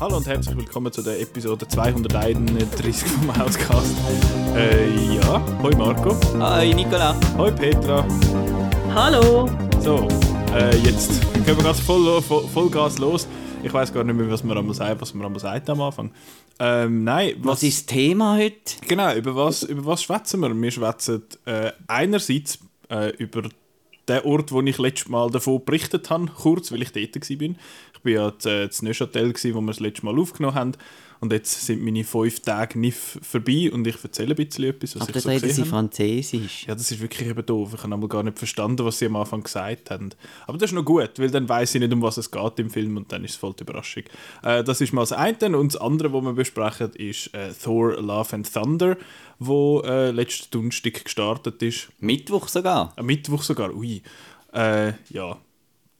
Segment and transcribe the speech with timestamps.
[0.00, 3.96] Hallo und herzlich willkommen zu der Episode 231 vom Outcast.
[4.54, 6.16] Äh, ja, hoi Marco.
[6.38, 7.14] Hi Nicola.
[7.36, 8.06] Hoi Petra.
[8.94, 9.48] Hallo.
[9.80, 10.08] So,
[10.54, 13.26] äh, jetzt gehen wir ganz voll, voll, voll Gas los.
[13.62, 16.10] Ich weiß gar nicht mehr, was wir einmal sagen, was wir einmal sagt am Anfang.
[16.58, 18.76] Ähm, nein, was, was, ist das Thema heute?
[18.86, 20.54] Genau, über was, über was schwätzen wir?
[20.54, 22.58] Wir schwätzen äh, einerseits
[22.88, 23.42] äh, über
[24.08, 27.54] den Ort, wo ich letztes Mal davon berichtet habe, kurz, weil ich dort war.
[28.04, 30.72] War ja das Neuchâtel, wo wir das letzte Mal aufgenommen haben.
[31.22, 35.02] Und jetzt sind meine fünf Tage NIF vorbei und ich erzähle ein bisschen etwas, was
[35.02, 36.66] Aber ich so reden sie Französisch.
[36.66, 37.74] Ja, das ist wirklich eben doof.
[37.74, 40.10] Ich habe einmal gar nicht verstanden, was sie am Anfang gesagt haben.
[40.48, 42.70] Aber das ist noch gut, weil dann weiß ich nicht, um was es geht im
[42.70, 44.02] Film und dann ist es voll die Überraschung.
[44.42, 45.56] Äh, das ist mal das eine.
[45.56, 48.96] Und das andere, was wir besprechen, ist äh, Thor Love and Thunder,
[49.38, 51.88] wo äh, letzten Donnerstag gestartet ist.
[52.00, 52.94] Mittwoch sogar?
[52.96, 54.02] Äh, Mittwoch sogar, ui.
[54.52, 55.38] Äh, ja,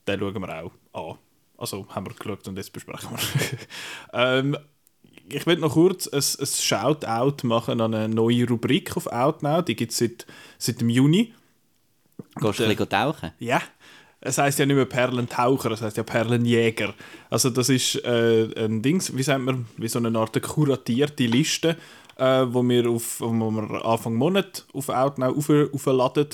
[0.08, 1.18] den schauen wir auch an.
[1.62, 3.58] Also haben wir geschaut und jetzt besprechen wir.
[4.12, 4.58] ähm,
[5.28, 9.62] ich will noch kurz ein, ein Shoutout machen an eine neue Rubrik auf Outnow.
[9.64, 10.26] Die gibt es seit,
[10.58, 11.32] seit dem Juni.
[12.40, 13.30] Gehst du ein bisschen tauchen?
[13.38, 13.62] Ja.
[14.20, 16.94] Es heißt ja nicht mehr Perlentaucher, es heißt ja Perlenjäger.
[17.30, 21.76] Also das ist äh, ein Ding, wie sagt man, wie so eine Art kuratierte Liste,
[22.16, 26.26] äh, wo wir auf, wo wir Anfang Monat auf Outnow auf, aufladen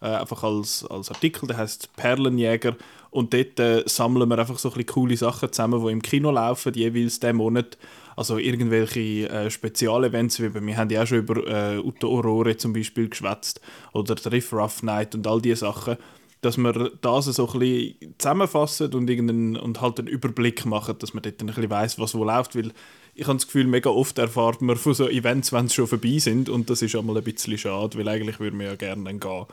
[0.00, 2.76] äh, einfach als, als Artikel, der heißt Perlenjäger.
[3.10, 6.30] Und dort äh, sammeln wir einfach so ein bisschen coole Sachen zusammen, die im Kino
[6.30, 7.76] laufen, jeweils diesen Monat.
[8.16, 12.72] Also irgendwelche äh, Spezialevents, wie wir haben ja auch schon über äh, Uto Aurore zum
[12.72, 13.60] Beispiel geschwätzt
[13.92, 15.96] oder der Riff Rough Night und all diese Sachen
[16.40, 21.22] dass wir das so ein bisschen zusammenfassen und, und halt einen Überblick machen, dass man
[21.22, 22.72] dort ein bisschen weiss, was wo läuft, weil
[23.14, 26.18] ich habe das Gefühl, mega oft erfahrt man von so Events, wenn sie schon vorbei
[26.18, 29.20] sind und das ist einmal ein bisschen schade, weil eigentlich würde man ja gerne dann
[29.20, 29.46] gehen.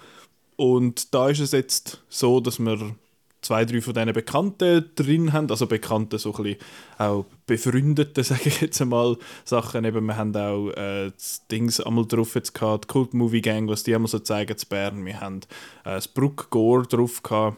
[0.55, 2.95] Und da ist es jetzt so, dass wir
[3.41, 6.59] zwei, drei von diesen Bekannten drin haben, also Bekannte, so ein bisschen
[6.97, 9.85] auch Befreundete, sage ich jetzt einmal, Sachen.
[9.85, 11.11] Eben, wir haben auch äh,
[11.51, 14.67] Dings einmal drauf jetzt gehabt, die Cult Movie Gang, was die einmal so zeigen zu
[14.67, 15.05] Bern.
[15.05, 15.41] Wir haben
[15.83, 17.57] äh, das Brook Gore drauf gehabt.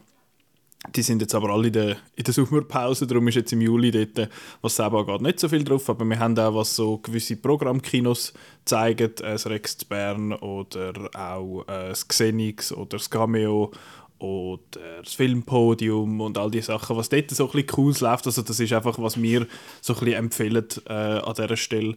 [0.96, 3.92] Die sind jetzt aber alle in der, in der Sommerpause, darum ist jetzt im Juli
[3.92, 4.30] dort,
[4.62, 8.34] was selber geht, nicht so viel drauf, aber wir haben auch, was so gewisse Programmkinos
[8.64, 13.72] zeigen, äh, das Rex zu Bern oder auch äh, das Xenix oder das Cameo
[14.20, 14.62] oder
[15.04, 18.60] das Filmpodium und all die Sachen, was dort so ein bisschen cool läuft, also das
[18.60, 19.48] ist einfach, was wir
[19.82, 21.96] so ein bisschen empfehlen äh, an dieser Stelle.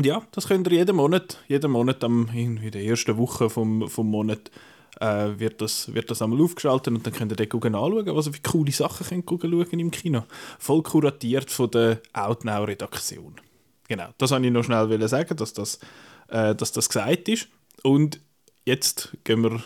[0.00, 4.08] Ja, das könnt ihr jeden Monat, jeden Monat am, in der ersten Woche vom, vom
[4.08, 4.50] Monat
[5.00, 8.32] äh, wird, das, wird das einmal aufgeschaltet und dann könnt ihr dort anschauen, was ihr
[8.34, 10.24] für coole Sachen könnt schauen im Kino.
[10.58, 13.36] Voll kuratiert von der Outnow-Redaktion.
[13.88, 15.80] Genau, das wollte ich noch schnell sagen, dass das,
[16.28, 17.48] äh, dass das gesagt ist.
[17.82, 18.20] Und
[18.64, 19.62] jetzt gehen wir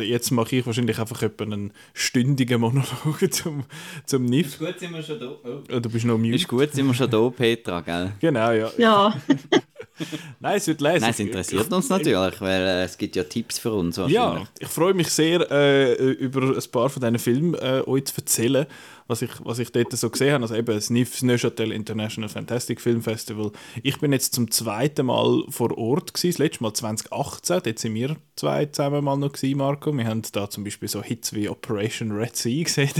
[0.00, 3.64] jetzt mache ich wahrscheinlich einfach etwa einen stündigen Monolog zum,
[4.06, 4.48] zum NIF.
[4.48, 5.26] Ist gut, sind wir schon da.
[5.44, 5.62] Oh.
[5.74, 6.34] oh du bist noch mute.
[6.34, 8.12] Ist gut, sind wir schon da, Petra, gell?
[8.20, 8.70] Genau, ja.
[8.76, 9.14] Ja.
[10.40, 11.00] Nein, es wird lesen.
[11.00, 14.00] Nein, es interessiert uns natürlich, weil äh, es gibt ja Tipps für uns.
[14.08, 18.14] Ja, ich freue mich sehr, äh, über ein paar von diesen Filmen äh, euch zu
[18.16, 18.66] erzählen,
[19.08, 20.44] was ich, was ich dort so gesehen habe.
[20.44, 23.50] Also eben das NIF, Neuchâtel International Fantastic Film Festival.
[23.82, 27.94] Ich bin jetzt zum zweiten Mal vor Ort gewesen, das letzte Mal 2018, dort sind
[27.94, 29.92] wir zwei zusammen mal noch gewesen, Marco.
[29.92, 32.92] Wir haben da zum Beispiel so Hits wie Operation Red Sea gesehen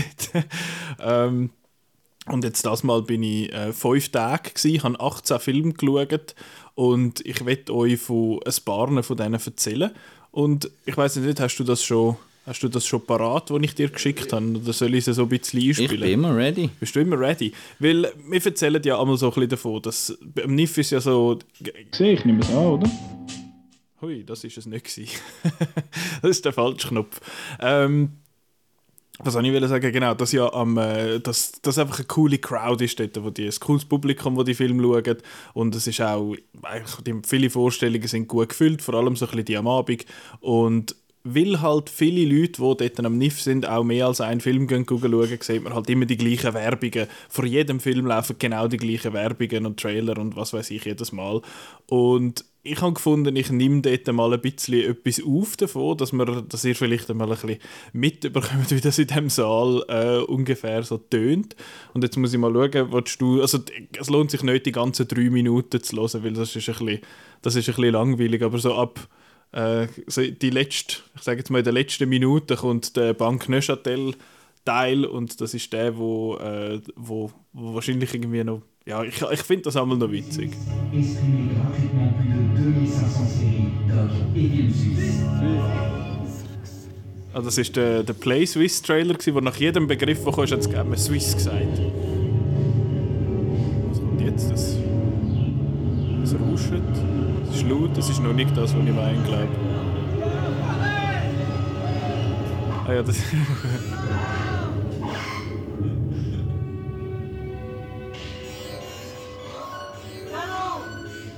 [0.99, 1.51] ähm,
[2.27, 6.35] und jetzt das Mal bin ich äh, fünf Tage gewesen, habe 18 Filme geschaut
[6.75, 9.91] und ich werde euch von ein paar von denen erzählen.
[10.31, 12.17] Und ich weiß nicht, hast du das schon,
[12.49, 14.47] hast du das schon parat, was ich dir geschickt habe?
[14.47, 15.93] Oder soll ich es so ein bisschen einspielen?
[15.93, 16.71] Ich bin immer ready.
[16.81, 17.53] Bist du immer ready?
[17.79, 21.39] Weil wir erzählen ja einmal so ein bisschen davon, dass beim NIF ist ja so...
[21.93, 22.91] Sehe ich nehme es an, oder?
[24.01, 24.87] Hui, das ist es nicht
[26.23, 27.21] das ist der falsche Knopf.
[27.61, 28.13] Ähm,
[29.19, 29.93] was soll ich sagen?
[29.93, 33.47] Genau, dass ja am, äh, dass, dass einfach eine coole Crowd ist dort, wo die,
[33.47, 35.19] ein cooles Publikum, wo die Filme schauen.
[35.55, 39.31] Und es ist auch, eigentlich, die, viele Vorstellungen sind gut gefüllt, vor allem so ein
[39.31, 40.07] bisschen die am Abend.
[40.39, 40.95] Und
[41.35, 45.39] weil halt viele Leute, die dort am NIF sind, auch mehr als einen Film schauen,
[45.41, 47.07] sieht man halt immer die gleichen Werbungen.
[47.29, 51.13] Vor jedem Film laufen genau die gleichen Werbungen und Trailer und was weiß ich jedes
[51.13, 51.43] Mal.
[51.87, 56.27] Und ich habe gefunden, ich nehme dort mal ein bisschen etwas auf davon, dass, wir,
[56.43, 57.59] dass ihr vielleicht mal ein bisschen
[57.93, 61.57] mitbekommt, wie das in diesem Saal äh, ungefähr so tönt.
[61.95, 63.59] Und jetzt muss ich mal schauen, du, also
[63.99, 67.01] es lohnt sich nicht, die ganzen drei Minuten zu hören, weil das ist ein bisschen,
[67.43, 69.09] das ist ein bisschen langweilig, aber so ab
[69.53, 74.15] äh, die letzte, ich sage jetzt mal in der letzten Minute kommt der Bank Neuchâtel
[74.65, 79.41] Teil und das ist der, wo, äh, wo, wo wahrscheinlich irgendwie noch, ja, ich, ich
[79.41, 80.51] finde das einmal noch witzig.
[87.33, 90.61] Also das ist der, der Play Swiss Trailer, wo nach jedem Begriff, der kommt, hat
[90.61, 91.81] es Swiss gesagt.
[96.33, 96.73] Das rauscht.
[97.47, 97.97] Das ist laut.
[97.97, 99.49] Das ist noch nicht das, was ich meine, glaube
[102.87, 103.19] Ah ja, das...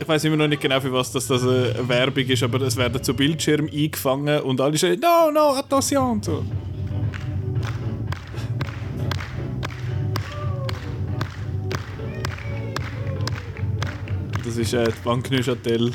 [0.00, 2.76] Ich weiß immer noch nicht genau, für was das, das eine Werbung ist, aber es
[2.76, 6.44] werden zu Bildschirm eingefangen und alle sagen, no, no, attention so.
[14.50, 15.92] Das ist äh, die Bank Neuchâtel.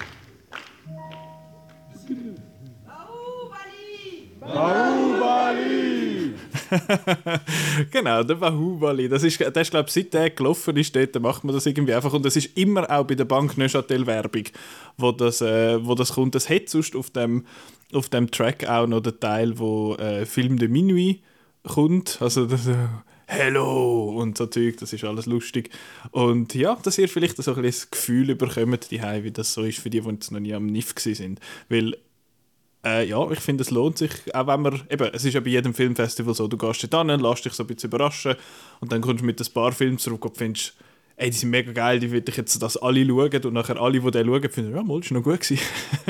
[7.91, 9.09] genau, der Bahubali.
[9.09, 11.93] Das ist, das ist glaube ich, seit der gelaufen ist, dort macht man das irgendwie
[11.93, 12.13] einfach.
[12.13, 14.45] Und es ist immer auch bei der Bank Neuchâtel Werbung,
[14.95, 16.33] wo das, äh, wo das kommt.
[16.33, 17.45] Das hat sonst auf dem,
[17.91, 21.21] auf dem Track auch noch den Teil, wo äh, Film de Minuit
[21.67, 22.21] kommt.
[22.21, 22.75] Also das, äh,
[23.27, 25.71] Hello und so Zeug, das ist alles lustig.
[26.11, 29.63] Und ja, dass ihr vielleicht so ein bisschen das Gefühl bekommt, die wie das so
[29.63, 31.39] ist für die, die jetzt noch nie am NIF sind.
[31.67, 31.97] Weil
[32.85, 35.49] äh, ja, ich finde, es lohnt sich, auch wenn man, eben, es ist ja bei
[35.49, 38.35] jedem Filmfestival so, du gehst da hin, lässt dich so ein bisschen überraschen
[38.79, 40.75] und dann kommst du mit ein paar Filmen zurück und findest,
[41.15, 43.99] ey, die sind mega geil, die will ich jetzt, dass alle schauen und nachher alle,
[43.99, 45.59] die den schauen, finden, ja, mal, ist noch gut gewesen.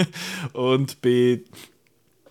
[0.53, 1.41] und bei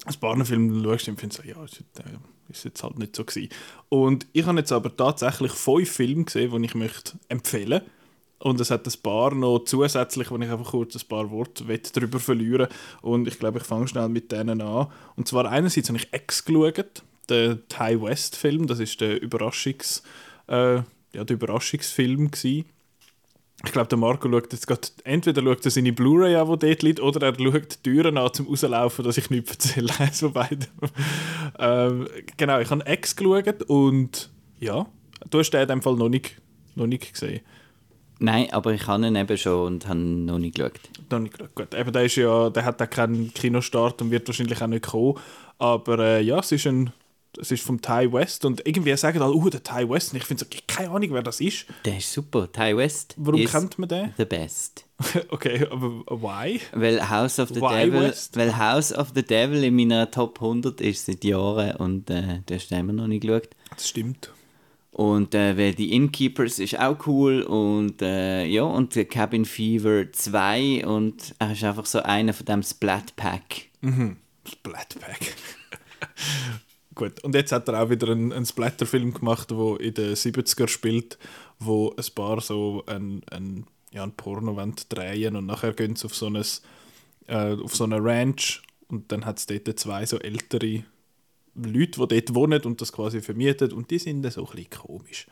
[0.05, 2.03] ein paar Filmen schaust du und findest, ja, ist, äh,
[2.49, 3.50] ist jetzt halt nicht so gewesen.
[3.88, 7.91] Und ich habe jetzt aber tatsächlich fünf Filme gesehen, die ich möchte empfehlen möchte
[8.44, 11.64] und es hat ein paar noch zusätzlich, wo ich einfach kurz ein paar Worte
[11.94, 12.69] darüber verlieren
[13.00, 14.88] Und ich glaube, ich fange schnell mit denen an.
[15.17, 18.67] Und zwar einerseits habe ich X geschaut, den Thai West Film.
[18.67, 20.02] Das ist der Überraschungs,
[20.49, 22.67] äh, ja, der Überraschungsfilm gewesen.
[23.64, 26.82] Ich glaube, der Marco schaut jetzt gerade, entweder schaut er seine Blu-ray an, die dort
[26.82, 29.93] liegt, oder er schaut die Türen an, zum rauslaufen, dass ich nichts erzähle.
[29.99, 30.66] Also beide.
[31.58, 34.31] ähm, genau, ich habe X geschaut und
[34.61, 34.87] ja,
[35.31, 36.37] du hast den in dem Fall noch nicht,
[36.75, 37.40] noch nicht gesehen.
[38.20, 40.78] Nein, aber ich habe ihn eben schon und habe noch nicht geschaut.
[41.11, 41.55] Noch nicht geschaut.
[41.55, 44.87] Gut, eben, der, ist ja, der hat auch keinen Kinostart und wird wahrscheinlich auch nicht
[44.87, 45.19] kommen.
[45.58, 46.93] Aber äh, ja, es ist, ein,
[47.39, 50.13] es ist vom Ty West und irgendwie sagen alle, oh, der Ty West.
[50.13, 51.67] Und ich finde so, keine Ahnung, wer das ist.
[51.85, 52.51] Der ist super.
[52.51, 54.15] Ty West Warum kennt man den?
[54.17, 54.85] The best.
[55.29, 56.61] okay, aber why?
[56.73, 58.37] Weil House of the why Devil West?
[58.37, 62.71] weil House of the Devil in meiner Top 100 ist seit Jahren und äh, hast
[62.71, 63.49] du immer noch nicht geschaut.
[63.71, 64.31] Das stimmt.
[64.93, 70.05] Und äh, weil die Innkeepers ist auch cool und äh, ja, und der Cabin Fever
[70.13, 73.71] 2 und er ist einfach so einer von dem Splat Pack.
[73.81, 74.19] Mhm.
[74.49, 75.35] Splat Pack.
[76.94, 80.69] Gut, und jetzt hat er auch wieder einen, einen Splatter-Film gemacht, der in den 70er
[80.69, 81.19] spielt,
[81.58, 84.55] wo ein paar so ein, ein, ja, ein Porno
[84.88, 86.37] drehen und nachher gehen sie auf so, ein,
[87.26, 90.85] äh, auf so eine Ranch und dann hat es dort zwei so ältere
[91.55, 94.70] Leute, die dort wohnen und das quasi vermieten und die sind dann so ein bisschen
[94.70, 95.26] komisch.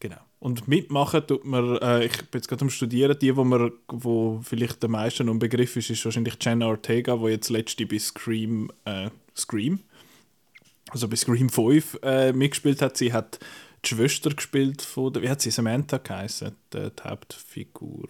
[0.00, 0.20] Genau.
[0.40, 4.40] Und mitmachen tut man, äh, ich bin jetzt gerade am Studieren, die, wo, man, wo
[4.42, 8.70] vielleicht der meisten um Begriff ist, ist wahrscheinlich Jenna Ortega, die jetzt letzte bei Scream,
[8.84, 9.78] äh, Scream,
[10.92, 12.96] also bei Scream 5 äh, mitgespielt hat.
[12.96, 13.38] Sie hat
[13.84, 18.08] die Schwester gespielt von, der, wie hat sie, Samantha geheißen, die, die Hauptfigur.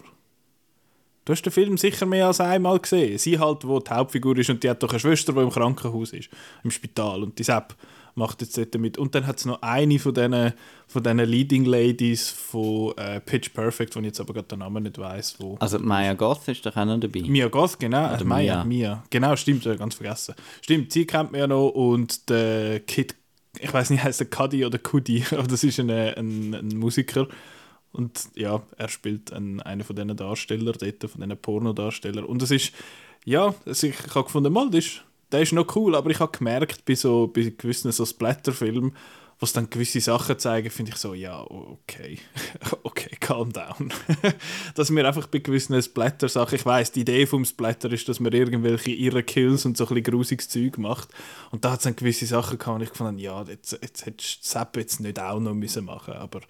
[1.25, 3.17] Du hast den Film sicher mehr als einmal gesehen.
[3.17, 6.11] Sie halt, wo die Hauptfigur ist und die hat doch eine Schwester, die im Krankenhaus
[6.11, 6.29] ist,
[6.63, 7.23] im Spital.
[7.23, 7.75] Und die Sepp
[8.15, 8.97] macht jetzt dort mit.
[8.97, 10.53] Und dann hat es noch eine von diesen,
[10.87, 14.83] von diesen Leading Ladies von äh, Pitch Perfect, wo ich jetzt aber gerade den Namen
[14.83, 15.35] nicht weiß.
[15.39, 17.21] Wo Also Maya Goth ist doch auch noch dabei.
[17.21, 18.13] Mia Goth, genau.
[18.13, 18.65] Oder Maya, Mia.
[18.65, 19.03] Mia.
[19.09, 20.35] Genau, stimmt, ich ganz vergessen.
[20.61, 23.15] Stimmt, sie kennt man ja noch und der Kid,
[23.59, 27.27] ich weiß nicht, heißt der Cuddy oder Cudi, aber das ist ein, ein, ein Musiker.
[27.91, 32.25] Und ja, er spielt einen, einen von diesen Darstellern dort, von diesen Pornodarstellern.
[32.25, 32.73] Und es ist,
[33.23, 36.37] ja, ich, ich habe gefunden, mal, das ist, der ist noch cool, aber ich habe
[36.37, 38.95] gemerkt, bei so bei gewissen so Splatterfilmen,
[39.39, 42.19] was dann gewisse Sachen zeigen, finde ich so, ja, okay,
[42.83, 43.91] okay, calm down.
[44.75, 48.31] dass mir einfach bei gewissen Splatter-Sachen, ich weiß, die Idee vom Splatter ist, dass man
[48.31, 51.09] irgendwelche irre Kills und so ein bisschen grusiges Zeug macht.
[51.51, 54.47] Und da hat es dann gewisse Sachen gehabt, und ich fand, ja, jetzt, hättest du
[54.47, 56.41] Sepp jetzt nicht auch noch müssen machen aber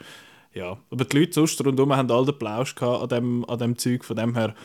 [0.53, 0.77] ja.
[0.91, 4.05] Aber die Leute sonst rundherum haben alle den Plausch gehabt an dem, an dem Zeug,
[4.05, 4.55] von dem her,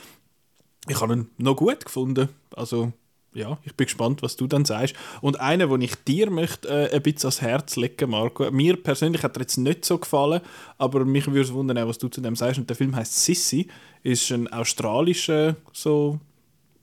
[0.86, 2.28] ich habe ihn noch gut gefunden.
[2.54, 2.92] Also,
[3.34, 4.94] ja, ich bin gespannt, was du dann sagst.
[5.20, 8.50] Und einer, den ich dir möchte äh, ein bisschen ans Herz legen, Marco.
[8.50, 10.40] Mir persönlich hat er jetzt nicht so gefallen,
[10.78, 12.58] aber mich würde es wundern, was du zu dem sagst.
[12.58, 13.68] Und der Film heißt Sissy,
[14.02, 16.18] ist ein australischer so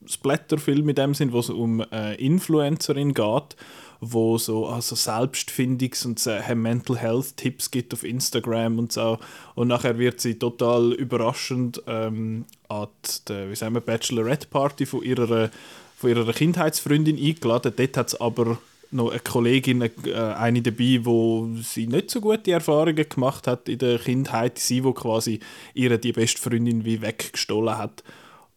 [0.05, 3.55] Splatterfilm in dem Sinn, wo es um eine Influencerin geht,
[3.99, 9.17] wo so also Selbstfindungs- und äh, Mental Health Tipps gibt auf Instagram und so.
[9.55, 12.87] Und nachher wird sie total überraschend ähm, an
[13.27, 15.49] die, wie sagen wir, Bachelorette Party von ihrer,
[15.95, 17.73] von ihrer Kindheitsfreundin eingeladen.
[17.75, 18.57] Dort hat es aber
[18.91, 19.89] noch eine Kollegin, äh,
[20.37, 24.59] eine dabei, wo sie nicht so gute Erfahrungen gemacht hat in der Kindheit.
[24.59, 25.39] Sie, wo quasi
[25.73, 28.03] ihre die beste Freundin wie weggestohlen hat.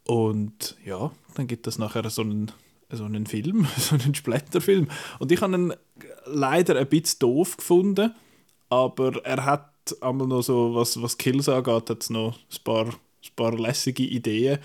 [0.04, 2.50] Und ja, dann gibt es nachher so einen,
[2.90, 4.88] so einen Film, so einen Splatterfilm.
[5.18, 5.74] Und ich habe ihn
[6.26, 8.14] leider ein bisschen doof gefunden,
[8.70, 13.34] aber er hat einmal noch so, was, was Kills angeht, hat noch ein paar, ein
[13.36, 14.58] paar lässige Ideen.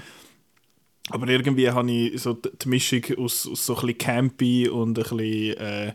[1.10, 5.04] Aber irgendwie habe ich so die Mischung aus, aus so ein bisschen campy und ein
[5.04, 5.94] bisschen, äh,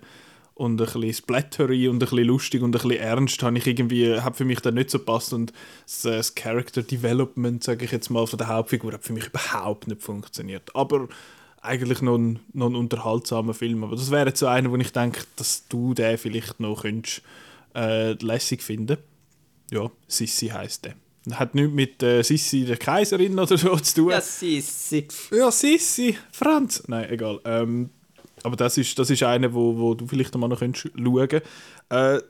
[0.54, 4.20] und ein bisschen splattery und ein bisschen lustig und ein bisschen ernst habe ich irgendwie,
[4.20, 5.52] hat für mich dann nicht so gepasst und
[5.86, 9.26] das, äh, das Character Development, sage ich jetzt mal, von der Hauptfigur hat für mich
[9.28, 10.74] überhaupt nicht funktioniert.
[10.74, 11.08] Aber
[11.62, 13.84] eigentlich noch ein, noch ein unterhaltsamer Film.
[13.84, 17.22] Aber das wäre so einer, wo ich denke, dass du den vielleicht noch könntest,
[17.74, 18.98] äh, lässig finden
[19.70, 20.94] Ja, Sissi heisst der.
[21.35, 24.11] Hat nichts mit äh, Sissi, der Kaiserin oder so zu tun.
[24.11, 25.06] Ja, Sissi.
[25.30, 26.85] Ja, Sissi, Franz.
[26.87, 27.40] Nein, egal.
[27.44, 27.90] Ähm,
[28.42, 31.40] aber das ist, das ist einer, wo, wo du vielleicht mal noch könntest schauen
[31.90, 32.20] äh,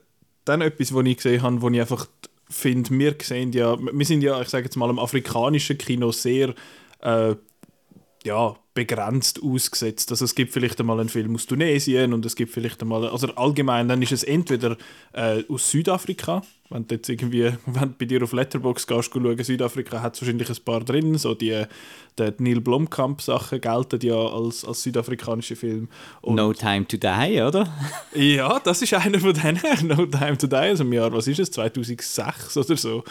[0.45, 2.07] Dann etwas, was ich gesehen habe, wo ich einfach
[2.49, 6.53] finde, wir sehen ja, wir sind ja, ich sage jetzt mal, im afrikanischen Kino sehr
[7.01, 7.35] äh,
[8.23, 10.11] ja, begrenzt ausgesetzt.
[10.11, 13.27] Also es gibt vielleicht einmal einen Film aus Tunesien und es gibt vielleicht einmal, also
[13.35, 14.77] allgemein, dann ist es entweder
[15.13, 19.43] äh, aus Südafrika, wenn du jetzt irgendwie, wenn du bei dir auf Letterboxd gehst, schauen,
[19.43, 21.63] Südafrika hat wahrscheinlich ein paar drin, so die,
[22.19, 25.89] die Neil Blomkamp Sachen gelten ja als, als südafrikanische Film.
[26.21, 27.73] Und no Time to Die, oder?
[28.13, 31.39] ja, das ist einer von denen, No Time to Die, also im Jahr, was ist
[31.39, 33.03] es, 2006 oder so.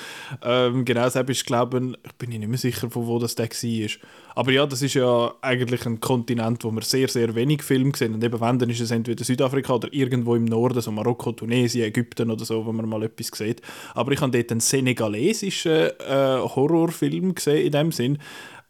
[0.43, 3.49] Ähm, genau, deshalb ist, glaube ich, bin ich nicht mehr sicher, von wo das der
[3.49, 4.09] war.
[4.39, 8.15] Aber ja, das ist ja eigentlich ein Kontinent, wo wir sehr, sehr wenig Filme sehen.
[8.15, 11.87] Und eben wenn, dann ist es entweder Südafrika oder irgendwo im Norden, so Marokko, Tunesien,
[11.87, 13.63] Ägypten oder so, wo man mal etwas sieht.
[13.95, 18.19] Aber ich habe dort einen senegalesischen äh, Horrorfilm gesehen, in dem Sinn.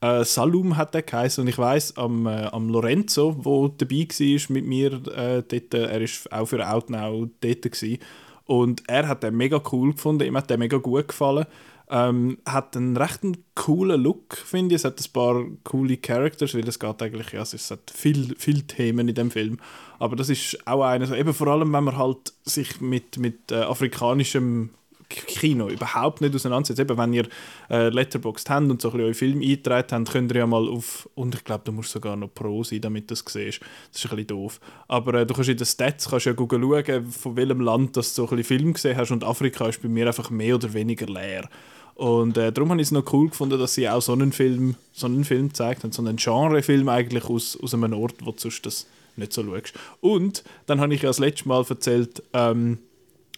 [0.01, 4.55] Äh, Salum hat der geheißen und ich weiß am, äh, am Lorenzo, wo dabei war
[4.55, 7.99] mit mir, äh, dort, äh, er ist auch für Outnow dort gewesen.
[8.47, 11.47] und er hat den mega cool gefunden, ihm hat der mega gut gefallen.
[11.91, 13.21] Ähm, hat einen recht
[13.55, 14.81] coolen Look, finde ich.
[14.81, 18.63] Es hat ein paar coole Characters, weil es geht eigentlich, ja, es hat viele viel
[18.63, 19.59] Themen in dem Film.
[19.99, 23.63] Aber das ist auch einer, eben vor allem, wenn man halt sich mit, mit äh,
[23.63, 24.71] afrikanischem
[25.09, 26.81] Kino überhaupt nicht auseinandersetzt.
[26.81, 27.27] Eben, wenn ihr
[27.71, 30.69] äh, Letterboxd habt und so ein bisschen euren Film eingetragen habt, könnt ihr ja mal
[30.69, 33.61] auf, und ich glaube, du musst sogar noch Pro sein, damit du das siehst.
[33.93, 34.61] Das ist ein bisschen doof.
[34.87, 38.25] Aber äh, du kannst in den Stats kannst ja schauen, von welchem Land du so
[38.25, 41.49] ein bisschen Film gesehen hast und Afrika ist bei mir einfach mehr oder weniger leer.
[41.95, 44.77] Und äh, darum habe ich es noch cool gefunden, dass sie auch so einen Film,
[44.93, 48.39] so einen Film gezeigt haben, so einen Genrefilm eigentlich aus, aus einem Ort, wo du
[48.39, 48.87] sonst das
[49.17, 49.75] nicht so schaust.
[50.01, 52.79] Und dann habe ich ja das letzte Mal erzählt, ähm,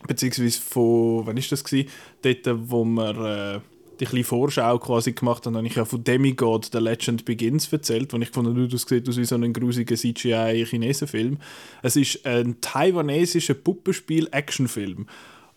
[0.06, 1.88] beziehungsweise von, wann ist das gewesen?
[2.22, 3.60] Dort, wo wir äh,
[4.00, 8.12] die kleine Vorschau quasi gemacht haben, habe ich ja von Demigod The Legend Begins erzählt,
[8.12, 11.38] wo ich gefunden habe, das sieht aus wie so ein grusiger CGI-Chinesen-Film.
[11.82, 15.06] Es ist ein taiwanesischer Puppenspiel-Actionfilm.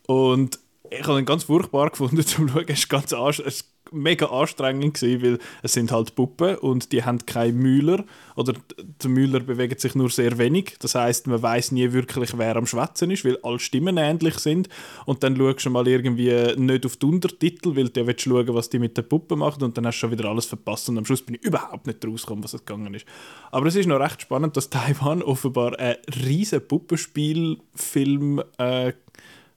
[0.07, 0.59] Und
[0.89, 2.65] ich habe ihn ganz furchtbar gefunden zum Schauen.
[2.67, 7.25] Es war ganz es mega anstrengend gewesen, weil es sind halt Puppen und die haben
[7.25, 8.03] keine Müller
[8.35, 10.75] oder der Müller bewegt sich nur sehr wenig.
[10.79, 14.69] Das heißt, man weiß nie wirklich, wer am Schwätzen ist, weil alle Stimmen ähnlich sind.
[15.05, 18.69] Und dann schaust du mal irgendwie nicht auf die Untertitel, weil du willst schauen, was
[18.69, 21.05] die mit der Puppe machen und dann hast du schon wieder alles verpasst und am
[21.05, 23.05] Schluss bin ich überhaupt nicht rausgekommen, was es gegangen ist.
[23.51, 28.93] Aber es ist noch recht spannend, dass Taiwan offenbar einen riesen Puppenspielfilm, äh,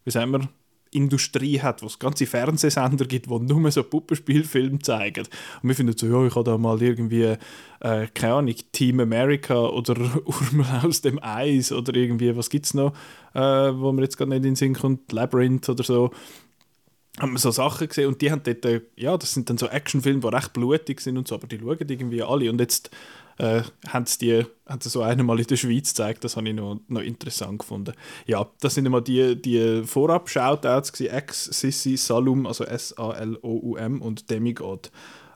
[0.04, 0.48] wie sagen wir,
[0.90, 5.26] Industrie hat, wo es ganze Fernsehsender gibt, die nur so Puppenspielfilme zeigen.
[5.62, 7.36] Und wir finden so, ja, ich habe da mal irgendwie,
[7.80, 12.74] äh, keine Ahnung, Team America oder Urmel aus dem Eis oder irgendwie, was gibt es
[12.74, 12.92] noch,
[13.34, 16.10] äh, wo mir jetzt gerade nicht in den Sinn kommt, Labyrinth oder so.
[17.18, 19.66] Haben wir so Sachen gesehen und die haben dort, äh, ja, das sind dann so
[19.66, 22.50] Actionfilme, die recht blutig sind und so, aber die schauen irgendwie alle.
[22.50, 22.90] Und jetzt
[23.38, 26.54] äh, haben sie die, haben sie so einmal in der Schweiz gezeigt, das habe ich
[26.54, 27.94] noch, noch interessant gefunden.
[28.26, 34.90] Ja, das sind immer die, die Vorab-Shoutouts Ex, Sissi, Salum, also S-A-L-O-U-M und Demigod.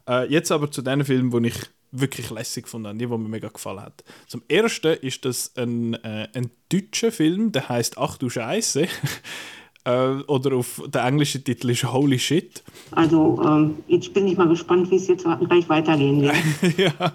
[0.09, 1.61] Äh, jetzt aber zu den Filmen, die ich
[1.93, 4.05] wirklich lässig gefunden die, die mir mega gefallen hat.
[4.27, 8.87] Zum ersten ist das ein, äh, ein deutscher Film, der heißt Ach du Scheiße.
[9.85, 12.63] Äh, oder auf der englische Titel ist Holy Shit.
[12.91, 16.35] Also ähm, jetzt bin ich mal gespannt, wie es jetzt gleich weitergehen wird.
[16.79, 17.13] ja,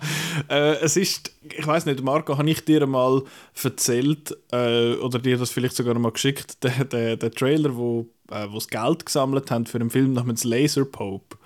[0.49, 3.21] äh, es ist, ich weiß nicht, Marco, habe ich dir mal
[3.63, 8.47] erzählt äh, oder dir das vielleicht sogar mal geschickt, der, der, der Trailer, wo, äh,
[8.49, 11.37] wo das Geld gesammelt haben für einen Film namens Laser Pope.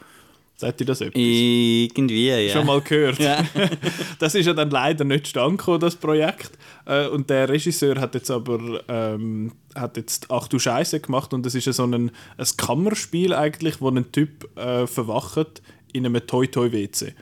[0.59, 1.15] Sagt ihr das etwas?
[1.15, 2.51] Irgendwie, ja.
[2.51, 3.17] Schon mal gehört.
[3.17, 3.45] Ja.
[4.19, 6.51] das ist ja dann leider nicht stand das Projekt.
[6.85, 11.45] Äh, und der Regisseur hat jetzt aber ähm, hat jetzt Ach du Scheiße gemacht und
[11.45, 15.61] das ist ja so ein, ein Kammerspiel eigentlich, wo ein Typ äh, verwacht
[15.93, 17.13] in einem Toy-Toy-WC.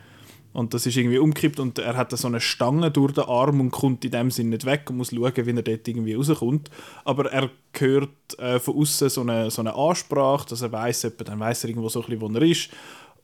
[0.52, 3.70] Und das ist irgendwie umgekippt und er hat so eine Stange durch den Arm und
[3.70, 6.70] kommt in dem Sinne nicht weg und muss schauen, wie er dort irgendwie rauskommt.
[7.04, 11.38] Aber er hört äh, von außen so eine, so eine Ansprache, dass er weiß, dann
[11.38, 12.70] weiß er irgendwo so ein bisschen, wo er ist.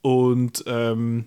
[0.04, 1.24] Und ähm,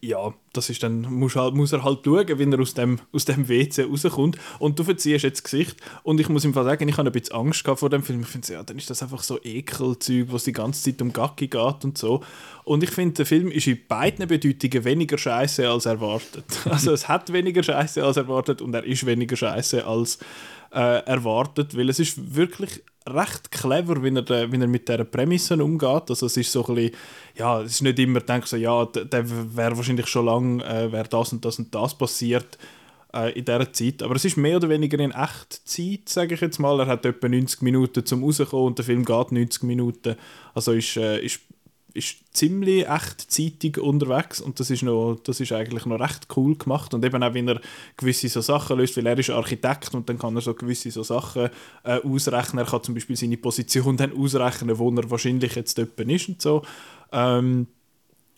[0.00, 3.26] ja, das ist dann, muss, halt, muss er halt schauen, wie er aus dem, aus
[3.26, 4.38] dem WC rauskommt.
[4.58, 5.76] Und du verziehst jetzt das Gesicht.
[6.02, 8.22] Und ich muss ihm sagen, ich habe ein bisschen Angst vor dem Film.
[8.22, 11.46] Ich finde, ja, dann ist das einfach so Ekelzeug, was die ganze Zeit um Gacki
[11.48, 12.22] geht und so.
[12.64, 16.46] Und ich finde, der Film ist in beiden Bedeutungen weniger scheiße als erwartet.
[16.64, 20.18] Also es hat weniger scheiße als erwartet und er ist weniger scheiße als
[20.74, 25.62] äh, erwartet, weil es ist wirklich recht clever, wie er, wie er mit dieser Prämisse
[25.62, 26.08] umgeht.
[26.08, 26.96] Also es ist so ein bisschen,
[27.36, 31.08] ja, es ist nicht immer, denkst so, ja, der wäre wahrscheinlich schon lange, äh, wäre
[31.08, 32.58] das und das und das passiert
[33.14, 34.02] äh, in dieser Zeit.
[34.02, 36.80] Aber es ist mehr oder weniger in Echtzeit, sage ich jetzt mal.
[36.80, 40.16] Er hat etwa 90 Minuten zum rauskommen und der Film geht 90 Minuten.
[40.54, 41.40] Also ist, äh, ist
[41.94, 46.92] ist ziemlich echtzeitig unterwegs und das ist, noch, das ist eigentlich noch recht cool gemacht
[46.92, 47.60] und eben auch, wenn er
[47.96, 51.04] gewisse so Sachen löst, weil er ist Architekt und dann kann er so gewisse so
[51.04, 51.50] Sachen
[51.84, 55.98] äh, ausrechnen, er kann zum Beispiel seine Position dann ausrechnen, wo er wahrscheinlich jetzt dort
[56.00, 56.62] ist und so.
[57.12, 57.68] Ähm,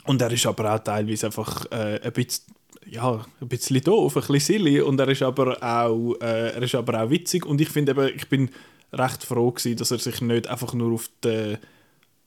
[0.04, 2.44] und er ist aber auch teilweise einfach äh, ein bisschen
[2.88, 6.75] ja, ein bisschen doof, ein bisschen silly und er ist aber auch, äh, er ist
[6.75, 8.50] aber auch witzig und ich finde eben, ich bin
[8.92, 11.56] recht froh gewesen, dass er sich nicht einfach nur auf die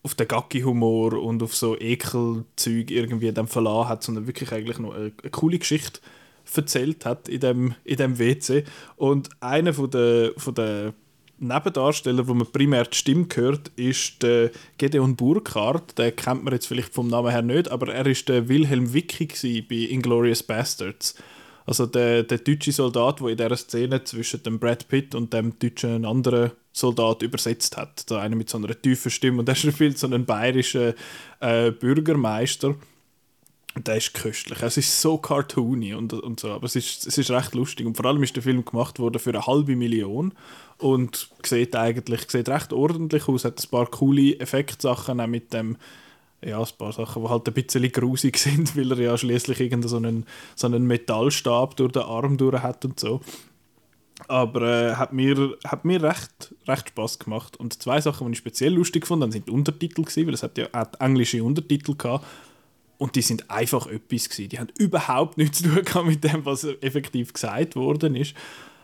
[0.02, 4.94] auf den Gacki-Humor und auf so Ekelzeug irgendwie dann verlassen hat, sondern wirklich eigentlich noch
[4.94, 6.00] eine, eine, coole Geschichte
[6.56, 8.64] erzählt hat in dem, in dem WC.
[8.96, 10.94] Und einer von der, von der
[11.38, 15.98] Nebendarsteller, wo man primär die Stimme hört, ist der Gedeon Burkhardt.
[15.98, 19.62] Den kennt man jetzt vielleicht vom Namen her nicht, aber er ist der Wilhelm Wicki
[19.62, 21.16] bei Inglorious Bastards.
[21.70, 25.60] Also der, der deutsche Soldat, der in dieser Szene zwischen dem Brad Pitt und dem
[25.60, 28.10] deutschen anderen Soldat übersetzt hat.
[28.10, 30.96] Da einer mit so einer tiefen Stimme und der spielt so einen bayerischen
[31.42, 32.74] äh, Bürgermeister.
[33.76, 34.64] der ist köstlich.
[34.64, 37.86] Es ist so cartoony und, und so, aber es ist, es ist recht lustig.
[37.86, 40.34] Und vor allem ist der Film gemacht worden für eine halbe Million
[40.80, 43.46] und sieht eigentlich sieht recht ordentlich aus.
[43.46, 45.78] Hat ein paar coole Effektsachen auch mit dem
[46.44, 49.90] ja, ein paar Sachen, die halt ein bisschen grusig sind, weil er ja schließlich irgendeinen
[49.90, 50.26] so einen,
[50.56, 53.22] so einen Metallstab durch den Arm durch hat und so.
[54.28, 57.58] Aber äh, hat mir, hat mir recht, recht Spaß gemacht.
[57.58, 60.44] Und zwei Sachen, die ich speziell lustig fand, dann sind die Untertitel gewesen, weil es
[60.44, 62.26] hat ja auch englische Untertitel gehabt.
[62.98, 64.50] Und die sind einfach etwas gewesen.
[64.50, 68.36] Die haben überhaupt nichts zu tun mit dem, was effektiv gesagt worden ist.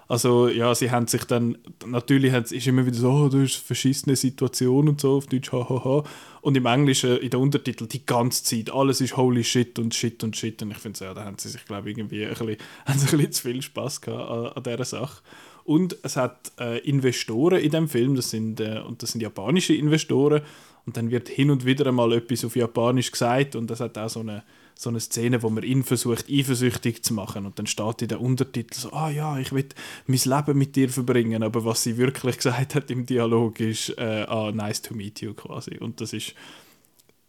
[0.08, 3.56] Also ja, sie haben sich dann, natürlich ist es immer wieder so, oh, du hast
[3.56, 6.04] verschissene Situation und so, auf Deutsch hahaha.
[6.42, 10.24] Und im Englischen, in den Untertiteln die ganze Zeit, alles ist holy shit und shit
[10.24, 10.62] und shit.
[10.62, 13.06] Und ich finde, ja, da haben sie sich, glaube ich, irgendwie ein bisschen, haben sie
[13.08, 15.24] ein bisschen zu viel Spass gehabt an, an dieser Sache.
[15.64, 19.74] Und es hat äh, Investoren in dem Film, das sind, äh, und das sind japanische
[19.74, 20.44] Investoren.
[20.86, 24.08] Und dann wird hin und wieder mal etwas auf Japanisch gesagt und das hat auch
[24.08, 24.44] so eine
[24.78, 27.46] so eine Szene, wo man ihn versucht, eifersüchtig zu machen.
[27.46, 29.68] Und dann steht in der Untertitel so, ah ja, ich will
[30.06, 31.44] mein Leben mit dir verbringen.
[31.44, 35.34] Aber was sie wirklich gesagt hat im Dialog ist, äh, ah, nice to meet you
[35.34, 35.78] quasi.
[35.78, 36.34] Und das ist,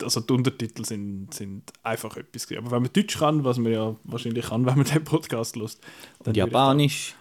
[0.03, 2.51] also die Untertitel sind, sind einfach etwas.
[2.57, 5.81] Aber wenn man Deutsch kann, was man ja wahrscheinlich kann, wenn man den Podcast lust,
[6.25, 7.15] dann Japanisch.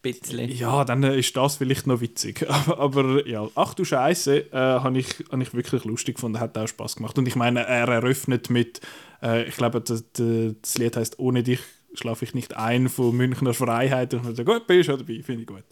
[0.00, 0.48] Bisschen.
[0.52, 2.46] Ja, dann ist das vielleicht noch witzig.
[2.48, 6.56] Aber, aber ja, ach du Scheiße, äh, habe ich, hab ich wirklich lustig gefunden, hat
[6.56, 7.18] auch Spaß gemacht.
[7.18, 8.80] Und ich meine, er eröffnet mit
[9.22, 11.60] äh, ich glaube, das, das, Lied heißt Ohne dich
[11.94, 14.14] schlafe ich nicht ein von Münchner Freiheit.
[14.14, 15.64] Und ich so, gut, bist du dabei, finde ich gut.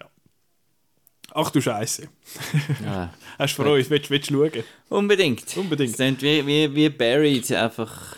[0.00, 0.08] Ja.
[1.34, 2.08] Ach du Scheiße.
[2.84, 3.12] Ja.
[3.38, 4.64] Hast du uns, willst, willst du schauen?
[4.88, 5.56] Unbedingt.
[5.56, 5.98] Unbedingt.
[5.98, 8.16] Es wie, wie, wie Buried, einfach...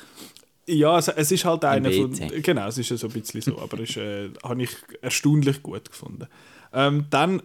[0.69, 2.13] Ja, es, es ist halt einer von...
[2.43, 5.89] Genau, es ist ja so ein bisschen so, aber es äh, habe ich erstaunlich gut
[5.89, 6.27] gefunden.
[6.73, 7.43] Ähm, dann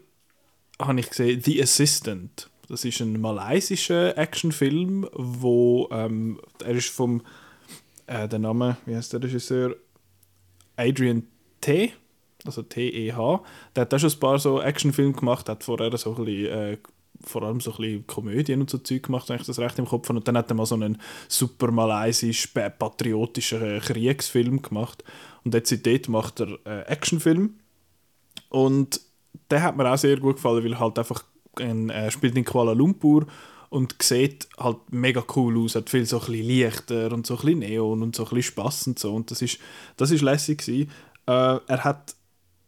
[0.79, 2.50] habe ich gesehen The Assistant.
[2.71, 7.21] Das ist ein malaysischer Actionfilm, wo ähm, er ist vom
[8.07, 9.75] äh, der Name, wie heißt der Regisseur?
[10.77, 11.27] Adrian
[11.59, 11.91] T.
[12.45, 13.43] Also T-E-H.
[13.75, 16.77] Der hat auch schon ein paar so Actionfilme gemacht, hat vorher so ein bisschen, äh,
[17.19, 19.85] vor allem so ein bisschen Komödien und so Zeug gemacht, wenn ich das recht im
[19.85, 20.19] Kopf habe.
[20.19, 25.03] Und dann hat er mal so einen super malaysisch patriotischen Kriegsfilm gemacht.
[25.43, 27.59] Und jetzt dort macht er äh, Actionfilm.
[28.47, 29.01] Und
[29.49, 31.25] der hat mir auch sehr gut gefallen, weil halt einfach
[31.57, 33.25] er spielt in Kuala Lumpur
[33.69, 38.03] und sieht halt mega cool aus, hat viel so ein Lichter und so ein Neon
[38.03, 39.59] und so ein Spass und so und das ist,
[39.97, 40.91] das ist lässig gewesen.
[41.27, 42.15] Äh, er hat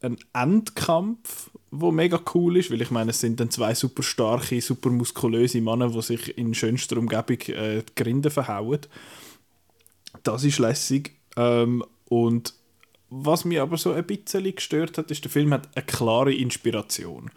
[0.01, 4.61] einen Endkampf, wo mega cool ist, weil ich meine, es sind dann zwei super starke,
[4.61, 8.81] super muskulöse Männer, die sich in schönster Umgebung äh, die Grinde verhauen.
[10.21, 11.15] Das ist lässig.
[11.35, 12.53] Ähm, und
[13.09, 17.31] was mich aber so ein bisschen gestört hat, ist, der Film hat eine klare Inspiration.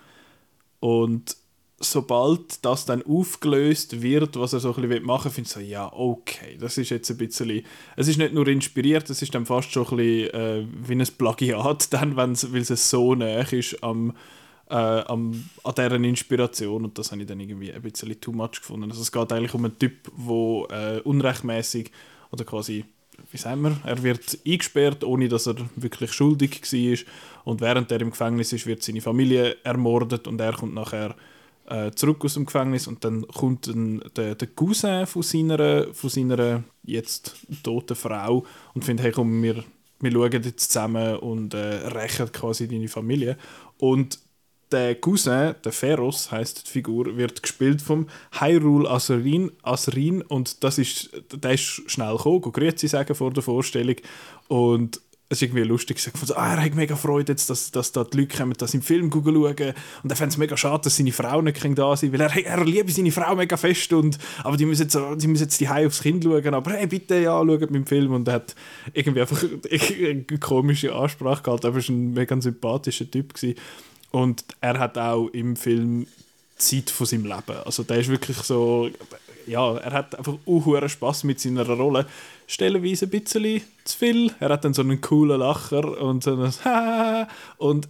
[0.86, 1.36] Und
[1.80, 5.58] sobald das dann aufgelöst wird, was er so ein bisschen machen will, finde ich so,
[5.58, 7.64] ja, okay, das ist jetzt ein bisschen,
[7.96, 11.04] es ist nicht nur inspiriert, es ist dann fast schon ein bisschen äh, wie ein
[11.18, 14.12] Plagiat, dann, weil es so nah ist am,
[14.70, 18.60] äh, am, an deren Inspiration und das habe ich dann irgendwie ein bisschen too much
[18.60, 18.88] gefunden.
[18.88, 21.90] Also es geht eigentlich um einen Typ, der äh, unrechtmäßig
[22.30, 22.84] oder quasi
[23.30, 26.98] wie sagen wir, er wird eingesperrt, ohne dass er wirklich schuldig war.
[27.44, 31.14] Und während er im Gefängnis ist, wird seine Familie ermordet und er kommt nachher
[31.66, 36.10] äh, zurück aus dem Gefängnis und dann kommt ein, der, der Cousin von seiner, von
[36.10, 39.64] seiner jetzt toten Frau und findet, hey komm, wir,
[40.00, 43.36] wir schauen jetzt zusammen und äh, rächen quasi deine Familie.
[43.78, 44.18] Und
[44.72, 48.08] der Cousin, der Feros heißt die Figur, wird gespielt vom
[48.40, 53.96] Hyrule Asrin, Asrin und das ist, der ist schnell gekommen, grüezi sagen vor der Vorstellung
[54.48, 57.90] und es ist irgendwie lustig gesagt, so, ah, er hat mega Freude jetzt, dass, dass
[57.90, 60.96] da die Leute kommen, das im Film schauen und er fände es mega schade, dass
[60.96, 64.56] seine Frau nicht da sein weil er, er liebt seine Frau mega fest und aber
[64.56, 67.60] die müssen jetzt, die müssen jetzt die aufs Kind schauen, aber hey, bitte, ja, schaut
[67.60, 68.54] mit dem Film und er hat
[68.92, 73.56] irgendwie einfach eine komische Ansprache gehabt, aber er war ein mega sympathischer Typ gewesen.
[74.16, 76.06] Und er hat auch im Film
[76.56, 77.58] Zeit von seinem Leben.
[77.66, 78.88] Also der ist wirklich so,
[79.46, 82.06] ja, er hat einfach auch Spaß mit seiner Rolle.
[82.46, 84.32] Stellenweise ein bisschen zu viel.
[84.40, 87.26] Er hat dann so einen coolen Lacher und so ein
[87.58, 87.88] und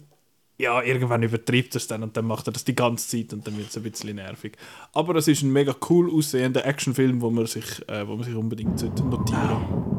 [0.57, 3.47] ja, irgendwann übertreibt er es dann und dann macht er das die ganze Zeit und
[3.47, 4.57] dann wird es ein bisschen nervig.
[4.91, 8.35] Aber es ist ein mega cool aussehender Actionfilm, wo man sich, äh, wo man sich
[8.35, 9.96] unbedingt notieren sollte.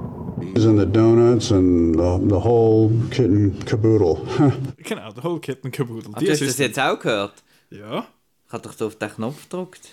[0.66, 4.26] And the donuts and the, the whole kit and caboodle.
[4.78, 6.12] genau, the whole kit and caboodle.
[6.14, 7.42] Ach, du hast das jetzt auch gehört?
[7.70, 8.06] Ja.
[8.46, 9.88] Ich habe doch da auf den Knopf gedrückt.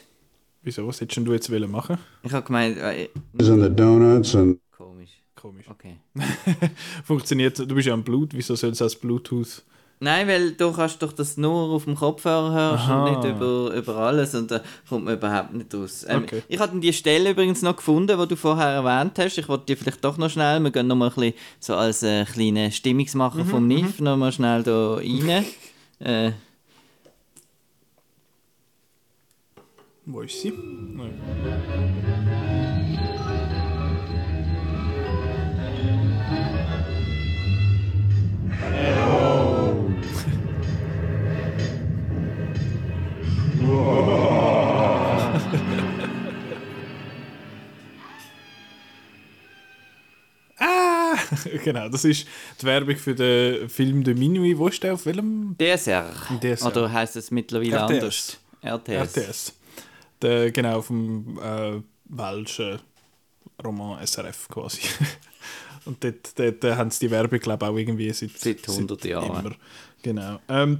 [0.63, 0.87] Wieso?
[0.87, 1.97] Was hättest du jetzt wollen machen?
[2.23, 2.77] Ich habe gemeint...
[2.77, 4.59] Äh, and the donuts and...
[4.71, 5.11] Komisch.
[5.35, 5.69] Komisch.
[5.69, 5.97] Okay.
[7.03, 9.61] Funktioniert, du bist ja am Blut, wieso soll es als Bluetooth...
[9.99, 13.05] Nein, weil du kannst doch das nur auf dem Kopfhörer hörst Aha.
[13.05, 16.05] und nicht über, über alles und da kommt man überhaupt nicht raus.
[16.07, 16.43] Ähm, Okay.
[16.47, 19.37] Ich habe die Stelle übrigens noch gefunden, die du vorher erwähnt hast.
[19.37, 22.03] Ich wollte die vielleicht doch noch schnell, wir gehen noch mal ein bisschen so als
[22.03, 25.45] äh, kleine Stimmungsmacher vom NIF noch mal schnell da rein.
[25.99, 26.31] äh,
[30.05, 30.51] Wo ist sie?
[30.51, 31.13] Nein.
[50.57, 51.15] Ah!
[51.63, 52.27] genau, das ist
[52.61, 54.57] die Werbung für den Film de Minuit.
[54.57, 54.93] Wo ist der?
[54.93, 55.55] Auf welchem?
[55.57, 56.11] DSR.
[56.41, 56.67] DSR.
[56.67, 57.91] Oder heißt es mittlerweile RTS.
[57.91, 58.39] anders?
[58.63, 59.17] RTS.
[59.17, 59.53] RTS.
[60.21, 62.79] Der, genau, vom äh, welschen
[63.63, 64.81] Roman SRF quasi.
[65.85, 69.05] Und dort, dort äh, haben sie die Werbung, glaube ich, auch irgendwie seit, Seit 100
[69.05, 69.45] Jahren.
[69.45, 69.55] Immer.
[70.01, 70.39] Genau.
[70.49, 70.79] Ähm,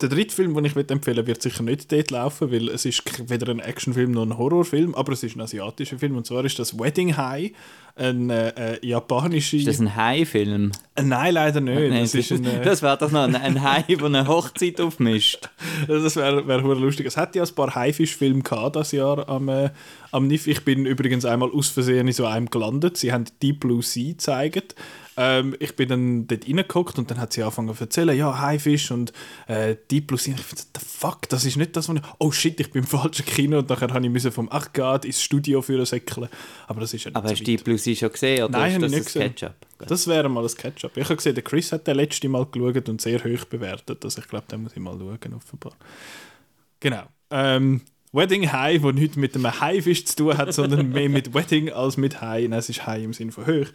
[0.00, 3.50] der dritte Film, den ich empfehlen wird sicher nicht dort laufen, weil es ist weder
[3.50, 6.16] ein Actionfilm noch ein Horrorfilm, aber es ist ein asiatischer Film.
[6.16, 7.50] Und zwar ist das Wedding High,
[7.96, 9.56] ein äh, äh, japanische...
[9.56, 10.70] Ist das ein Hai-Film?
[10.94, 11.90] Äh, Nein, leider nicht.
[11.90, 15.50] Nein, das äh, das wäre doch noch ein, ein Hai, der eine Hochzeit aufmischt.
[15.88, 17.06] Das wäre wär lustig.
[17.06, 19.70] Es hat ja ein paar Haifischfilme gehabt das Jahr am, äh,
[20.12, 20.46] am NIF.
[20.46, 22.96] Ich bin übrigens einmal aus Versehen in so einem gelandet.
[22.96, 24.74] Sie haben Deep Blue Sea gezeigt.
[25.20, 28.92] Ähm, ich bin dann dort reingeguckt und dann hat sie angefangen zu erzählen, ja, Haifisch
[28.92, 29.12] und
[29.48, 29.98] äh, Sea.
[30.08, 32.02] Und ich finde, the fuck, das ist nicht das, was ich...
[32.18, 35.04] Oh shit, ich bin im falschen Kino und nachher habe ich müssen vom Ach Gott
[35.04, 36.28] ins Studio für säckeln.
[36.68, 38.44] Aber das ist ja nicht Aber so hast du die Sea schon gesehen?
[38.44, 39.34] Oder Nein, ist habe ich das nicht das gesehen.
[39.34, 39.88] Ketchup?
[39.88, 40.96] Das wäre mal das Ketchup.
[40.96, 44.04] Ich habe gesehen, der Chris hat den letzte Mal geschaut und sehr hoch bewertet.
[44.04, 45.72] Also ich glaube, den muss ich mal schauen, offenbar.
[46.78, 47.02] Genau.
[47.32, 47.80] Ähm,
[48.12, 51.96] Wedding High, wo nichts mit einem Haifisch zu tun hat, sondern mehr mit Wedding als
[51.96, 52.48] mit High.
[52.48, 53.66] Nein, es ist High im Sinne von hoch.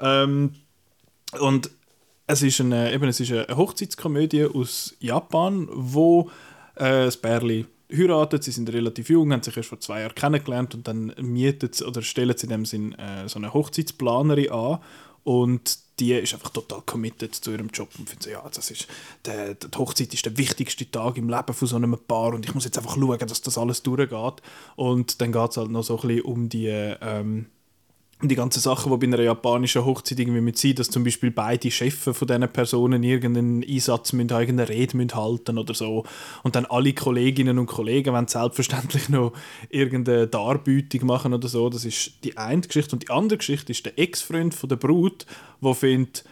[0.00, 0.52] Ähm,
[1.40, 1.70] und
[2.26, 6.30] es ist eine, eben, es ist eine Hochzeitskomödie aus Japan, wo
[6.76, 10.74] äh, das Pärli heiratet, sie sind relativ jung, haben sich erst vor zwei Jahren kennengelernt
[10.74, 14.78] und dann mietet oder stellen sie in dem Sinn äh, so eine Hochzeitsplanerin an.
[15.24, 18.88] Und die ist einfach total committed zu ihrem Job und findet so, ja, das ist,
[19.24, 22.54] der, die Hochzeit ist der wichtigste Tag im Leben von so einem Paar und ich
[22.54, 24.42] muss jetzt einfach schauen, dass das alles durchgeht.
[24.74, 27.46] Und dann geht es halt noch so ein bisschen um die ähm,
[28.28, 31.70] die ganzen Sachen, die bei einer japanischen Hochzeit irgendwie mit sind, dass zum Beispiel beide
[31.70, 36.04] Chefs von diesen Personen irgendeinen Einsatz müssen, irgendeine Rede müssen halten oder so.
[36.42, 39.32] Und dann alle Kolleginnen und Kollegen wollen selbstverständlich noch
[39.70, 41.68] irgendeine Darbietung machen oder so.
[41.68, 42.94] Das ist die eine Geschichte.
[42.94, 45.26] Und die andere Geschichte ist der Ex-Freund von der Brut,
[45.60, 46.24] der findet,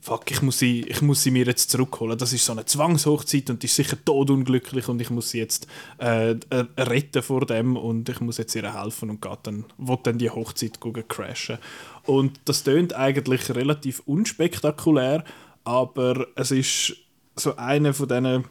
[0.00, 2.16] fuck, ich muss, sie, ich muss sie mir jetzt zurückholen.
[2.16, 5.66] Das ist so eine Zwangshochzeit und die ist sicher todunglücklich und ich muss sie jetzt
[5.98, 9.98] äh, äh, retten vor dem und ich muss jetzt ihr helfen und geht dann, will
[10.02, 11.58] dann die Hochzeit gucken, crashen.
[12.04, 15.24] Und das tönt eigentlich relativ unspektakulär,
[15.64, 16.96] aber es ist
[17.36, 18.44] so eine von diesen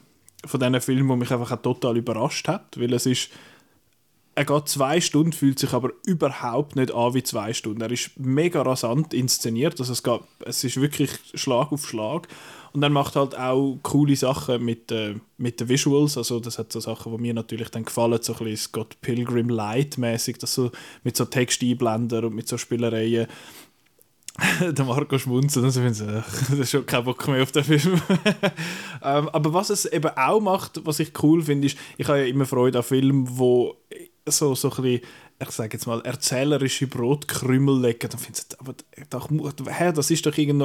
[0.45, 3.29] von Filmen, die mich einfach total überrascht hat, weil es ist
[4.39, 7.81] er geht zwei Stunden, fühlt sich aber überhaupt nicht an wie zwei Stunden.
[7.81, 12.29] Er ist mega rasant inszeniert, also es, geht, es ist wirklich Schlag auf Schlag.
[12.71, 16.71] Und er macht halt auch coole Sachen mit, äh, mit den Visuals, also das hat
[16.71, 20.53] so Sachen, die mir natürlich dann gefallen, so ein bisschen Scott Pilgrim Light mäßig, das
[20.53, 20.71] so
[21.03, 23.27] mit so Texteinblender und mit so Spielereien.
[24.61, 28.01] der Marco schmunzelt und so findet das ist schon kein Bock mehr auf den Film.
[29.03, 32.25] ähm, aber was es eben auch macht, was ich cool finde, ist, ich habe ja
[32.25, 33.75] immer Freude an Filmen, wo
[34.31, 35.01] so, so ein bisschen,
[35.41, 38.75] ich sage jetzt mal, erzählerische Brotkrümel legen, dann findest du, aber
[39.09, 39.29] doch,
[39.93, 40.61] das ist doch ein,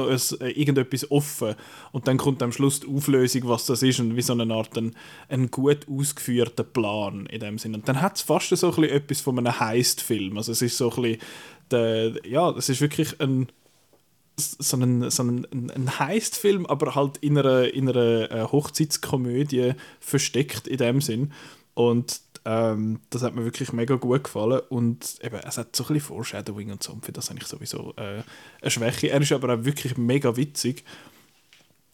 [0.55, 1.55] irgendetwas offen.
[1.91, 4.77] Und dann kommt am Schluss die Auflösung, was das ist und wie so eine Art
[4.77, 4.95] ein,
[5.29, 7.77] ein gut ausgeführter Plan in dem Sinne.
[7.77, 10.37] Und dann hat es fast so ein etwas von einem Heist-Film.
[10.37, 11.21] Also es ist so ein bisschen,
[11.71, 13.47] der, ja, es ist wirklich ein
[14.37, 20.67] so einen, so einen, einen Heist-Film, aber halt in einer, in einer äh, Hochzeitskomödie versteckt
[20.67, 21.31] in dem Sinn.
[21.73, 25.87] Und ähm, das hat mir wirklich mega gut gefallen und eben, es hat so ein
[25.87, 28.21] bisschen Foreshadowing und so, für das habe ich sowieso äh,
[28.61, 29.09] eine Schwäche.
[29.09, 30.83] Er ist aber auch wirklich mega witzig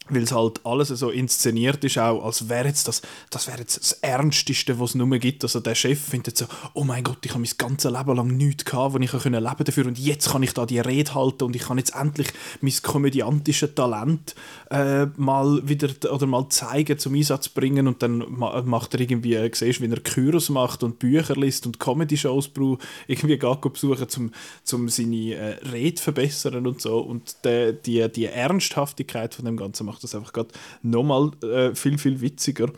[0.09, 3.79] weil es halt alles so inszeniert ist, auch als wäre jetzt das, das wäre jetzt
[3.79, 5.43] das Ernsteste, was es nur gibt.
[5.43, 8.65] Also der Chef findet so, oh mein Gott, ich habe mein ganzes Leben lang nichts
[8.65, 11.63] gehabt, wo ich leben dafür und jetzt kann ich da die Rede halten und ich
[11.63, 12.27] kann jetzt endlich
[12.61, 14.35] mein komödiantisches Talent
[14.69, 19.51] äh, mal wieder oder mal zeigen, zum Einsatz bringen und dann macht er irgendwie, äh,
[19.53, 22.49] siehst wie er Kyros macht und Bücher liest und Comedy-Shows
[23.07, 24.31] irgendwie geht besuchen, um
[24.63, 29.85] zum seine äh, Rede verbessern und so und de, die, die Ernsthaftigkeit von dem Ganzen
[29.91, 30.49] macht das einfach gerade
[30.81, 32.71] nochmal äh, viel, viel witziger.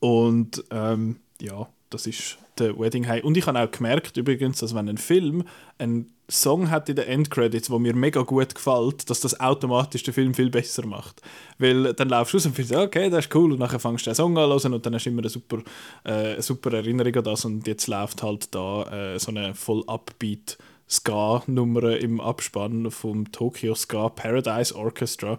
[0.00, 3.24] Und ähm, ja, das ist der Wedding High.
[3.24, 5.44] Und ich habe auch gemerkt übrigens, dass wenn ein Film
[5.78, 10.14] einen Song hat in den Endcredits, wo mir mega gut gefällt, dass das automatisch den
[10.14, 11.20] Film viel besser macht.
[11.58, 14.10] Weil dann laufst du raus und findest, okay, das ist cool, und dann fängst du
[14.10, 15.58] den Song an und dann hast du immer eine super,
[16.04, 20.56] äh, super Erinnerung an das und jetzt läuft halt da äh, so eine voll upbeat
[20.88, 25.38] Ska-Nummer im Abspann vom Tokyo Ska Paradise Orchestra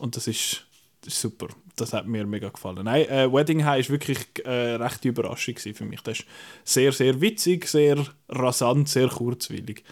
[0.00, 0.66] und das ist,
[1.02, 1.48] das ist super.
[1.76, 2.84] Das hat mir mega gefallen.
[2.84, 6.00] Nein, äh, Wedding High war wirklich äh, recht Überraschung für mich.
[6.02, 6.26] Das ist
[6.64, 9.84] sehr, sehr witzig, sehr rasant, sehr kurzwillig.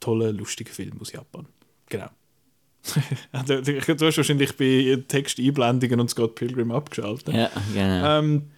[0.00, 1.46] Toller, lustiger Film aus Japan.
[1.88, 2.08] Genau.
[3.46, 7.34] du, du hast wahrscheinlich bei Texteinblendungen und Scott Pilgrim abgeschaltet.
[7.34, 8.18] Ja, genau.
[8.18, 8.50] Ähm,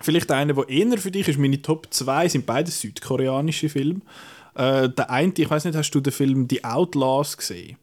[0.00, 4.00] vielleicht einer, der eher für dich ist, meine Top 2 sind beide südkoreanische Filme.
[4.54, 7.76] Äh, der eine, ich weiß nicht, hast du den Film The Outlaws gesehen?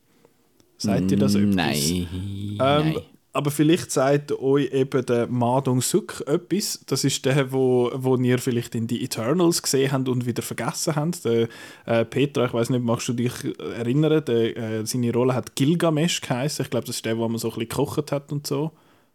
[0.84, 1.56] Seid ihr das etwas?
[1.56, 2.08] Nein.
[2.12, 2.96] Ähm, Nein.
[3.36, 6.82] Aber vielleicht sagt euch eben der Ma Dong-suk etwas.
[6.86, 10.96] Das ist der, wo, wo ihr vielleicht in die Eternals gesehen habt und wieder vergessen
[10.96, 11.26] habt.
[11.26, 11.48] Der,
[11.88, 14.24] äh, Petra, ich weiß nicht, magst du dich erinnern?
[14.24, 16.64] Der, äh, seine Rolle hat Gilgamesh geheißen.
[16.64, 18.72] Ich glaube, das ist der, wo man so ein bisschen gekocht hat und so.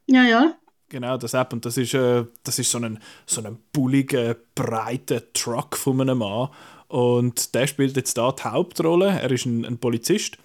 [0.06, 0.54] Ja, ja.
[0.88, 1.52] Genau, das App.
[1.52, 6.18] Und das ist, äh, das ist so ein, so ein bulliger, breiter Truck von einem
[6.18, 6.48] Mann.
[6.88, 9.10] Und der spielt jetzt da die Hauptrolle.
[9.10, 10.38] Er ist ein, ein Polizist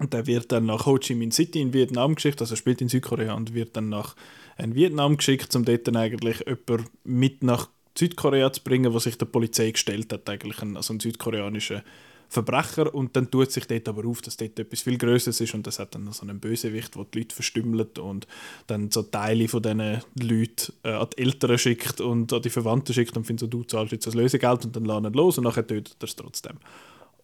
[0.00, 2.80] und der wird dann nach Ho Chi Minh City in Vietnam geschickt, also er spielt
[2.80, 4.16] in Südkorea und wird dann nach
[4.58, 9.18] in Vietnam geschickt, um dort dann eigentlich jemanden mit nach Südkorea zu bringen, was sich
[9.18, 11.82] der Polizei gestellt hat, eigentlich ein, also ein südkoreanischer
[12.28, 12.94] Verbrecher.
[12.94, 15.78] Und dann tut sich dort aber auf, dass dort etwas viel Größeres ist und das
[15.78, 18.26] hat dann so einen Bösewicht, der die Leute verstümmelt und
[18.68, 22.94] dann so Teile von diesen Leuten äh, an die Eltern schickt und an die Verwandten
[22.94, 25.66] schickt und findet so, du zahlst jetzt das Lösegeld und dann laden los und nachher
[25.66, 26.58] tötet er es trotzdem.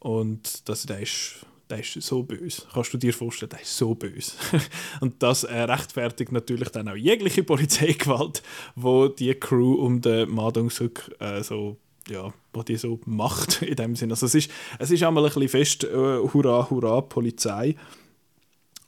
[0.00, 2.62] Und das, das ist der ist so böse.
[2.72, 4.32] Kannst du dir vorstellen, der ist so böse.
[5.00, 8.42] und das äh, rechtfertigt natürlich dann auch jegliche Polizeigewalt,
[8.74, 11.76] wo die Crew um den Ma Dong-suk äh, so
[12.08, 14.12] ja, was die so macht in dem Sinne.
[14.12, 17.74] Also es ist, es ist einmal ein bisschen fest äh, Hurra, Hurra, Polizei.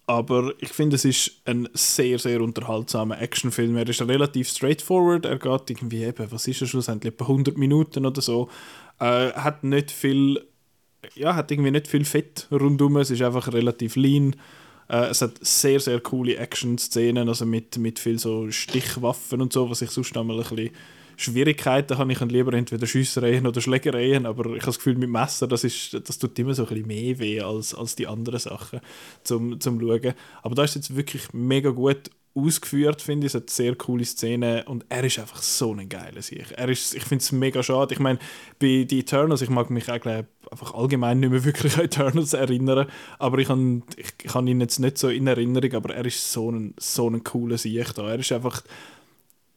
[0.07, 3.77] Aber ich finde, es ist ein sehr, sehr unterhaltsamer Actionfilm.
[3.77, 5.27] Er ist relativ straightforward.
[5.27, 8.49] Er geht irgendwie eben, was ist er schlussendlich, etwa 100 Minuten oder so.
[9.01, 10.41] Äh, hat nicht viel
[11.15, 12.97] ja, hat irgendwie nicht viel Fett rundum.
[12.97, 14.37] Es ist einfach relativ lean.
[14.89, 19.69] Äh, es hat sehr, sehr coole Action-Szenen, also mit, mit viel so Stichwaffen und so,
[19.71, 20.71] was ich sonst einmal ein bisschen
[21.17, 22.13] Schwierigkeiten habe.
[22.13, 25.65] Ich kann lieber entweder Schüssereien oder Schlägereien, aber ich habe das Gefühl, mit Messer, das,
[25.65, 28.81] ist, das tut immer so ein bisschen mehr weh als, als die anderen Sachen
[29.25, 30.15] zum, zum Schauen.
[30.43, 33.35] Aber da ist jetzt wirklich mega gut ausgeführt, finde ich.
[33.35, 36.47] Es hat sehr coole Szenen und er ist einfach so ein geiler Sieg.
[36.57, 37.95] Er ist, ich finde es mega schade.
[37.95, 38.19] Ich meine,
[38.59, 42.89] bei The Eternals, ich mag mich eigentlich einfach allgemein nicht mehr wirklich an Eternals erinnern,
[43.19, 46.33] aber ich kann, ich, ich kann ihn jetzt nicht so in Erinnerung, aber er ist
[46.33, 48.09] so ein, so ein cooler Sieg da.
[48.09, 48.63] Er ist einfach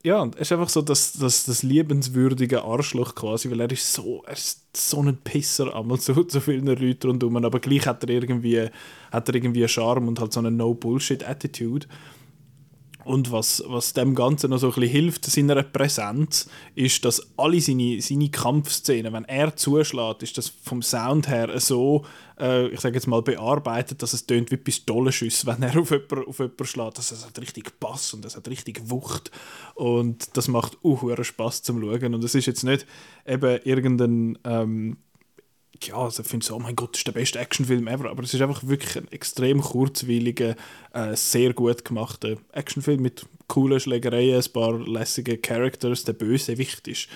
[0.03, 4.23] ja, er ist einfach so das, das, das liebenswürdige Arschloch quasi, weil er ist so,
[4.25, 8.09] er ist so ein Pisser einmal zu, zu vielen Leuten rundherum, aber gleich hat er
[8.09, 8.69] irgendwie,
[9.11, 11.87] hat er irgendwie Charme und halt so eine No-Bullshit-Attitude.
[13.03, 17.59] Und was, was dem Ganzen noch so ein bisschen hilft, seiner Präsenz, ist, dass alle
[17.61, 22.05] seine, seine Kampfszenen, wenn er zuschlägt, ist das vom Sound her so,
[22.39, 26.25] äh, ich sage jetzt mal, bearbeitet, dass es tönt wie Pistolenschüsse, wenn er auf jemanden,
[26.25, 26.97] auf jemanden schlägt.
[26.97, 29.31] Das hat richtig Bass und das hat richtig Wucht.
[29.75, 32.15] Und das macht auch Spaß zum Schauen.
[32.15, 32.85] Und es ist jetzt nicht
[33.25, 34.37] eben irgendein...
[34.43, 34.97] Ähm,
[35.83, 38.23] ja, also ich finde so, oh mein Gott, das ist der beste Actionfilm ever, aber
[38.23, 40.55] es ist einfach wirklich ein extrem kurzweiliger,
[40.93, 46.03] äh, sehr gut gemachter Actionfilm mit coolen Schlägereien, ein paar lässige Characters.
[46.03, 47.07] Der Bösewicht ist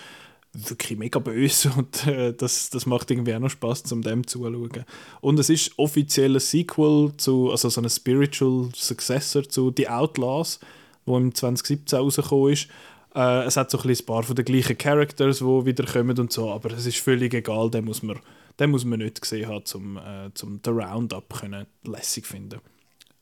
[0.54, 4.86] wirklich mega böse und äh, das, das macht irgendwie auch noch Spaß, zum dem zuzuschauen.
[5.22, 10.60] Und es ist offiziell ein Sequel zu, also so ein Spiritual Successor zu The Outlaws,
[11.06, 12.68] wo im 2017 rausgekommen ist.
[13.14, 16.50] Äh, es hat so ein, ein paar von den gleichen Characters, die wiederkommen und so,
[16.50, 18.20] aber es ist völlig egal, den muss man
[18.60, 22.60] den muss man nicht gesehen haben, um äh, zum den Roundup können lässig finden.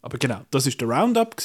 [0.01, 1.35] Aber genau, das ist der Roundup.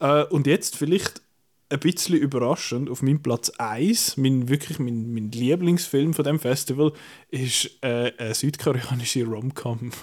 [0.00, 1.22] Äh, und jetzt vielleicht
[1.70, 6.92] ein bisschen überraschend auf meinem Platz 1, mein, wirklich mein, mein Lieblingsfilm von dem Festival,
[7.30, 9.90] ist äh, eine südkoreanische Rom-Com.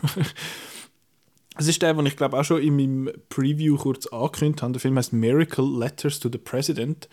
[1.58, 4.73] Es ist der, den ich glaube auch schon in meinem Preview kurz angekündigt habe.
[4.73, 7.08] Der Film heißt Miracle Letters to the President.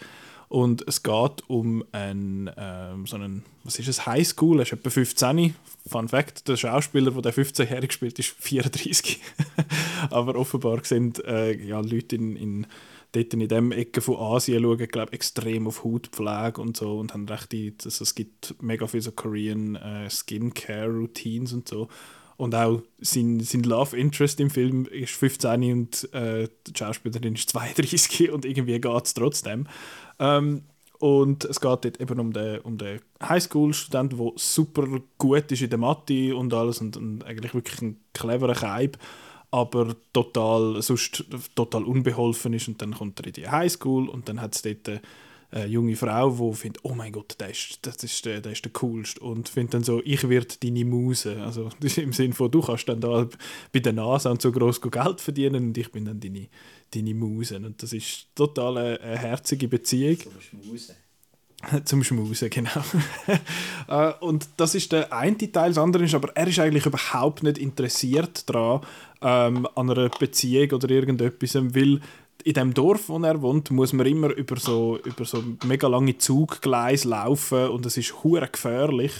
[0.52, 4.90] Und es geht um einen, ähm, so einen, was ist es, Highschool, er ist etwa
[4.90, 5.54] 15.
[5.86, 9.18] Fun Fact, der Schauspieler, der der 15-Jährige spielt, ist 34.
[10.10, 12.66] Aber offenbar sind äh, ja, Leute in, in,
[13.12, 17.26] dort in dem Ecke von Asien schauen, glaube extrem auf Hautpflege und so und haben
[17.26, 17.54] recht,
[17.86, 21.88] also es gibt mega viele so Korean äh, Skincare-Routines und so.
[22.36, 27.48] Und auch sein, sein Love Interest im Film ist 15 und äh, die Schauspielerin ist
[27.50, 29.66] 32 und irgendwie geht es trotzdem.
[30.18, 30.62] Ähm,
[30.98, 34.86] und es geht dort eben um den, um den Highschool-Studenten, der super
[35.18, 38.98] gut ist in der Mathe und alles und, und eigentlich wirklich ein cleverer Kaib,
[39.50, 41.24] aber total, sonst
[41.56, 42.68] total unbeholfen ist.
[42.68, 46.30] Und dann kommt er in die Highschool und dann hat es dort eine junge Frau,
[46.30, 49.48] die findet, oh mein Gott, der ist, das ist, der, der ist der coolste und
[49.48, 51.42] findet dann so, ich werde deine Muse.
[51.42, 53.28] Also im Sinne von, du kannst dann da
[53.72, 56.48] bei der NASA und so groß Geld verdienen und ich bin dann deine,
[56.94, 57.56] deine Muse.
[57.56, 60.18] Und das ist total eine, eine herzige Beziehung.
[60.18, 60.94] Zum Schmusen.
[61.84, 62.70] Zum Schmusen, genau.
[63.88, 67.42] Äh, und das ist der eine Teil, das andere ist, aber er ist eigentlich überhaupt
[67.42, 68.80] nicht interessiert daran,
[69.20, 72.00] ähm, an einer Beziehung oder irgendetwas, weil
[72.44, 76.16] in dem Dorf, wo er wohnt, muss man immer über so, über so mega lange
[76.16, 79.12] Zuggleise laufen und es ist hure gefährlich,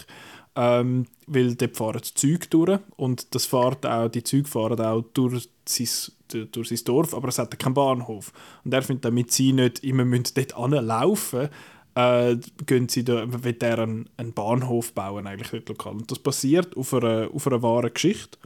[0.54, 5.02] ähm, weil dort fahren die Züge durch und das fährt auch, die Züge fahren auch
[5.12, 5.88] durch sein,
[6.34, 8.32] durch sein Dorf, aber es hat keinen Bahnhof.
[8.64, 11.48] Und er findet, damit sie nicht immer dort anlaufen
[11.94, 15.92] äh, gehen sie da, wird er einen, einen Bahnhof bauen, eigentlich dort lokal.
[15.92, 18.38] Und das basiert auf einer, auf einer wahren Geschichte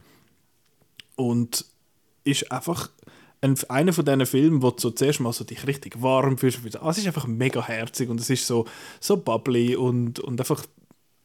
[1.15, 1.65] und
[2.23, 2.89] ist einfach
[3.41, 6.59] ein, einer von diesen Filmen, wo du so zuerst mal so dich richtig warm fühlst.
[6.81, 8.65] Ah, es ist einfach mega herzig und es ist so,
[8.99, 10.65] so bubbly und, und einfach,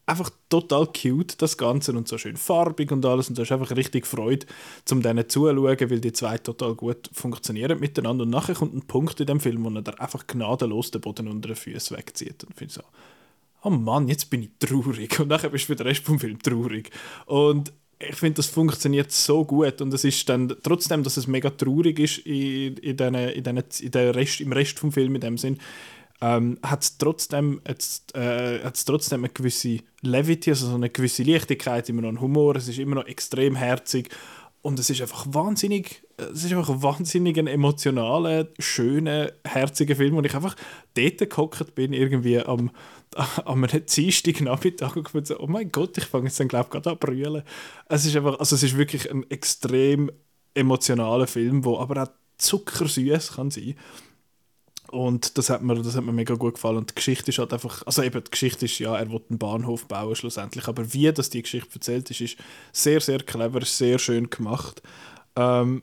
[0.05, 3.75] einfach total cute, das Ganze und so schön farbig und alles und du hast einfach
[3.75, 4.45] richtig Freude,
[4.85, 8.23] zum denen zuzuschauen, weil die zwei total gut funktionieren miteinander.
[8.23, 11.49] Und nachher kommt ein Punkt in dem Film, wo er einfach gnadenlos den Boden unter
[11.49, 12.81] den Füßen wegzieht und finde so,
[13.63, 15.19] oh Mann, jetzt bin ich traurig.
[15.19, 16.91] Und nachher bist du für den Rest vom Film traurig.
[17.25, 19.81] Und ich finde, das funktioniert so gut.
[19.81, 23.63] Und es ist dann, trotzdem, dass es mega traurig ist in, in, den, in, den,
[23.79, 25.57] in der Rest, im Rest vom Film in dem Sinn,
[26.21, 27.61] ähm, hat es trotzdem,
[28.13, 32.67] äh, trotzdem eine gewisse Levity, also so eine gewisse Leichtigkeit, immer noch ein Humor, es
[32.67, 34.09] ist immer noch extrem herzig
[34.61, 40.25] und es ist einfach wahnsinnig, es ist einfach wahnsinnig ein emotionaler, schöner, herziger Film und
[40.25, 40.55] ich einfach
[40.93, 42.71] dort gehockt bin, irgendwie am,
[43.45, 46.71] am einem Dienstag Nachmittag und gefunden, oh mein Gott, ich fange jetzt dann glaube ich
[46.71, 47.43] gerade an zu brüllen.
[47.89, 50.09] Es ist einfach, also es ist wirklich ein extrem
[50.53, 53.75] emotionaler Film, der aber auch zuckersüß kann sein
[54.93, 56.77] und das hat, mir, das hat mir mega gut gefallen.
[56.77, 59.39] Und die Geschichte ist halt einfach, also eben, die Geschichte ist, ja, er will einen
[59.39, 62.37] Bahnhof bauen schlussendlich, aber wie das die Geschichte erzählt ist, ist
[62.71, 64.83] sehr, sehr clever, sehr schön gemacht.
[65.35, 65.81] Ähm,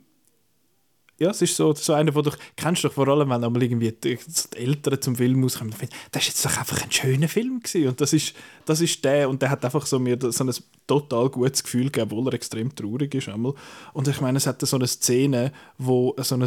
[1.20, 3.92] ja, es ist so, so einer, wo du kennst doch vor allem, wenn einmal irgendwie
[3.92, 4.18] die,
[4.56, 5.74] Eltern zum Film auskommen,
[6.12, 7.88] das ist jetzt doch einfach ein schöner Film gewesen.
[7.88, 10.54] und das ist, das ist der und der hat einfach so mir so ein
[10.87, 13.52] total gutes Gefühl gegeben, obwohl er extrem traurig ist einmal.
[13.92, 16.46] und ich meine, es hat so eine Szene, wo so ein,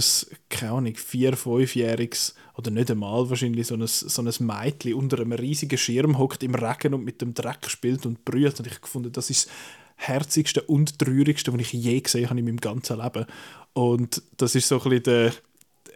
[0.50, 5.34] keine Ahnung, vier-, fünfjähriges oder nicht einmal wahrscheinlich so ein, so ein Mädchen unter einem
[5.34, 9.12] riesigen Schirm hockt im Regen und mit dem Dreck spielt und brüht und ich gefunden,
[9.12, 9.52] das ist
[9.96, 13.26] herzigste und traurigste, was ich je gesehen habe in meinem ganzen Leben.
[13.74, 15.34] Und das ist so ein bisschen der,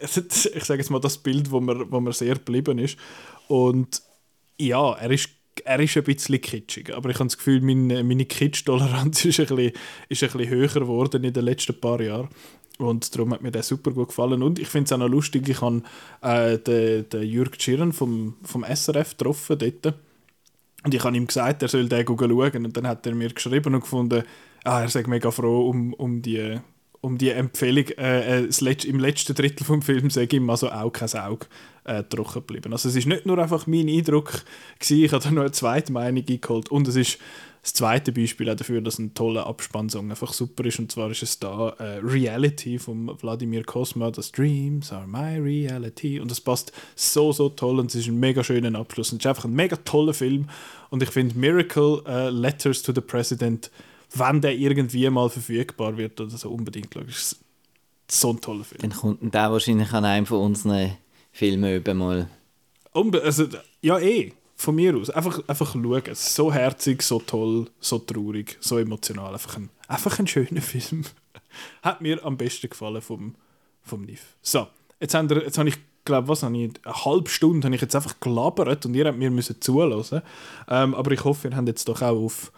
[0.00, 2.98] ich sage jetzt mal, das Bild, wo mir, wo mir sehr geblieben ist.
[3.46, 4.02] Und
[4.58, 5.30] ja, er ist,
[5.64, 9.46] er ist ein bisschen kitschig, aber ich habe das Gefühl, meine, meine Kitsch-Toleranz ist, ein
[9.46, 9.72] bisschen,
[10.08, 12.28] ist ein bisschen höher geworden in den letzten paar Jahren.
[12.78, 14.42] Und darum hat mir der super gut gefallen.
[14.42, 15.82] Und ich finde es auch noch lustig, ich habe
[16.22, 19.94] äh, den, den Jürg Schirren vom, vom SRF getroffen dort.
[20.84, 22.64] Und ich habe ihm gesagt, er soll den schauen.
[22.64, 24.22] Und dann hat er mir geschrieben und gefunden,
[24.62, 26.60] ah, er sei mega froh um, um die
[27.00, 30.90] um die Empfehlung, äh, äh, im letzten Drittel vom Film sage ich ihm also auch
[30.90, 31.46] kein Auge
[31.84, 32.72] äh, trocken geblieben.
[32.72, 34.42] Also es ist nicht nur einfach mein Eindruck
[34.78, 37.18] gewesen, ich habe da noch eine zweite Meinung eingeholt und es ist
[37.62, 41.22] das zweite Beispiel auch dafür, dass ein toller Abspannsong einfach super ist und zwar ist
[41.22, 46.72] es da äh, Reality von Wladimir Kosma, das Dreams are my reality und das passt
[46.94, 49.54] so, so toll und es ist ein mega schöner Abschluss und es ist einfach ein
[49.54, 50.48] mega toller Film
[50.90, 53.70] und ich finde Miracle uh, Letters to the President
[54.14, 57.06] wenn der irgendwie mal verfügbar wird oder so, unbedingt schauen.
[57.06, 57.40] Das ist
[58.10, 58.80] so ein toller Film.
[58.80, 60.96] Dann kommt der wahrscheinlich an einem von unseren
[61.32, 62.28] Filmen mal.
[62.92, 63.46] Unbe also,
[63.80, 64.32] ja, eh.
[64.56, 65.08] Von mir aus.
[65.10, 66.02] Einfach, einfach schauen.
[66.14, 69.32] So herzig, so toll, so traurig, so emotional.
[69.32, 71.04] Einfach ein, einfach ein schöner Film.
[71.82, 73.36] Hat mir am besten gefallen vom,
[73.82, 74.34] vom NIF.
[74.42, 74.66] So,
[75.00, 77.82] jetzt, haben wir, jetzt habe ich glaube, was habe ich, eine halbe Stunde habe ich
[77.82, 80.22] jetzt einfach gelabert und ihr habt mir müssen zuhören.
[80.68, 82.50] Ähm, aber ich hoffe, ihr habt jetzt doch auch auf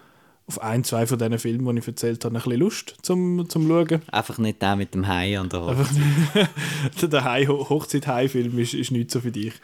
[0.47, 3.69] auf ein, zwei von diesen Filmen, die ich erzählt habe, ein bisschen Lust zum, zum
[3.69, 4.03] Schauen.
[4.11, 7.13] Einfach nicht der mit dem Hai an der Hochzeit.
[7.13, 9.55] der Hai, Hochzeit-Hai-Film ist, ist nicht so für dich.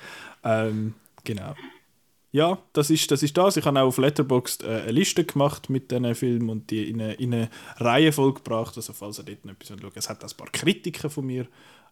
[0.44, 1.54] Ähm, genau.
[2.32, 3.56] Ja, das ist, das ist das.
[3.56, 7.00] Ich habe auch auf Letterboxd äh, eine Liste gemacht mit diesen Filmen und die in
[7.00, 7.48] eine, in eine
[7.78, 8.76] Reihenfolge gebracht.
[8.76, 9.96] Also falls ihr dort noch etwas schaut.
[9.96, 11.46] Es hat ein paar Kritiken von mir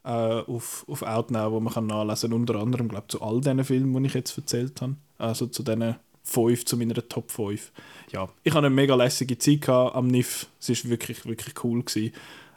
[0.05, 2.41] äh, auf, auf Outnow, die man kann nachlesen kann.
[2.41, 4.97] Unter anderem, glaube zu all diesen Filmen, die ich jetzt erzählt habe.
[5.19, 7.71] Also zu diesen 5, zu meiner Top 5.
[8.11, 10.47] Ja, ich hatte eine mega lässige Zeit am NIF.
[10.61, 11.83] Es war wirklich, wirklich cool.
[11.83, 12.13] Gewesen.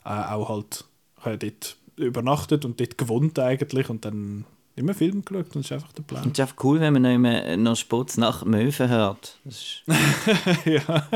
[0.06, 0.86] Äh, auch halt,
[1.20, 4.46] ich habe dort übernachtet und dort gewohnt eigentlich und dann
[4.78, 6.24] immer Film geschaut und das ist einfach der Plan.
[6.24, 9.38] Und es ist einfach cool, wenn man noch, immer, noch Sport nach Möwen hört.
[9.44, 9.82] Das
[10.66, 11.08] ja,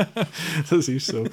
[0.68, 1.24] das ist so.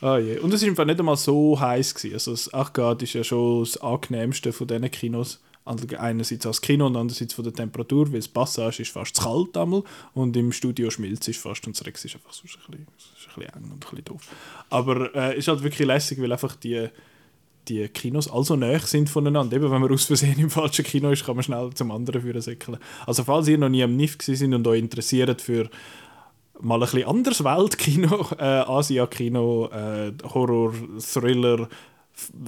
[0.00, 0.38] oh je.
[0.38, 1.94] Und es war einfach nicht einmal so heiß.
[1.94, 2.14] Gewesen.
[2.14, 6.96] Also das Achgard ist ja schon das angenehmste von diesen Kinos einerseits als Kino und
[6.96, 9.84] andererseits von der Temperatur, weil das Passage ist fast zu kalt einmal
[10.14, 12.86] und im Studio schmilzt es fast und das Rex ist einfach so ein bisschen, ein
[13.14, 14.22] bisschen eng und ein bisschen doof.
[14.70, 16.88] Aber es äh, ist halt wirklich lässig, weil einfach die,
[17.68, 19.56] die Kinos also näher sind voneinander.
[19.56, 22.42] Eben, wenn man aus Versehen im falschen Kino ist, kann man schnell zum anderen führen
[22.42, 22.78] säckeln.
[23.06, 25.70] Also falls ihr noch nie am NIF sind und euch interessiert für
[26.60, 31.68] mal ein bisschen anderes Weltkino, äh, Asia-Kino, äh, Horror, Thriller,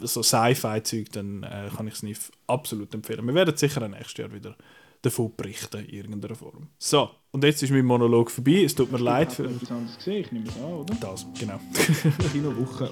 [0.03, 3.27] so Sci-Fi-Zeug, dann äh, kann ich es nicht absolut empfehlen.
[3.27, 4.57] Wir werden sicher nächstes Jahr wieder
[5.03, 6.69] davon berichten, in irgendeiner Form.
[6.79, 8.65] So, und jetzt ist mein Monolog vorbei.
[8.65, 9.33] Es tut mir leid.
[9.33, 10.95] Für etwas anderes gesehen, ich nehme es an, oder?
[11.01, 11.61] Das, genau.
[12.33, 12.91] Kinowoche.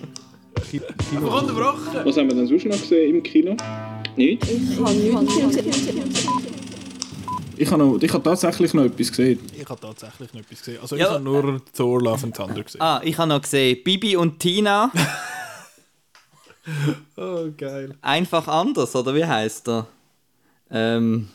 [0.70, 2.04] Kino unterbrochen!
[2.04, 3.56] Was haben wir denn sonst noch gesehen im Kino?
[4.16, 4.48] Nichts?
[7.56, 9.38] Ich habe, noch, ich habe tatsächlich noch etwas gesehen.
[9.58, 10.78] Ich habe tatsächlich noch etwas gesehen.
[10.80, 11.06] Also ja.
[11.06, 12.80] ich habe nur Thor Love and Thunder gesehen.
[12.80, 14.90] Ah, ich habe noch gesehen Bibi und Tina.
[17.16, 17.96] oh, geil.
[18.00, 19.86] Einfach anders, oder wie heißt er?
[20.70, 21.28] Ähm,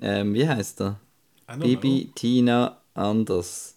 [0.00, 1.00] ähm, wie heißt er?
[1.58, 2.12] Bibi, know.
[2.14, 3.76] Tina, anders.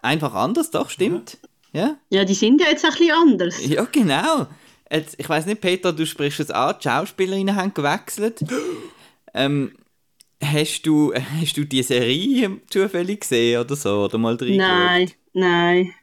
[0.00, 1.38] Einfach anders, doch, stimmt.
[1.72, 1.96] Ja?
[2.10, 3.66] ja, die sind ja jetzt ein bisschen anders.
[3.66, 4.46] Ja, genau.
[4.90, 8.44] Jetzt, ich weiß nicht, Peter, du sprichst es an, die Schauspielerinnen haben gewechselt.
[9.34, 9.72] ähm,
[10.42, 14.04] hast, du, hast du die Serie zufällig gesehen oder so?
[14.04, 15.94] Oder mal Nein, nein.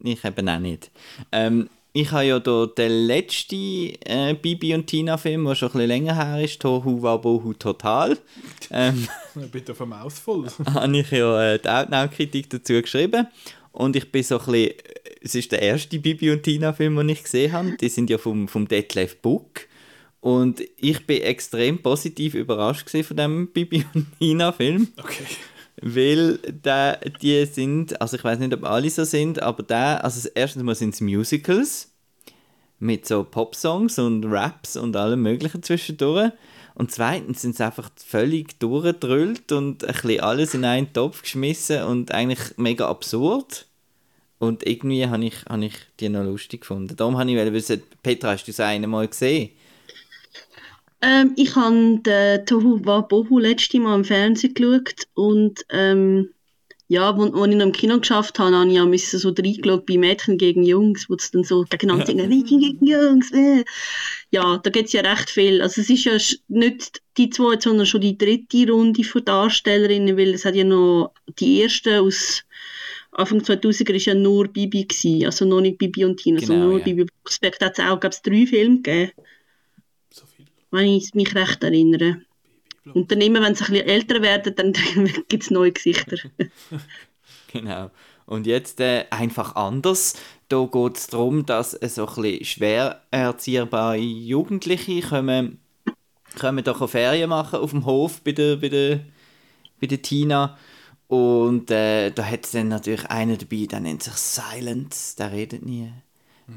[0.00, 0.90] Ich eben auch nicht.
[1.32, 5.72] Ähm, ich habe ja da den letzten äh, Bibi und Tina Film, der schon ein
[5.74, 8.18] bisschen länger her ist, Tohu Wabohu Total.
[8.70, 9.06] Ähm,
[9.52, 10.48] Bitte auf dem voll.
[10.74, 13.28] habe ich ja äh, die Outnow-Kritik dazu geschrieben.
[13.70, 14.72] Und ich bin so ein bisschen,
[15.20, 17.76] es ist der erste Bibi und Tina Film, den ich gesehen habe.
[17.78, 19.68] Die sind ja vom, vom Detlef Book.
[20.20, 24.88] Und ich bin extrem positiv überrascht von dem Bibi und Tina Film.
[24.96, 25.26] Okay
[25.80, 30.28] weil da, die sind, also ich weiß nicht, ob alle so sind, aber da, also
[30.34, 31.90] erstens mal sind es Musicals
[32.78, 36.32] mit so Popsongs und Raps und allem möglichen zwischendurch.
[36.74, 41.84] Und zweitens sind sie einfach völlig durchgedrüllt und ein bisschen alles in einen Topf geschmissen
[41.84, 43.66] und eigentlich mega absurd.
[44.38, 46.96] Und irgendwie habe ich, hab ich die noch lustig gefunden.
[46.96, 49.50] Darum habe ich wissen, Petra, hast du das eine mal gesehen?
[51.04, 56.30] Ähm, ich habe den Tohu Wabohu letzte Mal im Fernsehen geschaut und ähm,
[56.88, 59.98] ja, wo ich noch im Kino geschafft habe, habe ich auch müssen so reingeschaut bei
[59.98, 63.32] Mädchen gegen Jungs, wo es dann so gegeneinander singen, Mädchen gegen Jungs.
[63.32, 63.64] Äh.
[64.30, 65.60] Ja, da gibt es ja recht viel.
[65.60, 66.16] Also es ist ja
[66.48, 71.12] nicht die zwei, sondern schon die dritte Runde von Darstellerinnen, weil es hat ja noch
[71.38, 72.44] die erste aus
[73.12, 76.68] Anfang 2000er ist ja nur Bibi gewesen, also noch nicht Bibi und Tina, genau, sondern
[76.68, 76.84] nur ja.
[76.84, 77.58] Bibi Blocksberg.
[77.58, 79.12] Da hat es auch, glaube ich, drei Filme gegeben
[80.74, 82.20] wenn ich mich recht erinnere.
[82.92, 84.72] Und dann immer, wenn sie ein bisschen älter werden, dann
[85.28, 86.16] gibt es neue Gesichter.
[87.52, 87.90] genau.
[88.26, 90.14] Und jetzt äh, einfach anders.
[90.48, 95.60] Da geht es darum, dass äh, so ein bisschen schwer erzieherbare Jugendliche kommen,
[96.38, 99.00] kommen doch Ferien machen auf dem Hof bei der, bei der,
[99.80, 100.58] bei der Tina.
[101.08, 105.64] Und äh, da hat es dann natürlich einen dabei, der nennt sich Silence, der redet
[105.64, 105.90] nie.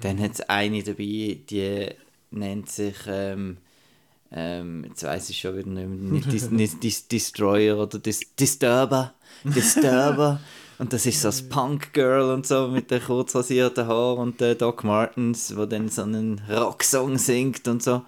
[0.01, 1.88] Dann hat es eine dabei, die
[2.32, 3.57] nennt sich, ähm,
[4.32, 9.14] ähm, jetzt weiß ich schon wieder nicht, nicht, Dis, nicht Dis, Destroyer oder Dis, Disturber.
[9.44, 10.40] Disturber.
[10.80, 14.56] und das ist so das Punk-Girl und so mit den kurz rasierten Haaren und der
[14.56, 18.04] Doc Martens, wo dann so einen Rocksong singt und so.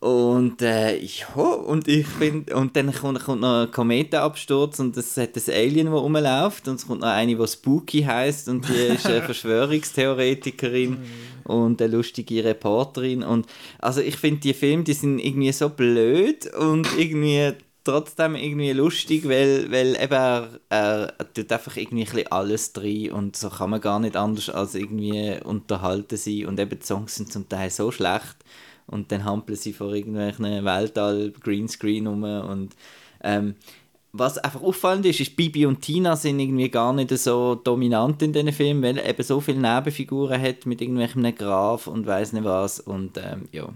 [0.00, 5.16] Und äh, ja, und ich finde, und dann kommt, kommt noch ein Kometenabsturz und es
[5.16, 8.94] hat ein Alien, das rumläuft und es kommt noch eine, die Spooky heißt und die
[8.94, 10.98] ist eine Verschwörungstheoretikerin
[11.42, 13.46] und eine lustige Reporterin und
[13.80, 19.28] also ich finde die Filme, die sind irgendwie so blöd und irgendwie trotzdem irgendwie lustig,
[19.28, 23.70] weil, weil eben er, er tut einfach irgendwie ein bisschen alles drin und so kann
[23.70, 27.70] man gar nicht anders als irgendwie unterhalten sein und eben die Songs sind zum Teil
[27.70, 28.36] so schlecht
[28.88, 32.74] und dann hampeln sie vor irgendwelchen Weltall Greenscreen rum und
[33.22, 33.54] ähm,
[34.12, 38.32] was einfach auffallend ist, ist, Bibi und Tina sind irgendwie gar nicht so dominant in
[38.32, 42.44] diesen Filmen, weil er eben so viele Nebenfiguren hat mit irgendwelchen Graf und weiß nicht
[42.44, 43.68] was und ähm, ja.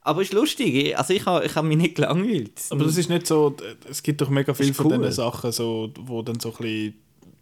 [0.00, 2.62] Aber es ist lustig, also ich habe ich hab mich nicht gelangweilt.
[2.70, 3.54] Aber das ist nicht so,
[3.88, 4.96] es gibt doch mega viel von cool.
[4.98, 6.94] diesen Sachen, so, wo dann so ein bisschen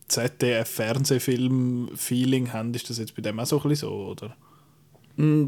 [0.08, 2.74] ZDF-Fernsehfilm-Feeling haben.
[2.74, 4.36] Ist das jetzt bei dem auch so ein bisschen so, oder?
[5.16, 5.46] Mm,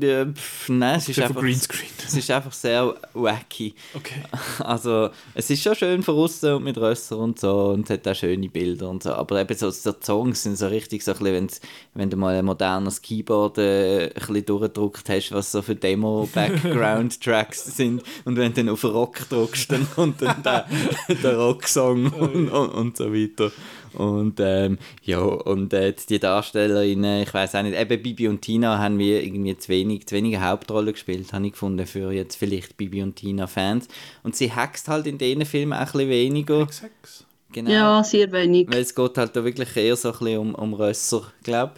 [0.69, 3.75] nein, es ist, einfach, es ist einfach sehr wacky.
[3.95, 4.23] Okay.
[4.65, 8.07] Also, es ist schon schön von außen und mit Rösser und so und es hat
[8.07, 9.13] auch schöne Bilder und so.
[9.13, 11.49] Aber eben so, so die Songs sind so richtig so ein bisschen,
[11.95, 17.65] wenn du mal ein modernes Keyboard äh, ein bisschen durchgedruckt hast, was so für Demo-Background-Tracks
[17.77, 20.67] sind und wenn du dann auf Rock drückst, dann kommt dann der,
[21.23, 23.51] der Rocksong und, und, und so weiter.
[23.97, 28.43] Und ähm, ja, und äh, jetzt die Darstellerinnen, ich weiß auch nicht, eben Bibi und
[28.43, 32.37] Tina haben wir irgendwie zu wenig, zu wenige Hauptrollen gespielt, habe ich gefunden, für jetzt
[32.37, 33.89] vielleicht Bibi und Tina-Fans.
[34.23, 36.67] Und sie hext halt in diesen Filmen auch ein bisschen weniger.
[36.71, 37.25] Sex.
[37.53, 37.71] Genau.
[37.71, 38.69] Ja, sehr wenig.
[38.69, 41.75] Weil es geht halt da wirklich eher so ein bisschen um, um Rösser, glaube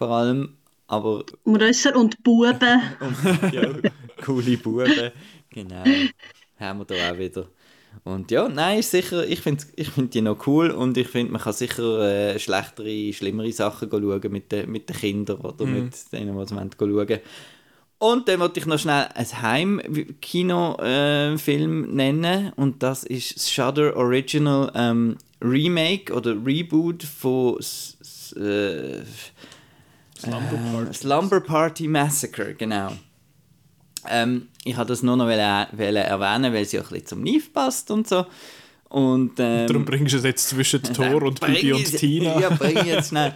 [0.00, 0.56] vor allem.
[0.86, 2.80] Aber Um Rösser und Buben.
[3.00, 3.14] um
[3.52, 3.68] ja,
[4.24, 5.12] coole Buben,
[5.50, 5.84] genau.
[6.58, 7.46] Haben wir da auch wieder.
[8.04, 11.32] Und ja, nein, ist sicher, ich finde ich find die noch cool und ich finde,
[11.32, 15.92] man kann sicher äh, schlechtere, schlimmere Sachen schauen mit den mit den Kindern oder mit
[16.12, 17.18] denen, die wollen schauen
[17.98, 24.72] Und dann wollte ich noch schnell ein Heim-Kino-Film nennen und das ist das Shudder Original
[24.74, 29.02] ähm, Remake oder Reboot von äh,
[30.18, 30.94] Slumber äh, Party.
[30.94, 32.92] Slumber Party Massacre, genau.
[34.08, 37.90] Ähm, ich wollte das nur noch erwähnen, weil sie auch ein bisschen zum Neve passt
[37.90, 38.26] und so.
[38.88, 42.40] Und, ähm, Darum bringst du es jetzt zwischen Thor und Bibi und es- Tina.
[42.40, 43.34] Ja, bring jetzt schnell.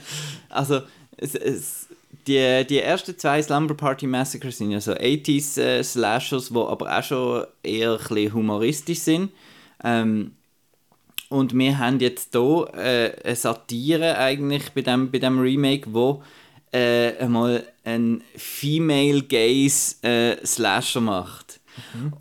[0.49, 0.81] Also,
[1.17, 1.87] es, es,
[2.27, 6.99] die, die ersten zwei Slumber Party Massacres sind ja so 80s äh, Slashers, die aber
[6.99, 9.31] auch schon eher ein bisschen humoristisch sind.
[9.85, 10.33] Ähm,
[11.29, 16.23] und wir haben jetzt hier äh, eine Satire eigentlich bei dem, bei dem Remake, wo
[16.75, 21.61] äh, einmal ein Female Gaze äh, Slasher macht.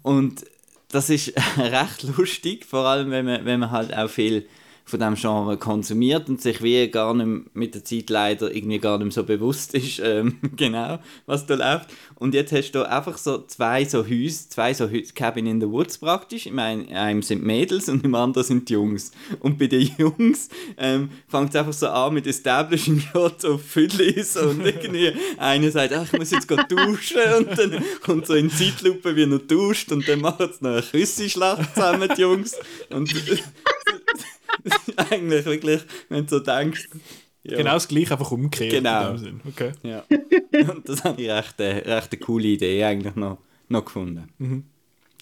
[0.04, 0.46] Und
[0.90, 4.48] das ist recht lustig, vor allem wenn man, wenn man halt auch viel
[4.86, 8.98] von dem Genre konsumiert und sich wie gar nicht mit der Zeit leider irgendwie gar
[8.98, 11.90] nicht so bewusst ist, ähm, genau, was da läuft.
[12.16, 15.70] Und jetzt hast du einfach so zwei so Häuser, zwei so Häuser, Cabin in the
[15.70, 16.46] Woods praktisch.
[16.46, 19.12] In einem, in einem sind Mädels und im anderen sind Jungs.
[19.40, 24.38] Und bei den Jungs ähm, fängt es einfach so an mit Establishing Shots auf Fiddlies
[24.38, 29.16] und irgendwie einer sagt, ach, ich muss jetzt duschen und dann kommt so in Zeitlupe,
[29.16, 32.56] wie er duscht und dann machen sie noch eine Küsseschlacht zusammen, die Jungs.
[32.90, 33.14] Und
[35.10, 36.90] eigentlich wirklich, wenn du so denkst.
[37.44, 37.58] Ja.
[37.58, 38.72] Genau das gleiche, einfach umgekehrt.
[38.72, 39.16] Genau.
[39.48, 39.74] Okay.
[39.84, 40.04] Ja.
[40.72, 44.30] Und das habe ich recht, äh, recht eine coole Idee eigentlich noch, noch gefunden.
[44.38, 44.64] Mhm.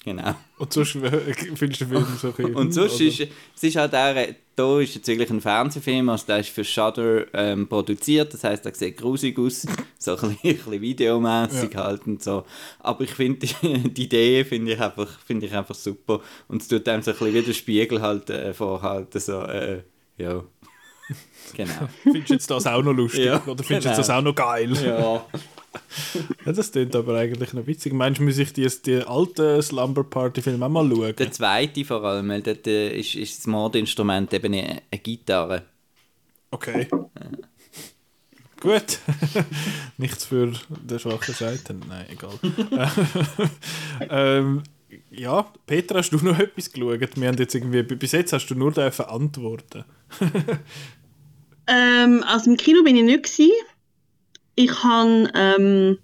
[0.04, 0.34] Genau.
[0.58, 2.56] Und sonst äh, findest du den Film so bisschen...
[2.56, 3.06] Und sonst oder?
[3.06, 3.20] ist
[3.56, 6.64] es ist halt auch, äh, da ist jetzt wirklich ein Fernsehfilm, also der ist für
[6.64, 9.68] Shudder ähm, produziert, das heißt, der sieht grusig aus,
[9.99, 12.45] so ein bisschen, videomässig halt und so.
[12.80, 16.68] Aber ich finde, die, die Idee finde ich, einfach, finde ich einfach super und es
[16.68, 19.84] tut einem so ein bisschen wie der Spiegel halt äh, vorhalten, so, äh,
[20.18, 20.43] ja.
[21.54, 21.89] genau.
[22.02, 23.26] Findest du jetzt das auch noch lustig?
[23.26, 23.89] Ja, Oder findest du genau.
[23.89, 24.74] jetzt das auch noch geil?
[24.84, 25.26] Ja.
[26.45, 27.93] Ja, das klingt aber eigentlich noch witzig.
[27.93, 31.15] Meinst du, muss ich die, die alten Slumber Party-Filme auch mal schauen?
[31.15, 35.63] Der zweite vor allem, weil dort äh, ist, ist das Mordinstrument eben eine, eine Gitarre.
[36.51, 36.88] Okay.
[38.59, 38.99] Gut.
[39.97, 41.74] Nichts für den schwachen Seite.
[41.88, 42.38] Nein, egal.
[44.09, 44.63] ähm,
[45.09, 46.99] ja, Peter, hast du noch etwas geschaut?
[47.15, 49.86] Wir haben jetzt irgendwie, bis jetzt hast du nur dürfen antworten.
[51.67, 53.51] Ähm, also im Kino bin ich nicht gewesen.
[54.64, 55.97] Ich habe ähm,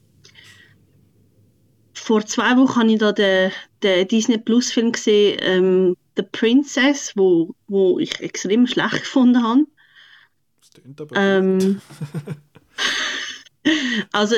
[1.93, 3.51] vor zwei Wochen habe ich da den,
[3.83, 9.65] den Disney Plus Film gesehen, ähm, The Princess, wo, wo ich extrem schlecht gefunden habe.
[10.59, 11.79] Das klingt aber Ähm,
[14.11, 14.35] also,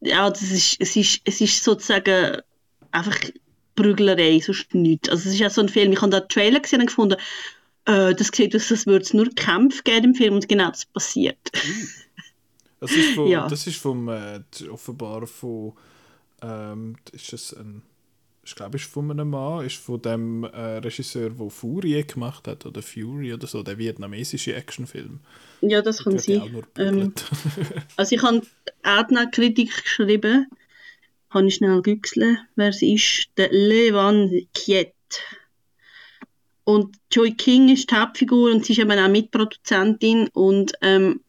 [0.00, 2.38] ja, das ist, es, ist, es ist sozusagen
[2.90, 3.16] einfach
[3.76, 5.08] Prüglerei, sonst nichts.
[5.08, 7.16] Also, es ist ja so ein Film, ich habe da den Trailer gesehen und gefunden,
[7.84, 10.84] äh, das sieht aus, als würde es nur Kämpfe geben im Film und genau das
[10.86, 11.38] passiert.
[12.80, 13.46] Das ist, von, Ja.
[13.46, 15.74] das ist vom, äh, offenbar von,
[16.42, 17.82] ähm, ist es ein,
[18.42, 22.64] ich glaube, ist von einem Mann, ist von dem äh, Regisseur, der Fury gemacht hat,
[22.64, 25.20] oder Fury oder so, der vietnamesische Actionfilm.
[25.60, 26.64] Ja, das kann sein.
[26.78, 27.12] Ähm,
[27.96, 28.40] also, ich habe
[28.82, 30.46] eine Kritik geschrieben,
[31.28, 34.94] habe ich schnell güchseln, wer es ist, der Levan Kiet.
[36.64, 41.20] Und Joy King ist die Hauptfigur und sie ist eben auch Mitproduzentin und ähm,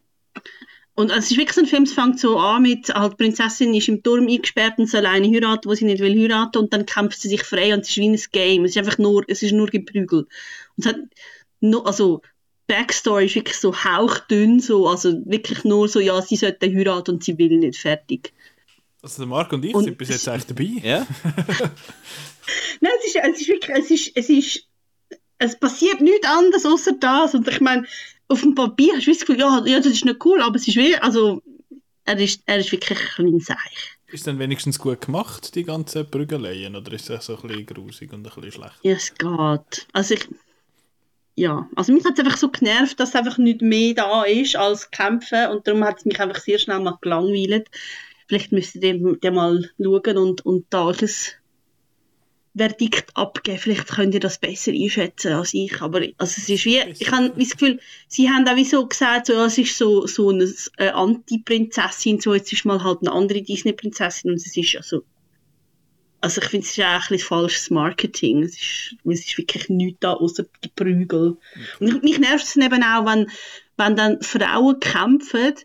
[1.01, 3.23] und also es ist wirklich so ein Film, es fängt so an mit, halt, die
[3.23, 6.73] Prinzessin ist im Turm eingesperrt und soll eine heiraten, wo sie nicht will heiraten und
[6.73, 8.65] dann kämpft sie sich frei und es ist wie ein Game.
[8.65, 10.27] Es ist einfach nur, es ist nur Geprügel.
[10.77, 10.97] Und es hat
[11.59, 12.21] no, also
[12.67, 17.23] Backstory ist wirklich so hauchdünn, so, also wirklich nur so, ja, sie sollte heiraten und
[17.23, 18.31] sie will nicht, fertig.
[19.01, 20.87] Also der Marc und ich Und sind bis jetzt eigentlich dabei.
[20.87, 21.07] Ja?
[22.79, 24.67] Nein, es ist, es ist wirklich, es ist, es ist,
[25.39, 27.33] es passiert nichts anderes außer das.
[27.33, 27.87] Und ich meine,
[28.31, 30.67] auf dem Papier hast du das Gefühl, ja, ja, das ist nicht cool, aber es
[30.67, 31.41] ist wie, also,
[32.05, 33.97] er ist, er ist wirklich ein kleiner Seich.
[34.11, 38.11] Ist dann wenigstens gut gemacht, die ganzen Prügeleien, oder ist das so ein bisschen grusig
[38.11, 38.79] und ein bisschen schlecht?
[38.83, 39.87] Ja, es geht.
[39.93, 40.27] Also ich,
[41.35, 44.91] ja, also mich hat es einfach so genervt, dass einfach nicht mehr da ist als
[44.91, 47.69] Kämpfen und darum hat es mich einfach sehr schnell mal gelangweilt.
[48.27, 50.97] Vielleicht müsstet ihr ihr mal schauen und, und ein
[52.55, 53.57] Verdikt abgeben.
[53.57, 55.81] Vielleicht könnt ihr das besser einschätzen als ich.
[55.81, 59.27] Aber also es ist wie, ich habe das Gefühl, sie haben auch wie so gesagt,
[59.27, 63.11] so, ja, es ist so, so eine äh, Anti-Prinzessin, so jetzt ist mal halt eine
[63.13, 65.03] andere Disney-Prinzessin und es ist also
[66.23, 68.43] also ich finde, es ist auch ein bisschen falsches Marketing.
[68.43, 71.37] Es ist, es ist wirklich nichts da, außer die Prügel.
[71.79, 73.27] Und mich- nervt es eben auch, wenn,
[73.77, 75.55] wenn dann Frauen kämpfen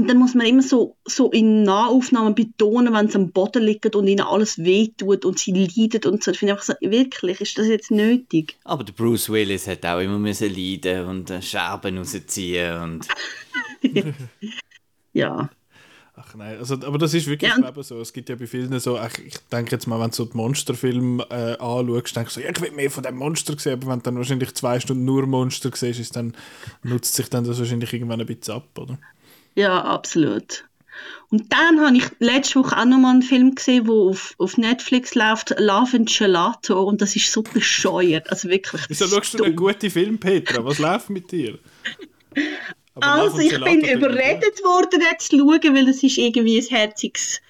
[0.00, 3.92] und dann muss man immer so, so in Nahaufnahmen betonen, wenn sie am Boden liegen
[3.92, 6.30] und ihnen alles wehtut und sie leiden und so.
[6.30, 8.56] Ich finde einfach so, wirklich, ist das jetzt nötig?
[8.64, 13.08] Aber der Bruce Willis hat auch immer müssen leiden und äh, Scherben rausziehen und...
[15.12, 15.50] Ja.
[16.14, 18.00] Ach nein, also, aber das ist wirklich Ja, so.
[18.00, 20.36] Es gibt ja bei vielen so, ach, ich denke jetzt mal, wenn du so die
[20.36, 23.88] Monsterfilme äh, anschaust, denkst du so, ja, ich will mehr von dem Monster sehen, aber
[23.88, 26.34] wenn du dann wahrscheinlich zwei Stunden nur Monster siehst, ist dann,
[26.82, 28.98] nutzt sich dann das wahrscheinlich irgendwann ein bisschen ab, oder?
[29.54, 30.64] Ja, absolut.
[31.30, 34.58] Und dann habe ich letzte Woche auch noch mal einen Film gesehen, der auf, auf
[34.58, 38.28] Netflix läuft, Love and Gelato, und das ist so bescheuert.
[38.30, 38.82] Also wirklich.
[38.82, 40.64] das Wieso schaust du einen guten Film, Petra?
[40.64, 41.58] Was läuft mit dir?
[42.96, 47.40] Aber Also ich bin überredet worden, jetzt zu schauen, weil es ist irgendwie ein herziges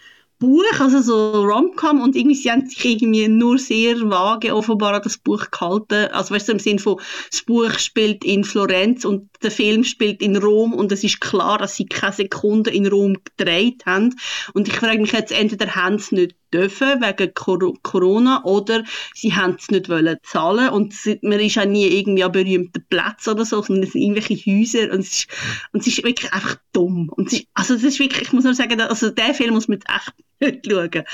[0.41, 5.03] Buch, also so Rom-Com und irgendwie sie haben sich irgendwie nur sehr vage offenbar an
[5.03, 6.11] das Buch gehalten.
[6.13, 6.99] Also weißt du, im Sinn von,
[7.31, 11.59] das Buch spielt in Florenz und der Film spielt in Rom und es ist klar,
[11.59, 14.17] dass sie keine Sekunde in Rom gedreht haben.
[14.55, 18.85] Und ich frage mich jetzt, entweder haben sie nicht dürfen wegen Cor Corona oder
[19.15, 23.31] sie haben es nicht wollen zahlen und man ist auch nie irgendwie an berühmten Plätzen
[23.31, 25.27] oder so, sondern es sind irgendwelche Häuser und es ist,
[25.73, 27.09] und es ist wirklich einfach dumm.
[27.11, 29.79] Und ist, also es ist wirklich, ich muss nur sagen, also den Film muss man
[29.79, 31.05] jetzt echt nicht schauen.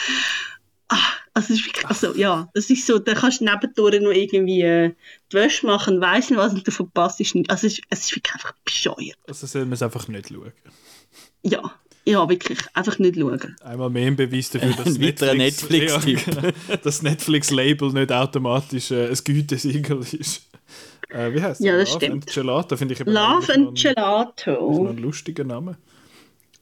[0.89, 0.99] Ah,
[1.35, 4.63] also es ist wirklich, also ja, das ist so, da kannst du nebendurch noch irgendwie
[4.63, 4.95] äh,
[5.33, 7.51] die Wäsche machen, weiss nicht was und du verpasst es nicht.
[7.51, 9.19] Also es ist, es ist wirklich einfach bescheuert.
[9.27, 10.53] Also soll man es einfach nicht schauen.
[11.43, 11.75] Ja,
[12.07, 13.57] ja, wirklich, einfach nicht schauen.
[13.63, 16.27] Einmal mehr ein Beweis dafür, dass Netflix, Netflix-Tipp.
[16.27, 16.53] ja, genau,
[16.83, 20.47] das Netflix-Label nicht automatisch äh, ein Gütesiegel ist.
[21.09, 22.13] Äh, wie heißt Ja, das Love stimmt.
[22.13, 24.87] and Gelato finde ich eben Love and noch ein- ist noch Gelato.
[24.89, 25.77] ein lustiger Name.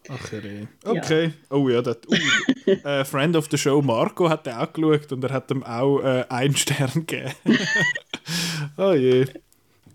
[0.09, 0.69] Ach, herrje.
[0.85, 1.33] Okay.
[1.49, 5.25] Oh ja, das, uh, äh, Friend of the Show Marco hat den auch geschaut und
[5.25, 7.33] er hat ihm auch äh, einen Stern gegeben.
[8.77, 9.25] oh je.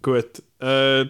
[0.01, 0.41] Gut.
[0.59, 1.05] Äh,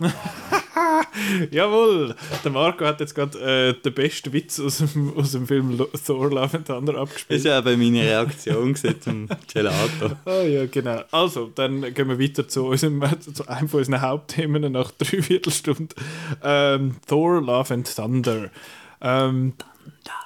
[1.50, 5.78] Jawohl, der Marco hat jetzt gerade äh, den besten Witz aus dem, aus dem Film
[6.06, 7.40] Thor Love and Thunder Das abgespielt.
[7.40, 10.16] ist eben meine Reaktion zum Gelato.
[10.24, 11.02] Ah ja, genau.
[11.10, 15.88] Also, dann gehen wir weiter zu, unserem, zu einem von unseren Hauptthemen nach drei Viertelstunden.
[16.42, 18.50] Ähm, Thor, Love and Thunder.
[19.00, 20.23] Ähm, Thunder,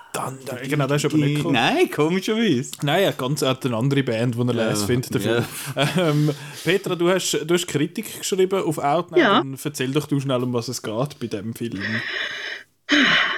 [0.68, 1.52] genau, das ist aber nicht cool.
[1.52, 2.72] Nein, komischerweise.
[2.82, 5.14] Nein, er hat ganz er hat eine andere Band, die er Ja, les findet.
[5.14, 5.44] Dafür.
[5.76, 5.88] ja.
[5.98, 6.30] Ähm,
[6.64, 9.18] Petra, du hast, du hast Kritik geschrieben auf Outnow.
[9.18, 9.38] Ja.
[9.38, 11.80] Dann erzähl doch du schnell, um was es geht bei diesem Film.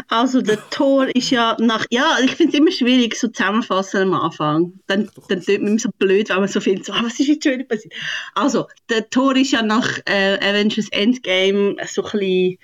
[0.08, 4.14] Also der Tor ist ja nach, ja, ich finde es immer schwierig, so zusammenfassen am
[4.14, 4.72] Anfang.
[4.86, 7.26] Dann, dann tut man immer so blöd, wenn man so findet, so, ah, was ist
[7.28, 7.92] jetzt schon wieder passiert?
[8.34, 12.58] Also, der Tor ist ja nach äh, Avengers Endgame so ein bisschen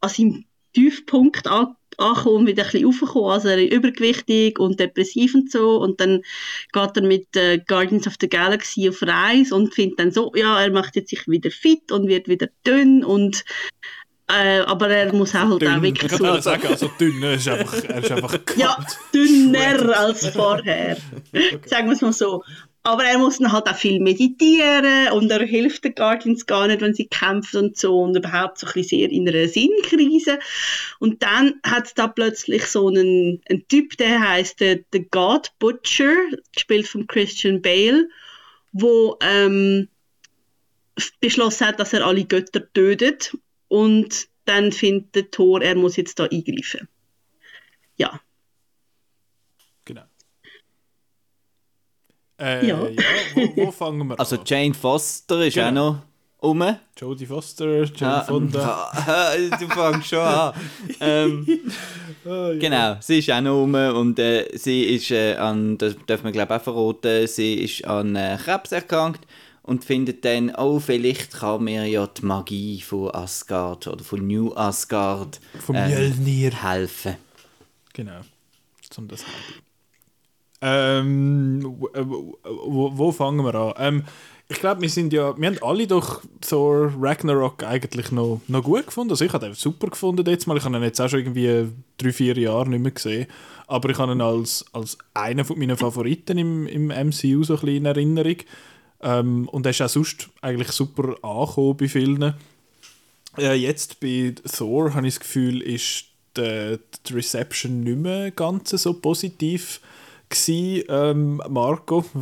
[0.00, 0.44] an seinem
[0.74, 5.80] Tiefpunkt an, angekommen, wieder ein bisschen aufgekommen, also er ist übergewichtig und depressiv und so
[5.80, 6.22] und dann
[6.72, 10.60] geht er mit äh, Guardians of the Galaxy auf Reise und findet dann so, ja,
[10.60, 13.44] er macht jetzt sich wieder fit und wird wieder dünn und
[14.28, 15.82] äh, aber er muss auch halt auch Dünn.
[15.82, 18.78] wirklich Ich so kann sagen, also dünn, er ist einfach, er ist einfach ja,
[19.12, 20.96] dünner als vorher.
[21.66, 22.42] Sagen wir es mal so.
[22.84, 26.80] Aber er muss dann halt auch viel meditieren und er hilft den Guardians gar nicht,
[26.80, 30.40] wenn sie kämpfen und so und überhaupt so ein bisschen sehr in einer Sinnkrise.
[30.98, 35.52] Und dann hat es da plötzlich so einen, einen Typ, der heißt der, der God
[35.60, 36.12] Butcher,
[36.52, 38.08] gespielt von Christian Bale,
[38.72, 39.88] wo ähm,
[41.20, 43.36] beschlossen hat, dass er alle Götter tötet
[43.68, 46.88] und dann findet der Thor, er muss jetzt da eingreifen.
[47.96, 48.20] Ja,
[49.84, 50.04] Genau.
[52.42, 52.88] Äh, ja.
[52.88, 53.02] Ja.
[53.34, 54.42] wo, wo fangen wir Also an?
[54.44, 55.68] Jane Foster ist Genau.
[55.68, 56.02] auch noch
[56.42, 56.76] rum.
[56.98, 58.92] Jodie Foster, Jane Ah, Fonda.
[59.60, 60.52] du fängst schon an.
[61.00, 61.46] ähm,
[62.24, 66.32] Genau, sie ist auch noch rum und äh, sie ist äh, an, das darf man
[66.32, 69.26] glaube ich auch verraten, sie ist an äh, Krebs erkrankt
[69.62, 74.52] und findet dann, oh, vielleicht kann mir ja die Magie von Asgard oder von New
[74.54, 76.62] Asgard Vom ähm, Mjölnir.
[76.62, 77.16] helfen.
[77.92, 78.20] Genau.
[78.90, 79.61] Zum das haben.
[80.62, 83.74] Ähm, wo, wo, wo- fangen wir an?
[83.78, 84.04] Ähm,
[84.48, 88.86] ich glaube, wir sind ja, wir haben alle doch Thor Ragnarok eigentlich noch, noch gut
[88.86, 89.10] gefunden.
[89.12, 90.56] Also ich habe den super gefunden jetzt mal.
[90.56, 93.26] Ich habe ihn jetzt auch schon irgendwie drei, vier Jahre nicht mehr gesehen.
[93.66, 97.60] Aber ich habe ihn als, als einen von meinen Favoriten im, im MCU so ein
[97.60, 98.36] bisschen in Erinnerung.
[99.00, 102.34] Ähm, und er ist auch sonst eigentlich super angekommen bei vielen.
[103.38, 106.04] Äh, jetzt bei Thor habe ich das Gefühl, ist
[106.36, 109.80] die, die Reception nicht mehr ganz so positiv
[110.32, 112.04] gsi, ähm, Marco.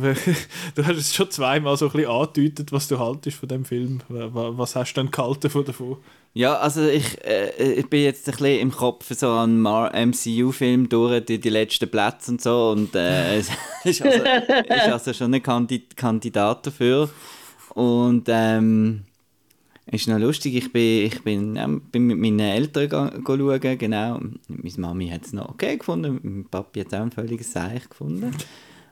[0.75, 4.01] du hast es schon zweimal so ein bisschen angedeutet, was du haltest von dem Film.
[4.09, 5.97] Wa- Was hast du denn gehalten von davon?
[6.33, 11.25] Ja, also ich, äh, ich bin jetzt ein bisschen im Kopf so an MCU-Film durch,
[11.25, 13.51] die, die letzten Plätze und so und äh, ist,
[13.83, 17.09] also, ist also schon ein Kandid Kandidat dafür
[17.73, 19.01] und ähm,
[19.91, 22.89] ist noch lustig, ich bin, ich bin, ähm, bin mit meinen Eltern
[23.25, 27.11] schauen, genau, meine Mami hat es noch okay gefunden, mein Papi hat es auch ein
[27.11, 28.31] völliges Seich gefunden.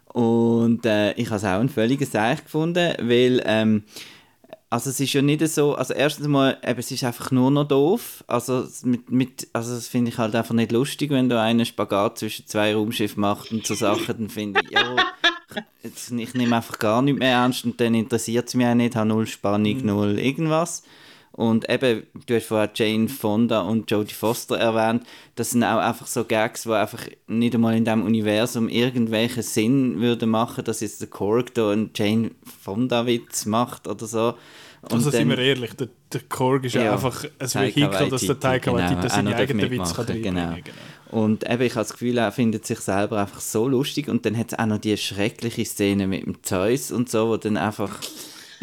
[0.06, 3.84] Und äh, ich habe es auch ein völliges Seich gefunden, weil ähm,
[4.72, 7.68] also es ist ja nicht so, also erstens mal, eben, es ist einfach nur noch
[7.68, 8.24] doof.
[8.28, 12.20] Also mit, mit, also das finde ich halt einfach nicht lustig, wenn du einen Spagat
[12.20, 14.96] zwischen zwei Raumschiffen machst und so Sachen, dann finde ich, ja,
[15.82, 18.96] jetzt, ich nehme einfach gar nicht mehr ernst und dann interessiert es mich auch nicht,
[18.96, 20.84] habe null Spannung, null irgendwas.
[21.40, 25.04] Und eben, du hast vorher Jane Fonda und Jodie Foster erwähnt,
[25.36, 30.02] das sind auch einfach so Gags, die einfach nicht einmal in diesem Universum irgendwelchen Sinn
[30.02, 32.32] würden machen, dass jetzt der Korg da einen Jane
[32.62, 34.34] Fonda-Witz macht oder so.
[34.82, 38.10] Und Also sind dann- wir ehrlich, der, der Korg ist ja, Ja, einfach ein Vehikel,
[38.10, 40.56] dass der Taika genau, Waititi auch seine noch eigenen Witze kann genau.
[40.56, 41.22] genau.
[41.24, 44.10] Und eben, ich habe das Gefühl, er findet sich selber einfach so lustig.
[44.10, 47.38] Und dann hat es auch noch die schreckliche Szene mit dem Zeus und so, wo
[47.38, 47.98] dann einfach...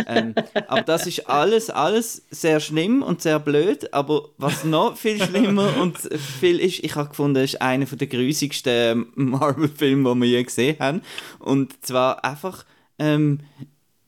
[0.07, 0.35] ähm,
[0.69, 3.93] aber das ist alles, alles sehr schlimm und sehr blöd.
[3.93, 9.07] Aber was noch viel schlimmer und viel ist, ich habe gefunden, ist einer der grusigsten
[9.15, 11.03] Marvel-Filme, die wir je gesehen haben.
[11.39, 12.65] Und zwar einfach,
[12.99, 13.41] ähm,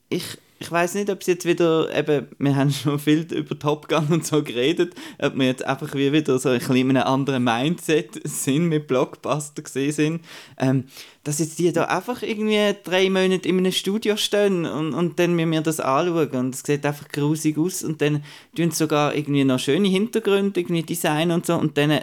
[0.09, 3.87] ich, ich weiß nicht, ob es jetzt wieder, eben, wir haben schon viel über Top
[3.87, 7.07] Gun und so geredet, ob wir jetzt einfach wie wieder so ein bisschen in einem
[7.07, 10.25] anderen Mindset sind, mit Blockbuster gesehen sind,
[10.57, 10.83] ähm,
[11.23, 15.35] dass jetzt die da einfach irgendwie drei Monate in einem Studio stehen und, und dann
[15.35, 16.29] müssen wir das anschauen.
[16.31, 17.83] Und es sieht einfach grusig aus.
[17.83, 18.23] Und dann
[18.55, 21.55] tun sogar irgendwie noch schöne Hintergründe, irgendwie Design und so.
[21.55, 22.01] Und dann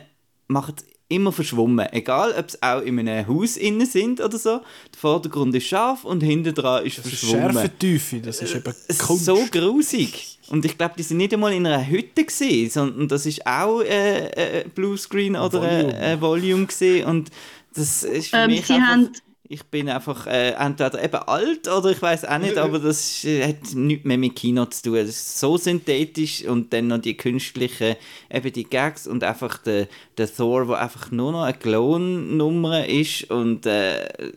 [0.48, 1.86] machen sie immer verschwommen.
[1.92, 4.60] Egal, ob es auch in einem Haus innen sind oder so.
[4.92, 7.52] Der Vordergrund ist scharf und hinten dran ist Das ist verschwommen.
[7.52, 9.20] Schärfentiefe, das ist eben Es Kunst.
[9.22, 10.38] ist so grusig.
[10.48, 13.80] Und ich glaube, die sind nicht einmal in einer Hütte gesehen, sondern das ist auch
[13.82, 15.82] äh, äh, Bluescreen oder Volume.
[15.84, 17.06] Volume, äh, Volume gesehen.
[17.06, 17.30] Und
[17.74, 19.10] das ist für Ähm, mich sie einfach, haben-
[19.48, 23.46] ich bin einfach äh, entweder eben alt oder ich weiß auch nicht, aber das äh,
[23.46, 24.96] hat nichts mehr mit Kino zu tun.
[24.96, 27.96] Ist so synthetisch und dann noch die künstlichen,
[28.30, 29.88] eben die Gags und einfach der,
[30.18, 34.32] der Thor, der einfach nur noch eine Klon-Nummer ist und, äh,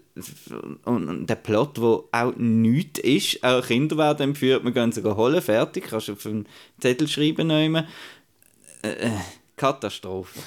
[0.85, 3.43] und, und der Plot, wo auch nichts ist.
[3.43, 6.47] Auch Kinder werden entführt, man kann sogar holen, fertig, kannst du auf einen
[6.79, 7.47] Zettel schreiben.
[7.47, 7.87] Nehmen.
[8.83, 9.11] Äh, äh,
[9.55, 10.39] Katastrophe.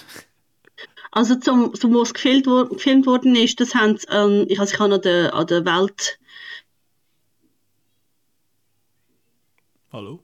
[1.12, 4.72] Also zum, zum was gefilmt, wor gefilmt worden ist, das haben sie, ähm, ich, also
[4.74, 6.18] ich habe an der, an der Welt,
[9.92, 10.20] Hallo?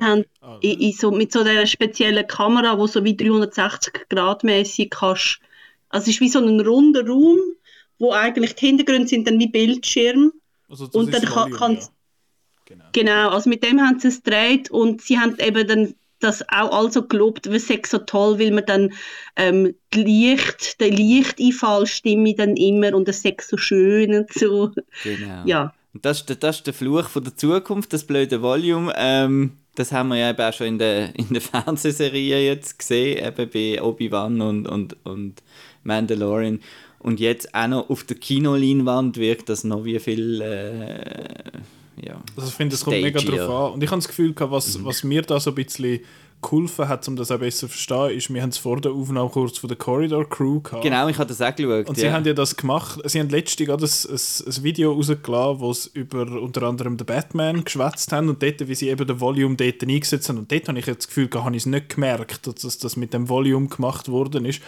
[0.00, 4.44] haben Ah, in, in so, mit so einer speziellen Kamera, wo so wie 360 Grad
[4.44, 5.40] mäßig kannst.
[5.88, 7.38] Also es ist wie so ein runder Raum,
[7.98, 10.32] wo eigentlich die Hintergründe sind dann wie Bildschirm.
[10.68, 11.92] also das und ist dann kann- Volume, kann's- ja.
[12.66, 12.84] Genau.
[12.92, 16.72] Genau, also mit dem haben sie es gedreht und sie haben eben dann das auch
[16.72, 18.92] also gelobt, es sei so toll, weil man dann
[19.36, 24.70] ähm, die Licht, den Lichteinfall stimme dann immer und es sei so schön und so.
[25.02, 25.42] Genau.
[25.46, 28.92] Ja, Und das, ist der- das ist der Fluch von der Zukunft, das blöde Volume.
[28.96, 33.24] Ähm, das haben wir ja eben auch schon in der, in der Fernsehserie jetzt gesehen,
[33.24, 35.42] eben bei Obi-Wan und, und, und
[35.84, 36.60] Mandalorian.
[36.98, 40.40] Und jetzt auch noch auf der Kinoleinwand wirkt das noch wie viel.
[40.42, 41.58] Äh,
[42.02, 42.20] ja.
[42.36, 43.72] Also ich finde, es kommt mega drauf an.
[43.74, 44.84] Und ich habe das Gefühl, was, Mhm.
[44.84, 46.00] was mir da so ein bisschen
[46.42, 49.28] geholfen hat, um das auch besser zu verstehen, ist, wir haben es vor der Aufnahme
[49.28, 50.82] kurz von der Corridor Crew gehabt.
[50.82, 51.88] Genau, ich habe das auch geschaut.
[51.88, 52.02] Und ja.
[52.02, 52.98] sie haben ja das gemacht.
[53.04, 57.06] Sie haben letztens gerade ein, ein, ein Video rausgelassen, wo sie über unter anderem den
[57.06, 60.38] Batman geschwätzt haben und dort, wie sie eben den Volume dort eingesetzt haben.
[60.38, 62.96] Und dort habe ich jetzt das Gefühl, habe ich es nicht gemerkt, dass das, das
[62.96, 64.62] mit dem Volume gemacht worden ist.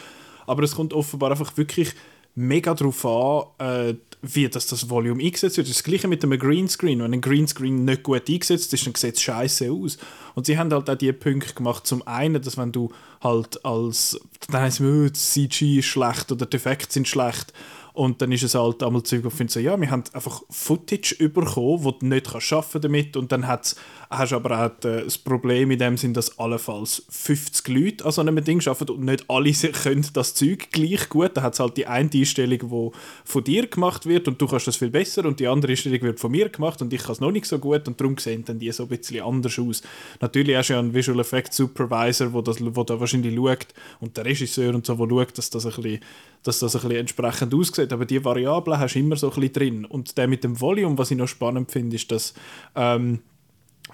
[0.46, 1.94] Aber es kommt offenbar einfach wirklich
[2.34, 5.68] mega darauf an, äh, wie das, das Volume eingesetzt wird.
[5.68, 7.02] Das das gleiche mit einem Greenscreen.
[7.02, 9.98] Wenn ein Greenscreen nicht gut eingesetzt ist, dann sieht es scheiße aus.
[10.34, 11.86] Und sie haben halt auch die Punkte gemacht.
[11.86, 16.46] Zum einen, dass wenn du halt als, dann heisst es, das CG ist schlecht oder
[16.46, 17.52] die Effekte sind schlecht.
[17.94, 20.42] Und dann ist es halt einmal Zeug, wo ich finde, so, ja, wir haben einfach
[20.48, 23.76] Footage bekommen, wo du nicht kannst arbeiten damit und dann hat's,
[24.18, 28.20] hast aber auch die- das Problem in dem Sinn, dass allenfalls 50 Leute an so
[28.20, 29.50] einem Ding arbeiten und nicht alle
[29.82, 31.30] können das Zeug gleich gut.
[31.34, 34.66] Da hat es halt die eine Einstellung, die von dir gemacht wird und du kannst
[34.66, 37.20] das viel besser und die andere Einstellung wird von mir gemacht und ich kann es
[37.20, 39.82] noch nicht so gut und darum sehen dann die so ein bisschen anders aus.
[40.20, 43.66] Natürlich hast du ja einen Visual Effects Supervisor, wo, das, wo da wahrscheinlich schaut
[44.00, 46.00] und der Regisseur und so, wo schaut, dass das ein bisschen,
[46.42, 47.92] dass das ein bisschen entsprechend aussieht.
[47.92, 49.84] Aber die Variablen hast du immer so ein bisschen drin.
[49.84, 52.34] Und der mit dem Volume, was ich noch spannend finde, ist, dass
[52.74, 53.20] ähm,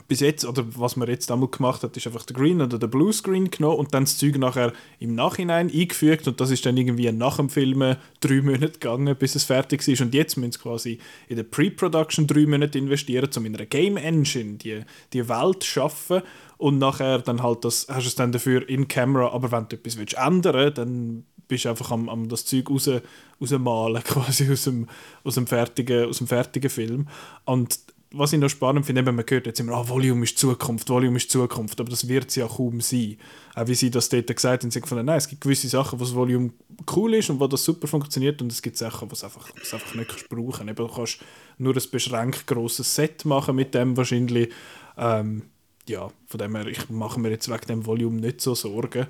[0.08, 2.86] bis jetzt, oder was man jetzt einmal gemacht hat, ist einfach der Green oder der
[2.86, 6.78] Blue Screen genommen und dann das Zeug nachher im Nachhinein eingefügt und das ist dann
[6.78, 10.00] irgendwie nach dem Filmen drei Monate gegangen, bis es fertig ist.
[10.00, 10.98] Und jetzt müssen sie quasi
[11.28, 14.80] in der Pre-Production drei Monate investieren, um in einer Game Engine die,
[15.12, 16.22] die Welt zu schaffen.
[16.56, 19.76] Und nachher dann halt das, hast du es dann dafür in Camera, aber wenn du
[19.76, 22.90] etwas willst ändern dann bist du einfach am, am das Zeug raus,
[23.40, 24.86] rausmalen, quasi aus dem,
[25.22, 27.08] aus, dem fertigen, aus dem fertigen Film.
[27.44, 27.78] Und
[28.10, 31.18] was ich noch spannend finde, eben, man hört jetzt immer, ah, Volume ist Zukunft, Volume
[31.18, 33.18] ist Zukunft, aber das wird es ja kaum sein.
[33.54, 36.04] Auch wie sie das dort gesagt haben, sie gefunden, nein, es gibt gewisse Sachen, wo
[36.04, 36.50] das Volume
[36.96, 39.60] cool ist und wo das super funktioniert und es gibt Sachen, wo es einfach, wo
[39.60, 40.68] es einfach nicht kannst brauchen.
[40.68, 41.20] Eben, du kannst
[41.58, 44.50] nur ein beschränkt grosses Set machen mit dem wahrscheinlich.
[44.96, 45.42] Ähm,
[45.86, 49.06] ja, von dem her, ich mache mir jetzt wegen dem Volume nicht so Sorgen,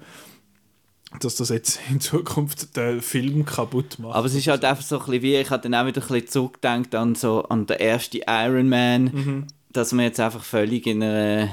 [1.20, 4.14] dass das jetzt in Zukunft den Film kaputt macht.
[4.14, 6.06] Aber es ist halt einfach so ein bisschen wie, ich habe dann auch wieder ein
[6.08, 9.46] bisschen zurückgedacht an, so, an den ersten Iron Man, Mhm.
[9.72, 11.48] dass man jetzt einfach völlig in einer,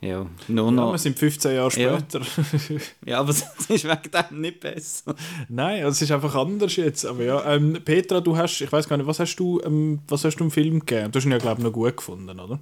[0.00, 1.98] ja, nur ja, noch, wir sind 15 Jahre Ja.
[1.98, 2.20] später.
[3.06, 5.14] ja, aber es ist wegen dem nicht besser.
[5.48, 7.04] Nein, es ist einfach anders jetzt.
[7.06, 10.24] Aber ja, ähm, Petra, du hast, ich weiß gar nicht, was hast du, ähm, was
[10.24, 11.12] hast du im Film gegeben?
[11.12, 12.58] Du hast ihn ja, glaube ich, noch gut gefunden, oder?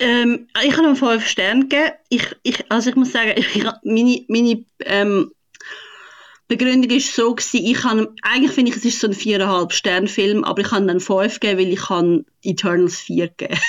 [0.00, 1.92] Ähm, ich habe ihm 5 Sterne gegeben.
[2.08, 5.30] Ich, ich, also ich muss sagen, ich, meine, meine ähm,
[6.48, 10.08] Begründung war so, gewesen, ich habe, eigentlich finde ich, es ist so ein 4,5 Sterne
[10.08, 13.60] Film, aber ich habe dann 5 gegeben, weil ich habe Eternals 4 gegeben.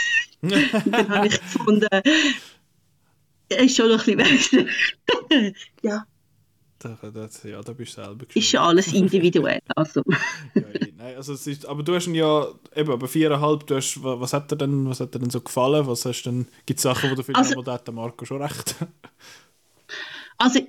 [0.42, 1.88] dann habe ich gefunden,
[3.50, 4.68] er ist schon noch ein bisschen
[5.30, 5.54] besser.
[5.82, 6.06] ja,
[6.80, 9.60] Da, das, ja, da bist du selber ist ja alles individuell.
[9.76, 10.02] Also.
[10.56, 10.62] ja,
[10.96, 14.18] nein, also es ist, aber du hast ihn ja, eben, aber viereinhalb, du hast, wa-
[14.22, 15.86] was hat dir denn, was hat dir denn so gefallen?
[15.88, 18.24] Was hast denn, gibt es Sachen, wo du findest, Also- wo da hat der Marco
[18.24, 18.76] schon recht?
[20.38, 20.62] Also,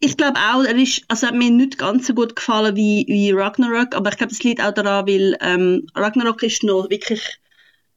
[0.00, 3.32] ich glaube auch, er ist, also hat mir nicht ganz so gut gefallen wie, wie
[3.32, 7.38] Ragnarok, aber ich glaube, es liegt auch daran, weil ähm, Ragnarok ist noch wirklich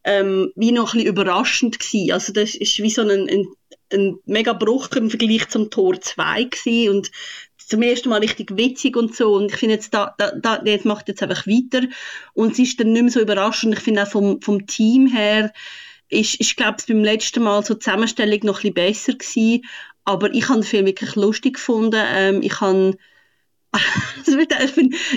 [0.04, 2.12] ähm, wie noch ein bisschen überraschend gewesen.
[2.12, 3.48] Also das ist wie so ein, ein,
[3.94, 7.12] ein mega Bruch im Vergleich zum Tor 2 gewesen und
[7.58, 10.86] zum ersten Mal richtig witzig und so und ich finde jetzt da, da, da jetzt
[10.86, 11.88] macht jetzt einfach weiter
[12.34, 13.76] und es ist dann nicht mehr so überraschend.
[13.76, 15.54] Ich finde auch vom, vom Team her
[16.10, 19.62] ist, ist glaube ich, beim letzten Mal so die Zusammenstellung noch ein bisschen besser gewesen.
[20.06, 22.02] Aber ich habe den Film wirklich lustig gefunden.
[22.04, 22.98] Ähm, ich habe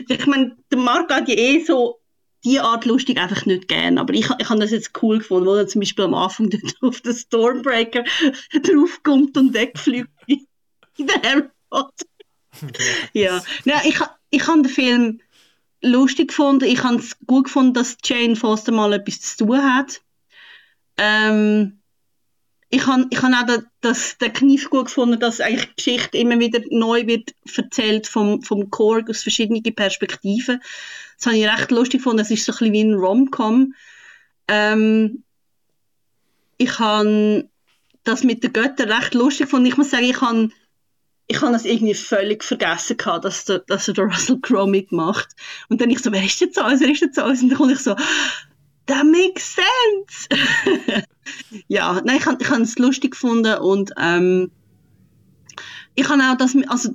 [0.08, 2.00] ich meine, der Marco hat ja eh so
[2.44, 5.54] die Art lustig einfach nicht gern, aber ich, ich habe das jetzt cool gefunden, wo
[5.54, 6.48] er zum Beispiel am Anfang
[6.80, 8.04] auf den Stormbreaker
[8.62, 12.06] draufkommt und wegfliegt in der Harry Potter.
[13.12, 13.98] ja, ja ich,
[14.30, 15.20] ich habe den Film
[15.82, 16.64] lustig gefunden.
[16.64, 20.00] Ich habe es gut gefunden, dass Jane Foster mal etwas zu tun hat.
[20.98, 21.80] Ähm,
[22.68, 26.18] ich habe ich hab auch den, das, den Kniff gut gefunden, dass eigentlich die Geschichte
[26.18, 30.60] immer wieder neu wird erzählt vom, vom Korg aus verschiedenen Perspektiven.
[31.16, 32.20] Das habe ich recht lustig gefunden.
[32.20, 33.74] Es ist so ein bisschen wie ein Rom-Com.
[34.48, 35.22] Ähm,
[36.58, 37.48] ich habe
[38.04, 39.66] das mit den Göttern recht lustig gefunden.
[39.66, 40.50] Ich muss sagen, ich habe
[41.28, 45.28] ich habe das irgendwie völlig vergessen gehabt, dass der, dass der Russell Crowe mitmacht.
[45.68, 47.42] Und dann ich so, wer ist jetzt alles, wer ist jetzt alles?
[47.42, 47.96] Und dann komme ich so,
[48.86, 50.28] that makes sense!
[51.68, 54.50] ja, nein, ich habe ich es lustig gefunden und ähm,
[55.94, 56.90] ich habe auch das, also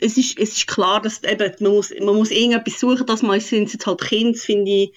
[0.00, 3.40] es ist, es ist klar, dass eben, man, muss, man muss irgendetwas suchen, dass man
[3.40, 4.92] sind jetzt halt Kinder, finde ich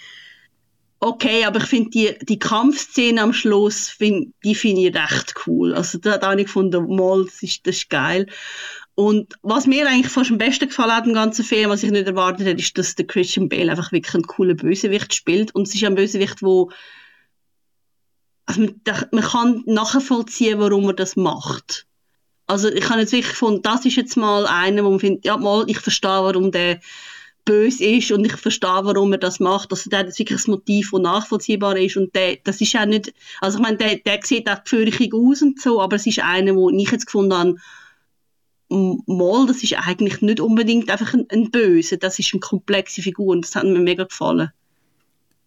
[1.00, 5.74] okay, aber ich finde die, die Kampfszene am Schluss, find, die finde ich recht cool.
[5.74, 8.28] Also da, da habe ich gefunden, mal, das ist, das ist geil.
[9.00, 12.06] Und was mir eigentlich fast am besten gefallen hat im ganzen Film, was ich nicht
[12.06, 15.56] erwartet hätte, ist, dass der Christian Bale einfach wirklich einen coolen Bösewicht spielt.
[15.56, 16.70] Und es ist ein Bösewicht, wo
[18.46, 18.82] also man,
[19.14, 21.88] man kann nachvollziehen, warum er das macht.
[22.46, 25.38] Also ich habe jetzt wirklich gefunden, das ist jetzt mal einer, wo man findet, ja
[25.38, 26.82] mal, ich verstehe, warum der
[27.46, 29.72] böse ist und ich verstehe, warum er das macht.
[29.72, 33.14] Also der hat wirklich ein Motiv, das nachvollziehbar ist und der, das ist auch nicht,
[33.40, 36.54] also ich meine, der, der sieht auch gefürchtig aus und so, aber es ist einer,
[36.54, 37.56] wo ich jetzt gefunden habe,
[38.70, 43.28] mal, das ist eigentlich nicht unbedingt einfach ein, ein Böse, das ist eine komplexe Figur
[43.28, 44.52] und das hat mir mega gefallen.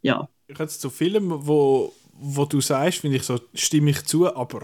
[0.03, 0.29] Ja.
[0.49, 4.62] Ich habe zu Filmen, wo, wo du sagst, finde ich so, stimme ich zu, aber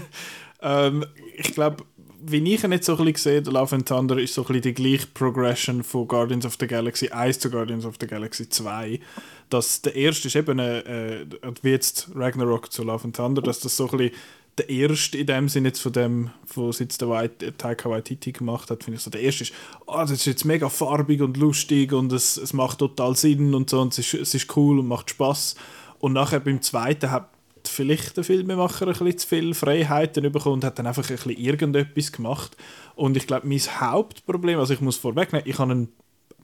[0.62, 1.04] ähm,
[1.36, 1.84] ich glaube,
[2.22, 4.62] wie ich ihn jetzt so ein bisschen sehe, Love and Thunder ist so ein bisschen
[4.62, 9.00] die gleiche Progression von Guardians of the Galaxy 1 zu Guardians of the Galaxy 2.
[9.48, 11.26] Dass der erste ist eben, äh,
[11.62, 14.16] wie jetzt Ragnarok zu Love and Thunder, dass das so ein bisschen
[14.58, 18.70] der erste in dem Sinne jetzt von dem, was jetzt der White, Taika Waititi gemacht
[18.70, 19.52] hat, finde ich so, der erste ist,
[19.86, 23.70] oh, das ist jetzt mega farbig und lustig und es, es macht total Sinn und
[23.70, 25.54] so und es ist, es ist cool und macht Spaß
[25.98, 27.30] und nachher beim zweiten hat
[27.66, 31.36] vielleicht der Filmemacher ein bisschen zu viele Freiheiten bekommen und hat dann einfach ein bisschen
[31.36, 32.56] irgendetwas gemacht.
[32.94, 35.92] Und ich glaube, mein Hauptproblem, also ich muss vorwegnehmen, ich habe einen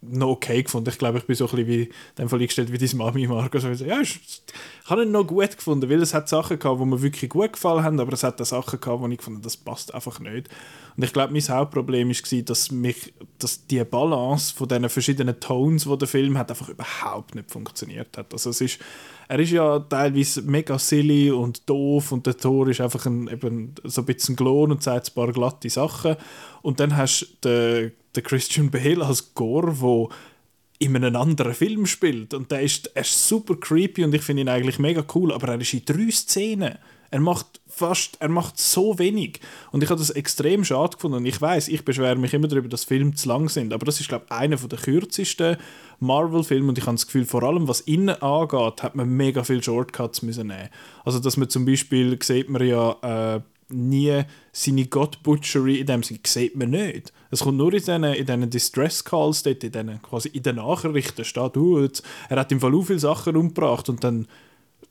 [0.03, 0.90] noch okay gefunden.
[0.90, 3.59] Ich glaube, ich bin so ein bisschen wie dem Fall eingestellt wie deine Mami, Marco.
[3.59, 4.20] Also, ja, ich,
[4.84, 7.53] ich habe ihn noch gut gefunden, weil es hat Sachen gehabt, die mir wirklich gut
[7.55, 10.49] gefallen haben, aber es hat auch Sachen gehabt, wo ich gefunden das passt einfach nicht.
[10.97, 15.84] Und ich glaube, mein Hauptproblem war, dass, mich, dass die Balance von diesen verschiedenen Tones,
[15.84, 18.32] die der Film hat, einfach überhaupt nicht funktioniert hat.
[18.32, 18.78] Also es ist,
[19.29, 23.74] er ist ja teilweise mega silly und doof und der Thor ist einfach ein, eben
[23.85, 26.16] so ein bisschen Klon und sagt ein paar glatte Sachen.
[26.62, 30.16] Und dann hast du den, den Christian Bale als Gore, der
[30.79, 32.35] in einem anderen Film spielt.
[32.35, 35.49] Und der ist, er ist super creepy und ich finde ihn eigentlich mega cool, aber
[35.49, 36.79] er ist in drei Szenen
[37.11, 39.41] er macht fast, er macht so wenig.
[39.71, 41.19] Und ich habe das extrem schade gefunden.
[41.19, 43.73] Und ich weiß, ich beschwere mich immer darüber, dass Filme zu lang sind.
[43.73, 45.57] Aber das ist, glaube ich, einer der kürzesten
[46.01, 46.69] Marvel-Filme.
[46.69, 50.23] Und ich habe das Gefühl, vor allem was innen angeht, hat man mega viele Shortcuts
[50.23, 50.69] müssen nehmen.
[51.05, 56.21] Also, dass man zum Beispiel, sieht man ja, äh, nie seine God-Butchery in dem Sinne,
[56.25, 57.13] sieht man nicht.
[57.31, 59.73] Es kommt nur in diesen, in diesen Distress-Calls, dort in
[60.33, 61.89] in den Nachrichten steht, uh,
[62.29, 64.27] er hat im Fall auch viele Sachen umgebracht und dann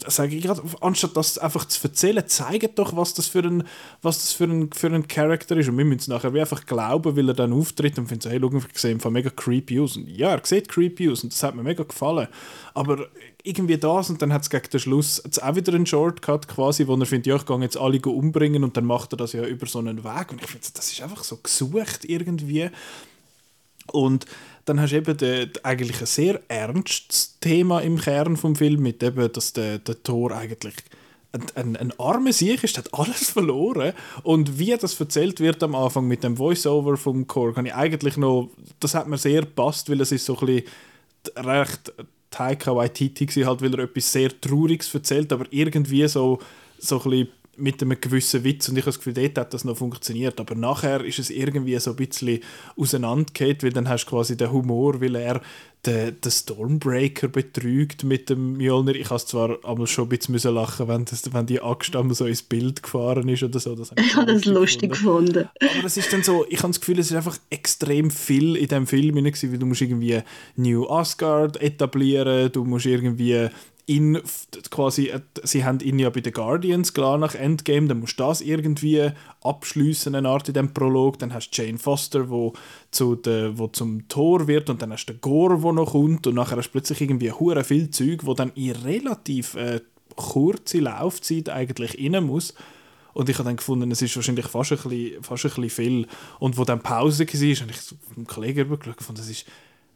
[0.08, 3.64] sage ich gerade, anstatt das einfach zu erzählen, zeigt doch, was das für ein,
[4.02, 5.70] was das für ein, für ein Charakter ist.
[5.70, 8.40] Und wir müssen es nachher wie einfach glauben, weil er dann auftritt und findet hey,
[8.42, 9.98] schau, ich sehe einfach mega creepy aus.
[9.98, 12.28] Und ja, er sieht creepy aus und das hat mir mega gefallen.
[12.74, 13.08] Aber
[13.44, 16.88] irgendwie das und dann hat es gegen den Schluss jetzt auch wieder einen Shortcut quasi,
[16.88, 19.46] wo er findet, ja, ich gehe jetzt alle umbringen und dann macht er das ja
[19.46, 20.32] über so einen Weg.
[20.32, 22.70] Und ich finde, das ist einfach so gesucht irgendwie.
[23.92, 24.26] Und
[24.66, 29.02] dann hast du eben de, eigentlich ein sehr ernstes Thema im Kern vom Film, mit
[29.04, 30.76] eben, dass der, der Thor eigentlich
[31.32, 33.94] ein, ein, ein armer Sieg ist, hat alles verloren.
[34.24, 38.18] Und wie das erzählt wird am Anfang mit dem Voice-Over vom Korg, habe ich eigentlich
[38.18, 38.50] noch,
[38.80, 40.64] das hat mir sehr gepasst, weil es ist so ein bisschen
[41.38, 41.94] recht
[42.32, 46.40] Taika Waititi halt, weil er etwas sehr Trauriges erzählt, aber irgendwie so,
[46.80, 49.64] so ein bisschen mit einem gewissen Witz und ich habe das Gefühl, dort hat das
[49.64, 52.40] noch funktioniert, aber nachher ist es irgendwie so ein bisschen
[52.78, 55.42] auseinandergeht, weil dann hast du quasi den Humor, weil er
[55.86, 58.96] den, den Stormbreaker betrügt mit dem Mjolnir.
[58.96, 62.42] Ich habe zwar einmal schon ein bisschen lachen wenn, das, wenn die Axt so ins
[62.42, 63.76] Bild gefahren ist oder so.
[63.76, 65.34] Das ich habe das lustig gefunden.
[65.34, 65.50] gefunden.
[65.78, 68.68] Aber es ist dann so, ich habe das Gefühl, es ist einfach extrem viel in
[68.68, 70.22] diesem Film weil du musst irgendwie
[70.56, 73.50] New Asgard etablieren, du musst irgendwie
[73.88, 74.20] ihn
[74.72, 78.24] quasi, äh, sie haben ihn ja bei den Guardians klar nach Endgame, dann musst du
[78.24, 79.12] das irgendwie
[79.42, 81.20] abschließen, eine Art in dem Prolog.
[81.20, 82.54] Dann hast du Jane Foster, wo,
[82.92, 86.26] zu de, wo zum Tor wird und dann hast du den Gore, wo noch kommt
[86.28, 89.82] und nachher hast du plötzlich irgendwie hure viel Zeug, wo dann in relativ äh,
[90.16, 92.54] kurze Laufzeit eigentlich rein muss.
[93.14, 96.08] Und ich habe dann gefunden, es ist wahrscheinlich fast ein bisschen, fast ein bisschen viel.
[96.40, 99.46] Und wo dann Pause war, habe ich mit dem Kollegen übergeschaut es ist,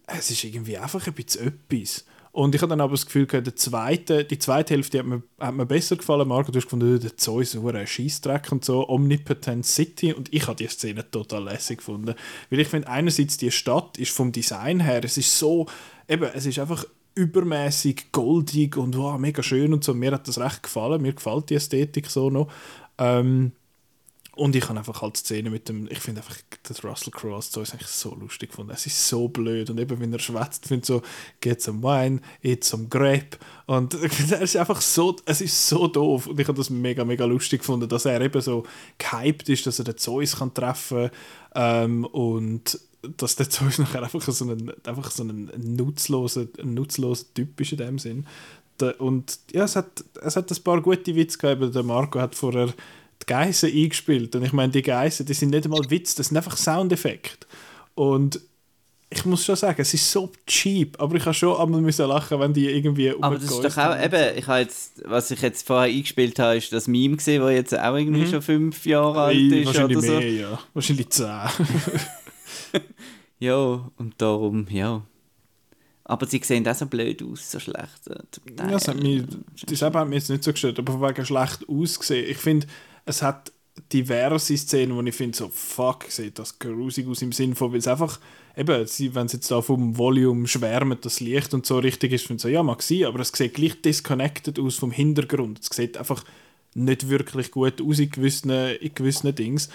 [0.07, 2.05] es ist irgendwie einfach ein bisschen etwas.
[2.31, 5.55] Und ich habe dann aber das Gefühl, der zweite, die zweite Hälfte hat mir, hat
[5.55, 6.27] mir besser gefallen.
[6.27, 10.13] Marco, du hast gefunden, der Zoo ist ein Scheissdreck und so, Omnipotent City.
[10.13, 12.13] Und ich habe die Szene total lässig gefunden.
[12.49, 15.65] Weil ich finde, einerseits die Stadt ist vom Design her, es ist so,
[16.07, 19.93] eben, es ist einfach übermäßig goldig und wow, mega schön und so.
[19.93, 22.51] Mir hat das recht gefallen, mir gefällt die Ästhetik so noch.
[22.97, 23.53] Ähm,
[24.39, 27.61] und ich habe einfach halt Szenen mit dem, ich finde einfach, das Russell Crowe so
[27.61, 28.71] ist eigentlich so lustig gefunden.
[28.73, 31.01] Es ist so blöd und eben, wenn er schwätzt, finde so,
[31.41, 36.27] geht zum Wein, eat zum Grape und es ist einfach so, es ist so doof
[36.27, 38.63] und ich habe das mega, mega lustig gefunden, dass er eben so
[38.97, 41.09] gehypt ist, dass er den Zeus kann treffen
[41.53, 42.79] ähm, und
[43.17, 47.77] dass der Zeus nachher einfach so ein, einfach so ein nutzloser, nutzloser Typ ist in
[47.77, 48.25] dem Sinn.
[48.97, 51.71] Und ja, es hat, es hat ein paar gute Witze gegeben.
[51.71, 52.73] Der Marco hat vorher
[53.21, 54.35] die Geissen eingespielt.
[54.35, 57.47] Und ich meine, die Geissen, die sind nicht einmal Witz, das sind einfach Soundeffekte.
[57.95, 58.39] Und
[59.11, 62.39] ich muss schon sagen, es ist so cheap, aber ich habe schon einmal müssen lachen,
[62.39, 65.65] wenn die irgendwie Aber das ist doch auch, eben, ich habe jetzt, was ich jetzt
[65.65, 68.29] vorher eingespielt habe, ist das Meme gesehen, das jetzt auch irgendwie mhm.
[68.29, 70.27] schon fünf Jahre alt ist Wahrscheinlich oder mehr, so.
[70.27, 70.59] ja.
[70.75, 71.49] Wahrscheinlich zehn.
[73.39, 75.01] ja, und darum, ja.
[76.03, 78.01] Aber sie sehen auch so blöd aus, so schlecht.
[78.07, 79.23] Ja, das hat mich,
[79.65, 82.29] das hat mich jetzt nicht so gestört, aber wegen schlecht ausgesehen.
[82.29, 82.67] Ich finde,
[83.05, 83.51] es hat
[83.91, 87.79] diverse Szenen, wo ich finde, so, fuck, sieht das grusig aus im Sinn von, weil
[87.79, 88.19] es einfach,
[88.55, 92.39] eben, wenn sie jetzt da vom Volume schwärmen, das Licht und so richtig ist, finde
[92.39, 95.59] ich so, ja, mag sein, aber es sieht gleich disconnected aus vom Hintergrund.
[95.61, 96.23] Es sieht einfach
[96.75, 99.69] nicht wirklich gut aus in gewissen, in gewissen Dings.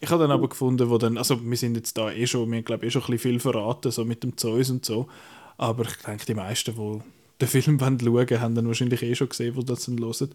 [0.00, 2.62] Ich habe dann aber gefunden, wo dann, also wir sind jetzt da eh schon, wir
[2.62, 5.08] glaube eh schon ein bisschen viel verraten, so mit dem Zeus und so,
[5.56, 7.00] aber ich denke, die meisten, die
[7.40, 10.30] den Film schauen haben dann wahrscheinlich eh schon gesehen, wo das dann hören.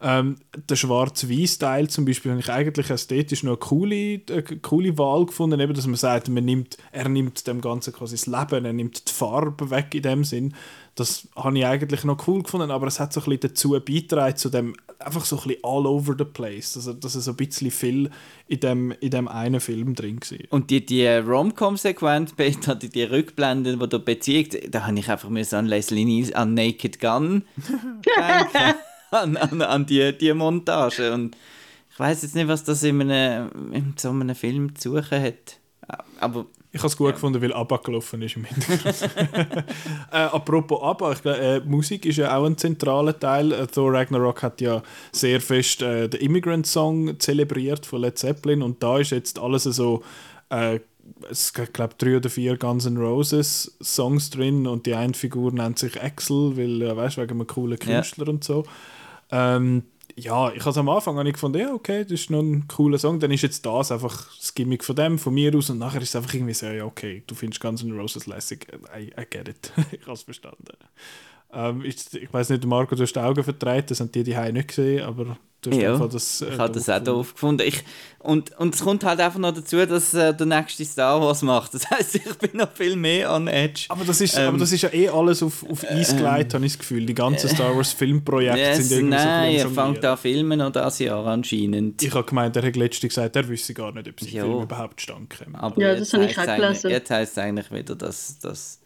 [0.00, 0.36] Ähm,
[0.68, 5.60] der Schwarz-Weiß-Teil zum Beispiel habe ich eigentlich ästhetisch noch eine coole, eine coole Wahl gefunden,
[5.60, 9.08] eben, dass man sagt, man nimmt, er nimmt dem Ganzen quasi das Leben, er nimmt
[9.08, 10.54] die Farbe weg in dem Sinn.
[10.96, 14.36] Das habe ich eigentlich noch cool gefunden, aber es hat so ein bisschen dazu beigetragen,
[14.36, 17.36] zu dem einfach so ein bisschen all over the place, also, dass es so ein
[17.36, 18.10] bisschen viel
[18.48, 20.38] in dem, in dem einen Film drin war.
[20.50, 25.66] Und die, die Rom-Com-Sequenz, die, die Rückblenden, die du beziehst, da habe ich einfach an
[25.66, 28.78] Leslie Nielsen, an Naked Gun denken,
[29.10, 31.12] an, an, an die, die Montage.
[31.12, 31.36] Und
[31.90, 35.58] ich weiß jetzt nicht, was das in, einem, in so einem Film zu suchen hat,
[36.20, 37.12] aber ich habe es gut ja.
[37.12, 39.02] gefunden, weil ABBA gelaufen ist im Hintergrund.
[40.12, 43.52] äh, apropos ABBA, ich glaub, äh, Musik ist ja auch ein zentraler Teil.
[43.52, 48.62] Äh, Thor Ragnarok hat ja sehr fest äh, den Immigrant Song zelebriert von Led Zeppelin
[48.62, 50.02] und da ist jetzt alles so
[50.50, 50.80] äh,
[51.30, 55.52] es gibt, glaube drei oder vier Guns N' Roses Songs drin und die eine Figur
[55.52, 58.32] nennt sich Axel, weil, ja, weißt, wegen einem coolen Künstler ja.
[58.32, 58.64] und so.
[59.30, 59.84] Ähm,
[60.18, 63.20] ja, ich habe am Anfang ich gefunden, ja, okay, das ist noch ein cooler Song.
[63.20, 65.68] Dann ist jetzt das einfach das Gimmick von dem, von mir aus.
[65.68, 68.66] Und nachher ist es einfach irgendwie so, ja, okay, du findest Guns N' Roses lässig.
[68.96, 69.72] I, I get it.
[69.92, 70.64] ich habe es verstanden.
[71.52, 74.52] Ähm, ich ich weiß nicht, Marco, du hast die Augen vertreibt, das haben die die
[74.52, 75.36] nicht gesehen, aber
[75.66, 76.40] du hast ja, einfach das.
[76.42, 77.62] Äh, ich habe das auch doof gefunden.
[77.66, 77.82] Ich,
[78.18, 81.74] und, und es kommt halt einfach noch dazu, dass äh, der nächste Star Wars macht.
[81.76, 83.86] Das heisst, ich bin noch viel mehr an Edge.
[83.90, 86.52] Aber das ist, ähm, aber das ist ja eh alles auf, auf Eis ähm, gelegt,
[86.52, 87.04] ähm, habe ich das Gefühl.
[87.04, 90.72] Die ganzen Star Wars Filmprojekte yes, sind irgendwie nein, so er fängt an filmen noch
[90.72, 92.02] das Jahr anscheinend.
[92.02, 95.00] Ich habe gemeint, er hat letztens gesagt, er wüsste gar nicht, ob sie Film überhaupt
[95.00, 96.90] stand Aber ja, das habe ich auch gelesen.
[96.90, 98.80] Jetzt heisst es eigentlich wieder, dass, dass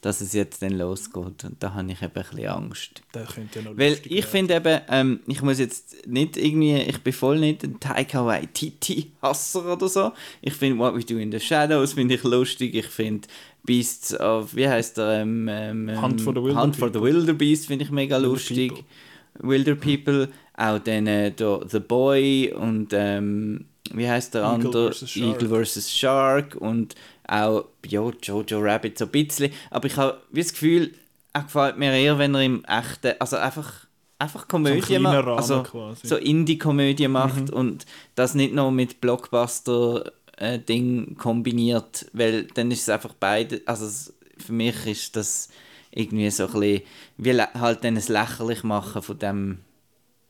[0.00, 1.44] dass es jetzt dann losgeht.
[1.44, 3.02] Und da habe ich eben ein bisschen Angst.
[3.12, 6.98] Das könnte ja noch Weil ich finde eben, ähm, ich muss jetzt nicht irgendwie, ich
[7.02, 10.12] bin voll nicht ein Taika Waititi-Hasser oder so.
[10.42, 12.74] Ich finde What We Do in the Shadows finde ich lustig.
[12.74, 13.26] Ich finde
[13.64, 15.22] Beasts of, wie heißt der?
[15.22, 18.72] Ähm, ähm, Hunt for the Wilder Hunt for the Wildebeest finde ich mega Wilder lustig.
[18.72, 19.50] People.
[19.50, 20.28] Wilder People.
[20.56, 24.86] Auch dann äh, The Boy und ähm, wie heißt der Eagle andere?
[24.92, 25.94] Versus Eagle vs.
[25.94, 26.94] Shark und
[27.28, 29.52] auch ja, Jojo Rabbit so ein bisschen.
[29.70, 30.94] Aber ich habe das Gefühl,
[31.32, 33.86] er gefällt mir eher, wenn er im echten, also einfach,
[34.18, 36.06] einfach Komödie so macht, also quasi.
[36.06, 37.54] so Indie-Komödie macht mhm.
[37.54, 43.60] und das nicht noch mit Blockbuster äh, Ding kombiniert, weil dann ist es einfach beide,
[43.66, 45.48] also für mich ist das
[45.90, 46.82] irgendwie so ein bisschen,
[47.16, 49.58] wie halt dann es lächerlich machen von dem,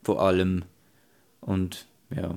[0.02, 0.64] von allem
[1.40, 2.36] und ja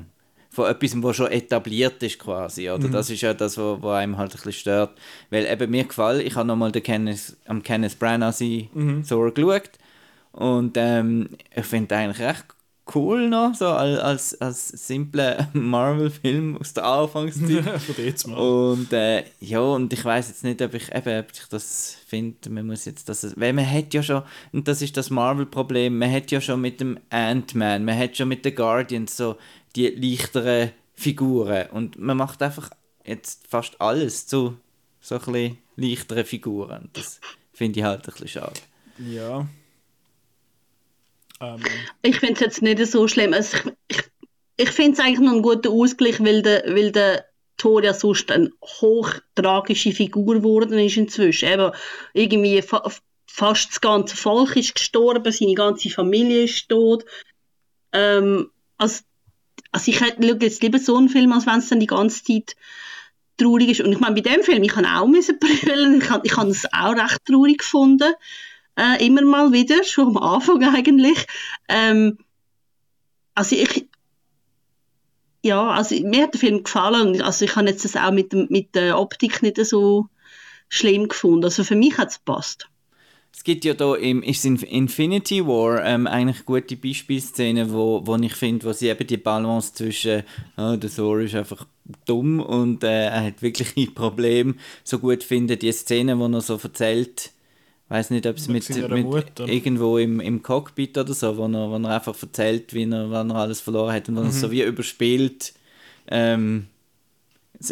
[0.59, 2.87] von etwas, was schon etabliert ist quasi, oder?
[2.87, 2.91] Mhm.
[2.91, 4.91] Das ist ja das, was einem halt ein bisschen stört.
[5.29, 9.03] Weil eben mir gefällt, ich habe nochmal den Kenneth, am Kenneth Branagh mhm.
[9.03, 9.71] so geschaut
[10.33, 12.45] und ähm, ich finde eigentlich recht
[12.95, 17.81] cool noch, so als, als, als simpler Marvel-Film aus der Anfangszeit.
[17.81, 18.37] Von jetzt mal.
[18.37, 22.49] Und äh, ja, und ich weiß jetzt nicht, ob ich, eben, ob ich das finde,
[22.49, 26.11] man muss jetzt das, weil man hat ja schon, und das ist das Marvel-Problem, man
[26.11, 29.37] hat ja schon mit dem Ant-Man, man hat schon mit den Guardians so
[29.75, 31.69] die leichteren Figuren.
[31.71, 32.69] Und man macht einfach
[33.05, 34.57] jetzt fast alles zu
[35.01, 36.89] so ein bisschen leichteren Figuren.
[36.93, 37.19] Das
[37.53, 38.59] finde ich halt ein bisschen schade.
[38.97, 39.47] Ja.
[41.41, 41.63] Ähm.
[42.01, 43.33] Ich finde es jetzt nicht so schlimm.
[43.33, 44.03] Also ich ich,
[44.57, 47.25] ich finde es eigentlich noch ein guter Ausgleich, weil der, weil der
[47.57, 51.49] Thor ja sonst eine hochtragische Figur geworden ist inzwischen.
[51.49, 51.71] Eben
[52.13, 57.05] irgendwie fast das ganze Volk ist gestorben, seine ganze Familie ist tot.
[57.93, 59.03] Ähm, also,
[59.71, 62.55] also ich hätte jetzt lieber so einen Film, als wenn es dann die ganze Zeit
[63.37, 63.81] traurig ist.
[63.81, 66.73] Und ich meine, bei dem Film, ich kann auch müssen brüllen, ich habe ich es
[66.73, 68.13] auch recht traurig gefunden.
[68.75, 71.25] Äh, immer mal wieder, schon am Anfang eigentlich.
[71.67, 72.17] Ähm,
[73.35, 73.87] also ich,
[75.43, 77.21] ja, also mir hat der Film gefallen.
[77.21, 80.07] Also ich habe jetzt das auch mit, mit der Optik nicht so
[80.69, 81.45] schlimm gefunden.
[81.45, 82.69] Also für mich hat es gepasst.
[83.33, 88.15] Es gibt ja da im ist in Infinity War ähm, eigentlich gute Beispielszenen, wo, wo
[88.17, 90.23] ich finde, wo sie eben die Balance zwischen
[90.57, 91.65] oh, der Thor ist einfach
[92.05, 96.41] dumm und äh, er hat wirklich ein Problem so gut finden, die Szene, wo er
[96.41, 97.31] so erzählt,
[97.89, 99.47] weiß nicht, ob es mit, mit Mutter.
[99.47, 103.31] irgendwo im, im Cockpit oder so, wo er, wo er einfach erzählt, wie er, wann
[103.31, 104.27] er alles verloren hat und wo mhm.
[104.27, 105.53] er so wie überspielt,
[106.07, 106.67] ähm,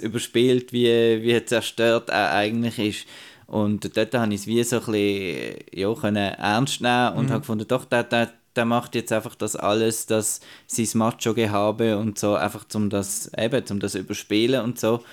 [0.02, 3.08] überspielt, wie, wie zerstört er eigentlich ist.
[3.48, 7.30] Und dort habe ich es wie so ein bisschen ja, können ernst nehmen und mhm.
[7.30, 12.20] habe gefunden, doch, der, der, der macht jetzt einfach das alles, das sein Macho-Gehabe und
[12.20, 15.04] so, einfach zum das, eben, zum das überspielen und so.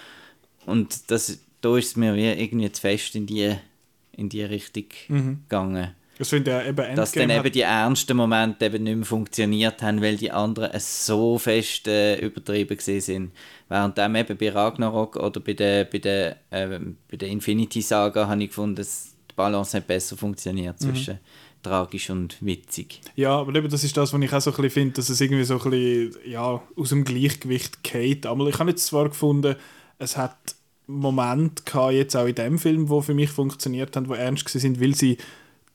[0.66, 3.54] Und das, da ist es mir wie irgendwie zu fest in die,
[4.12, 5.40] in die Richtung mhm.
[5.48, 5.94] gegangen.
[6.18, 6.46] Das eben
[6.96, 11.38] Dass dann eben die ernsten Momente eben nicht mehr funktioniert haben, weil die anderen so
[11.38, 13.32] fest äh, übertrieben sind.
[13.68, 16.78] Während dem eben bei Ragnarok oder bei der, bei der, äh,
[17.10, 20.84] bei der Infinity Saga habe ich gefunden, dass die Balance hat besser funktioniert mhm.
[20.84, 21.18] zwischen
[21.64, 23.00] tragisch und witzig.
[23.16, 25.20] Ja, aber eben das ist das, was ich auch so ein bisschen finde, dass es
[25.20, 28.26] irgendwie so ein bisschen ja, aus dem Gleichgewicht geht.
[28.26, 29.56] Aber ich habe jetzt zwar gefunden,
[29.98, 30.36] es hat
[30.86, 34.80] Momente gehabt, jetzt auch in dem Film, wo für mich funktioniert haben, wo ernst sind,
[34.80, 35.16] weil sie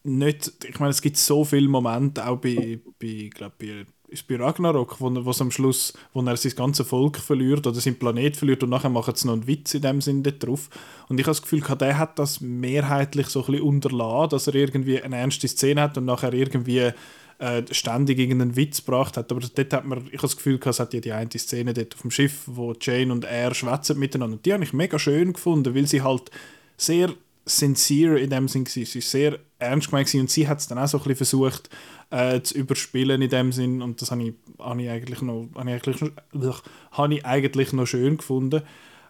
[0.04, 4.38] nicht, ich meine, es gibt so viele Momente, auch bei, bei glaube bei ist bei
[4.38, 8.36] Ragnarok, wo, wo es am Schluss, wo er sein ganzes Volk verliert oder sein Planet
[8.36, 10.70] verliert und nachher machen sie noch einen Witz in dem Sinne drauf.
[11.08, 14.56] Und ich habe das Gefühl, der hat das mehrheitlich so ein bisschen unterlassen, dass er
[14.56, 16.92] irgendwie eine ernste Szene hat und nachher irgendwie
[17.40, 19.32] äh, ständig irgendeinen Witz gebracht hat.
[19.32, 21.96] Aber dort hat man, ich habe das Gefühl, es hat ja die eine Szene dort
[21.96, 24.38] auf dem Schiff, wo Jane und er schwätzen miteinander.
[24.38, 26.32] Und die habe ich mega schön gefunden, weil sie halt
[26.78, 27.14] sehr
[27.50, 28.72] sincere in dem Sinn war.
[28.72, 31.70] Sie war sehr ernst gemeint und sie hat es dann auch so ein bisschen versucht
[32.12, 35.70] äh, zu überspielen in dem Sinn und das habe ich, habe ich eigentlich noch, habe
[35.70, 36.62] ich eigentlich
[36.92, 38.62] habe ich eigentlich noch schön gefunden.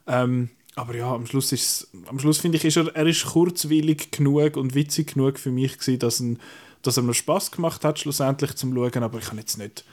[0.07, 4.11] Ähm, aber ja, am Schluss, ist am Schluss finde ich, ist er, er ist kurzweilig
[4.11, 6.39] genug und witzig genug für mich gewesen, dass, ein,
[6.81, 9.83] dass er mir Spaß gemacht hat, schlussendlich zum Schauen, aber ich habe jetzt nicht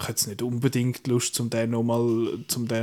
[0.00, 2.38] ich habe jetzt nicht unbedingt Lust, zum den nochmal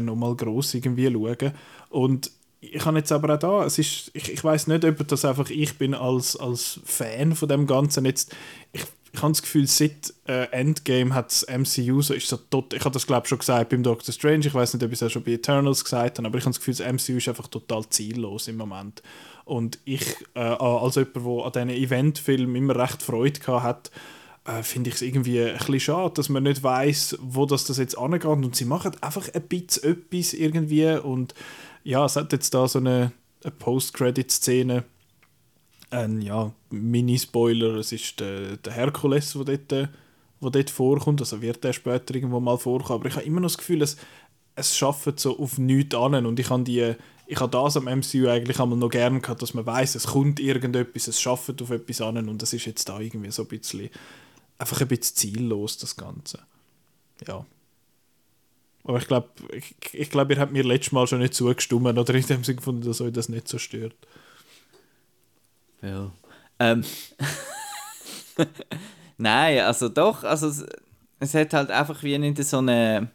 [0.06, 1.52] noch mal gross irgendwie zu schauen.
[1.90, 5.26] Und ich habe jetzt aber auch da, es ist, ich, ich weiß nicht, ob das
[5.26, 8.36] einfach ich bin als, als Fan von dem Ganzen jetzt,
[8.74, 12.74] ich, ich habe das Gefühl, seit äh, Endgame hat das MCU so, ist so tot,
[12.74, 15.04] ich habe das glaube schon gesagt beim Doctor Strange, ich weiß nicht, ob ich es
[15.04, 17.48] auch schon bei Eternals gesagt habe, aber ich habe das Gefühl, das MCU ist einfach
[17.48, 19.02] total ziellos im Moment.
[19.46, 20.04] Und ich,
[20.34, 23.92] äh, als jemand, der an diesen Eventfilmen immer recht Freude hat,
[24.48, 27.78] äh, finde ich es irgendwie ein bisschen schade, dass man nicht weiß, wo das, das
[27.78, 31.34] jetzt angeht und sie machen einfach ein bisschen etwas irgendwie und
[31.88, 34.84] ja, es hat jetzt da so eine, eine Post-Credit-Szene.
[35.90, 39.90] Ein ja, Mini-Spoiler, es ist der, der Herkules, der dort, der
[40.42, 41.22] dort vorkommt.
[41.22, 43.00] Also wird der später irgendwo mal vorkommen.
[43.00, 43.96] Aber ich habe immer noch das Gefühl, es,
[44.56, 46.26] es schafft so auf nichts an.
[46.26, 46.94] Und ich habe die
[47.30, 50.40] ich habe das am MCU eigentlich einmal noch gerne gehabt, dass man weiß, es kommt
[50.40, 53.90] irgendetwas, es schafft auf etwas an und das ist jetzt da irgendwie so ein bisschen
[54.58, 56.40] einfach ein bisschen ziellos das Ganze.
[57.28, 57.46] Ja.
[58.88, 62.16] Aber ich glaube, ich, ich glaub, ihr habt mir letztes Mal schon nicht zugestimmt oder
[62.16, 63.94] in dem Sinne gefunden, dass euch das nicht so stört.
[65.82, 66.10] Ja.
[66.60, 66.84] Ähm.
[69.18, 70.66] Nein, also doch, also es,
[71.20, 73.10] es, hat halt einfach wie nicht so eine,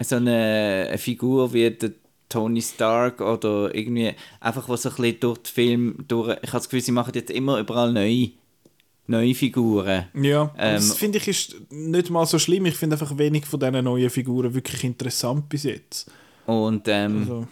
[0.00, 1.92] so eine Figur wie der
[2.28, 6.36] Tony Stark oder irgendwie einfach was so ein bisschen durch den Film durch.
[6.42, 8.28] Ich habe das Gefühl, sie machen jetzt immer überall neu
[9.10, 10.06] neue Figuren.
[10.14, 12.66] Ja, ähm, das finde ich ist nicht mal so schlimm.
[12.66, 16.10] Ich finde einfach wenig von diesen neuen Figuren wirklich interessant bis jetzt.
[16.46, 17.48] Und, ähm, also.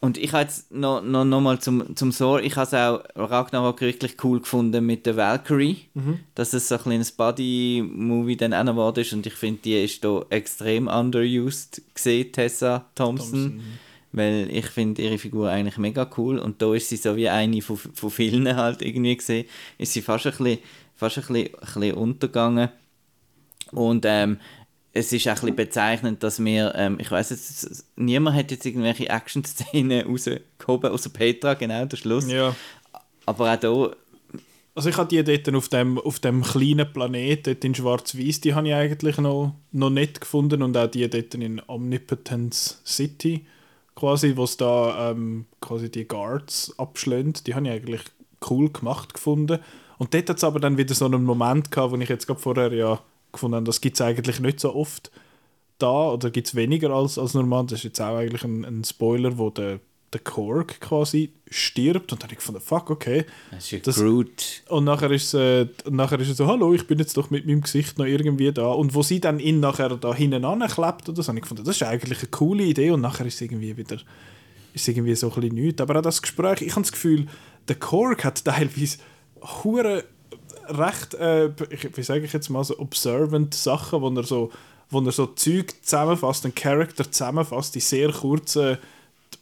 [0.00, 3.30] und ich habe jetzt noch, noch, noch mal zum, zum Thor, ich habe es auch
[3.30, 6.20] Ragnarok wirklich cool gefunden mit der Valkyrie, mhm.
[6.34, 9.82] dass es so ein kleines Buddy-Movie dann auch noch war ist und ich finde, die
[9.82, 13.30] ist da extrem underused gesehen, Tessa Thompson.
[13.30, 13.62] Thompson
[14.16, 16.38] weil ich finde ihre Figur eigentlich mega cool.
[16.38, 19.46] Und da ist sie so wie eine von, von vielen halt irgendwie gesehen,
[19.78, 20.58] ist sie fast ein bisschen,
[20.96, 22.70] fast ein bisschen, ein bisschen untergegangen.
[23.72, 24.38] Und ähm,
[24.92, 28.64] es ist auch ein bisschen bezeichnend, dass wir, ähm, ich weiß jetzt, niemand hat jetzt
[28.64, 32.30] irgendwelche Action-Szenen rausgehoben, außer Petra, genau, der Schluss.
[32.30, 32.56] Ja.
[33.26, 33.96] Aber auch hier
[34.76, 38.54] also ich habe die dort auf dem, auf dem kleinen Planet, dort in Schwarz-Weiß, die
[38.54, 40.62] habe ich eigentlich noch, noch nicht gefunden.
[40.62, 43.46] Und auch die dort in Omnipotence City
[43.96, 48.02] quasi, was da ähm, quasi die Guards abschlägt, die habe ich eigentlich
[48.48, 49.58] cool gemacht gefunden.
[49.98, 52.38] Und dort hat es aber dann wieder so einen Moment gehabt, wo ich jetzt gerade
[52.38, 53.00] vorher ja
[53.32, 55.10] gefunden habe, das gibt es eigentlich nicht so oft
[55.78, 57.64] da oder gibt es weniger als, als normal.
[57.64, 59.80] Das ist jetzt auch eigentlich ein, ein Spoiler, wo der,
[60.12, 63.24] der Korg quasi stirbt und dann habe ich gefunden, fuck, okay.
[63.50, 64.62] Das ist Das- Groot.
[64.68, 67.60] Und nachher ist, äh, nachher ist er so, hallo, ich bin jetzt doch mit meinem
[67.60, 68.68] Gesicht noch irgendwie da.
[68.68, 71.76] Und wo sie dann ihn nachher da hinten anklebt oder so, habe ich gefunden, das
[71.76, 72.90] ist eigentlich eine coole Idee.
[72.92, 73.98] Und nachher ist es irgendwie wieder
[74.74, 75.80] ist irgendwie so ein bisschen nichts.
[75.80, 77.26] Aber auch das Gespräch, ich habe das Gefühl,
[77.66, 78.98] der Korg hat teilweise
[79.64, 80.04] hure
[80.68, 84.50] recht, äh, ich, wie sage ich jetzt mal, so observant Sachen, wo er so,
[84.90, 88.78] wo er so Zeug zusammenfasst, einen Charakter zusammenfasst, die sehr kurzen,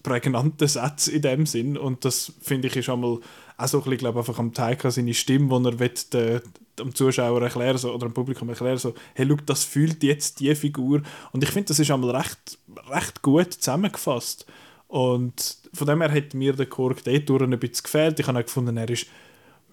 [0.05, 1.76] prägnanten Sätze in dem Sinn.
[1.76, 3.18] Und das finde ich ist einmal
[3.56, 6.43] auch so ein bisschen, glaube einfach am Taika seine Stimme, wo er will,
[6.78, 10.55] dem Zuschauer erklären so, oder dem Publikum erklären so, hey, schau, das fühlt jetzt die
[10.55, 11.02] Figur.
[11.32, 12.59] Und ich finde, das ist einmal recht,
[12.89, 14.47] recht gut zusammengefasst.
[14.86, 18.20] Und von dem her hat mir der Kork dort ein bisschen gefehlt.
[18.20, 19.06] Ich habe auch gefunden, er ist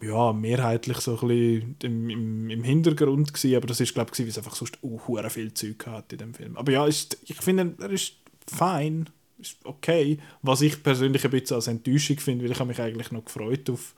[0.01, 4.19] ja, mehrheitlich so ein bisschen im, im, im Hintergrund gewesen, aber das ist glaube ich,
[4.19, 6.57] weil es einfach sonst hure viel Zeug hat in dem Film.
[6.57, 8.15] Aber ja, ist, ich finde, er ist
[8.47, 9.09] fein,
[9.41, 10.17] ist okay.
[10.41, 13.69] Was ich persönlich ein bisschen als Enttäuschung finde, weil ich habe mich eigentlich noch gefreut
[13.69, 13.95] auf,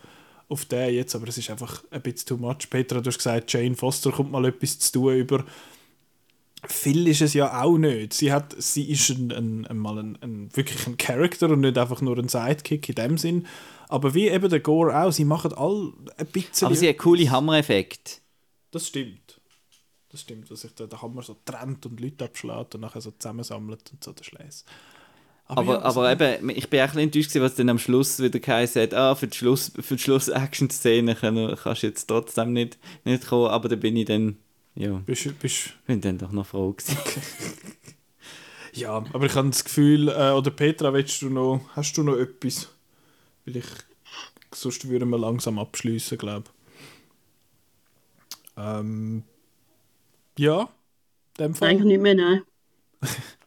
[0.49, 2.69] auf den jetzt, aber es ist einfach ein bisschen too much.
[2.69, 5.45] Petra, du hast gesagt, Jane Foster kommt mal etwas zu tun über
[6.67, 8.13] viel ist es ja auch nicht.
[8.13, 12.01] Sie, hat, sie ist ein, ein, mal ein, ein, wirklich ein Charakter und nicht einfach
[12.01, 13.47] nur ein Sidekick in dem Sinn.
[13.89, 16.67] Aber wie eben der Gore auch, sie machen all ein bisschen...
[16.67, 18.21] Aber sie hat coole Hammereffekte.
[18.71, 19.41] Das stimmt.
[20.09, 23.11] Das stimmt, dass sich der, der Hammer so trennt und Leute abschlägt und nachher so
[23.11, 24.63] zusammensammelt und so der Schleiß.
[25.55, 28.19] Aber, ja, aber eben, ich bin auch ein bisschen enttäuscht, gewesen, was dann am Schluss
[28.19, 32.77] wieder geheißen hat, ah, für die Schluss, für die Schluss-Action-Szene kannst du jetzt trotzdem nicht,
[33.03, 34.37] nicht kommen, aber da bin ich dann,
[34.75, 36.97] ja, Bist, bist, bin dann doch noch froh gewesen.
[38.73, 42.17] ja, aber ich habe das Gefühl, äh, oder Petra, willst du noch, hast du noch
[42.17, 42.69] etwas?
[43.45, 43.65] Weil ich,
[44.53, 46.49] sonst würden wir langsam abschließen, glaube
[48.57, 49.23] ähm,
[50.37, 50.69] Ja,
[51.37, 51.69] in dem Fall.
[51.69, 52.41] Eigentlich nicht mehr, nein.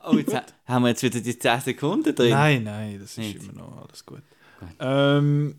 [0.05, 2.31] Oh, jetzt ha- haben wir jetzt wieder die 10 Sekunden drin.
[2.31, 3.43] Nein, nein, das ist Nicht.
[3.43, 4.23] immer noch alles gut.
[4.79, 5.57] Ähm,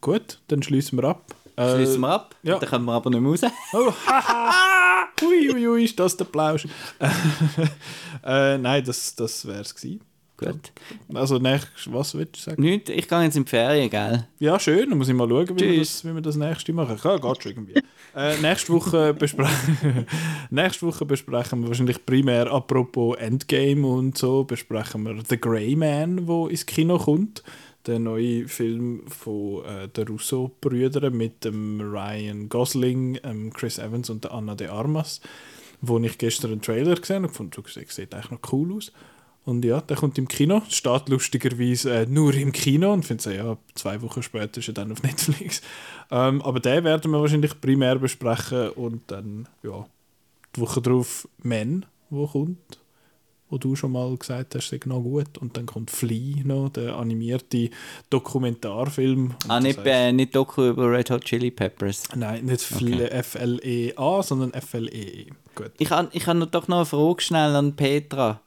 [0.00, 1.34] gut, dann schließen wir ab.
[1.56, 2.58] Äh, Schließen wir ab, ja.
[2.58, 3.40] dann können wir aber nicht mehr raus.
[3.72, 5.08] Oh, haha!
[5.22, 6.66] ui, ui, ui, ist das der Plausch?
[8.24, 10.00] äh, nein, das, das wäre es gewesen.
[10.46, 10.72] Gut.
[11.14, 12.62] Also, nächst, was willst du sagen?
[12.62, 14.26] Nicht, ich gehe jetzt in die Ferien, gell?
[14.38, 16.98] Ja, schön, dann muss ich mal schauen, wie, wir das, wie wir das nächste machen.
[17.02, 17.74] Ja, geht schon irgendwie.
[18.16, 19.48] äh, nächste, Woche bespre
[20.50, 26.26] nächste Woche besprechen wir wahrscheinlich primär, apropos Endgame und so, besprechen wir The Grey Man,
[26.26, 27.42] wo ins Kino kommt.
[27.86, 34.24] Der neue Film von äh, den Russo-Brüdern mit dem Ryan Gosling, ähm, Chris Evans und
[34.24, 35.22] der Anna de Armas,
[35.80, 38.92] wo ich gestern einen Trailer gesehen habe und fand, das sieht eigentlich noch cool aus.
[39.50, 43.30] Und ja, der kommt im Kino, steht lustigerweise äh, nur im Kino und finde so,
[43.30, 45.60] ja, zwei Wochen später ist er dann auf Netflix.
[46.12, 49.86] Ähm, aber den werden wir wahrscheinlich primär besprechen und dann, ja,
[50.54, 52.58] die Woche drauf Men, wo kommt,
[53.48, 55.36] wo du schon mal gesagt hast, sei noch gut.
[55.38, 57.70] Und dann kommt Flea noch, der animierte
[58.08, 59.34] Dokumentarfilm.
[59.48, 62.04] Ah, nicht, sagst- äh, nicht Doku über Red Hot Chili Peppers.
[62.14, 65.26] Nein, nicht Fle- F-L-E-A, sondern F-L-E-E.
[65.54, 65.72] Gut.
[65.78, 68.40] Ich habe ich hab doch noch eine Frage schnell an Petra.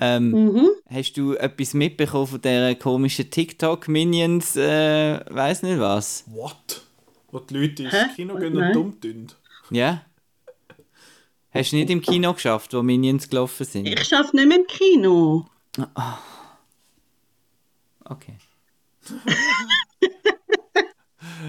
[0.00, 0.68] Ähm, Mhm.
[0.88, 6.24] Hast du etwas mitbekommen von dieser komischen TikTok-Minions, äh, weiß nicht was?
[6.26, 6.82] What?
[7.30, 8.06] Wo die Leute ins Hä?
[8.16, 9.28] Kino gehen und dumm tun?
[9.70, 10.04] Ja?
[11.52, 13.86] Hast du nicht im Kino geschafft, wo Minions gelaufen sind?
[13.86, 15.46] Ich schaffe nicht mehr im Kino.
[18.04, 18.36] Okay.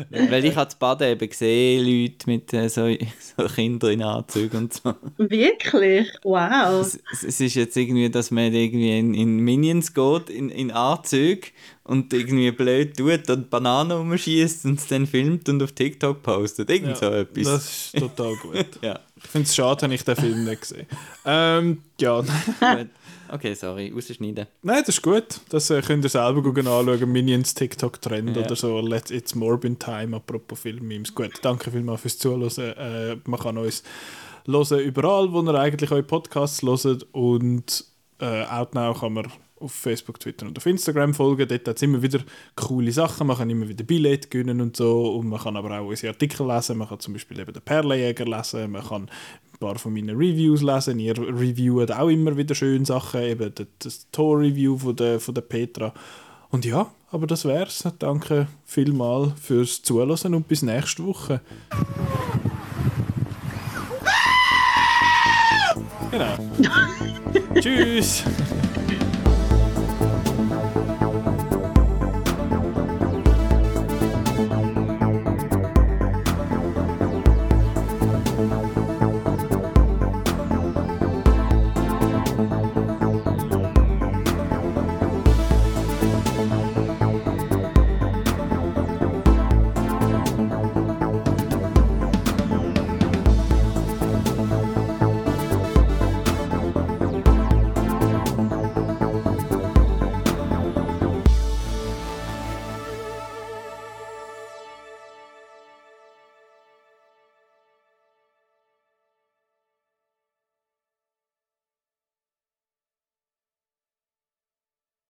[0.10, 2.88] Weil ich habe Baden eben gesehen, Leute mit äh, so,
[3.38, 4.94] so Kindern in Anzügen und so.
[5.18, 6.08] Wirklich?
[6.24, 6.82] Wow.
[6.82, 11.48] Es, es ist jetzt irgendwie, dass man irgendwie in, in Minions geht, in, in Anzüge
[11.84, 16.70] und irgendwie blöd tut und Bananen umschießt und es dann filmt und auf TikTok postet.
[16.70, 17.44] Irgend so etwas.
[17.44, 18.66] Das ist total gut.
[18.82, 19.00] Ja.
[19.24, 20.88] Ich finde es schade, habe ich den Film nicht gesehen.
[21.26, 22.24] Ähm, ja.
[23.34, 24.48] Okay, sorry, rausschneiden.
[24.62, 25.40] nein, das ist gut.
[25.50, 27.12] Das äh, könnt ihr selber anschauen.
[27.12, 28.44] Minions TikTok-Trend Ja.
[28.44, 28.80] oder so.
[28.82, 31.16] Let's, it's Morbin Time, apropos Filmmemes.
[31.16, 32.74] Gut, danke vielmals fürs Zuhören.
[32.78, 33.84] Äh, man kann uns
[34.46, 37.08] hören überall, wo ihr eigentlich eure Podcasts hört.
[37.14, 37.86] Und
[38.20, 39.28] äh, Outnow kann man
[39.60, 41.48] auf Facebook, Twitter und auf Instagram folgen.
[41.48, 42.20] Dort hat es immer wieder
[42.56, 43.28] coole Sachen.
[43.28, 45.14] Man kann immer wieder Billette gewinnen und so.
[45.14, 46.78] Und man kann aber auch unsere Artikel lesen.
[46.80, 48.72] Man kann zum Beispiel eben den Perlenjäger lesen.
[48.72, 49.10] Man kann
[49.62, 51.00] paar von meinen Reviews lesen.
[51.00, 53.22] Ihr reviewt auch immer wieder schöne Sachen.
[53.22, 55.94] Eben das, Tor-Review von der, von der Petra.
[56.50, 57.88] Und ja, aber das wär's.
[58.00, 61.40] Danke vielmals fürs Zuhören und bis nächste Woche.
[66.12, 66.36] Genau.
[67.62, 68.24] Tschüss.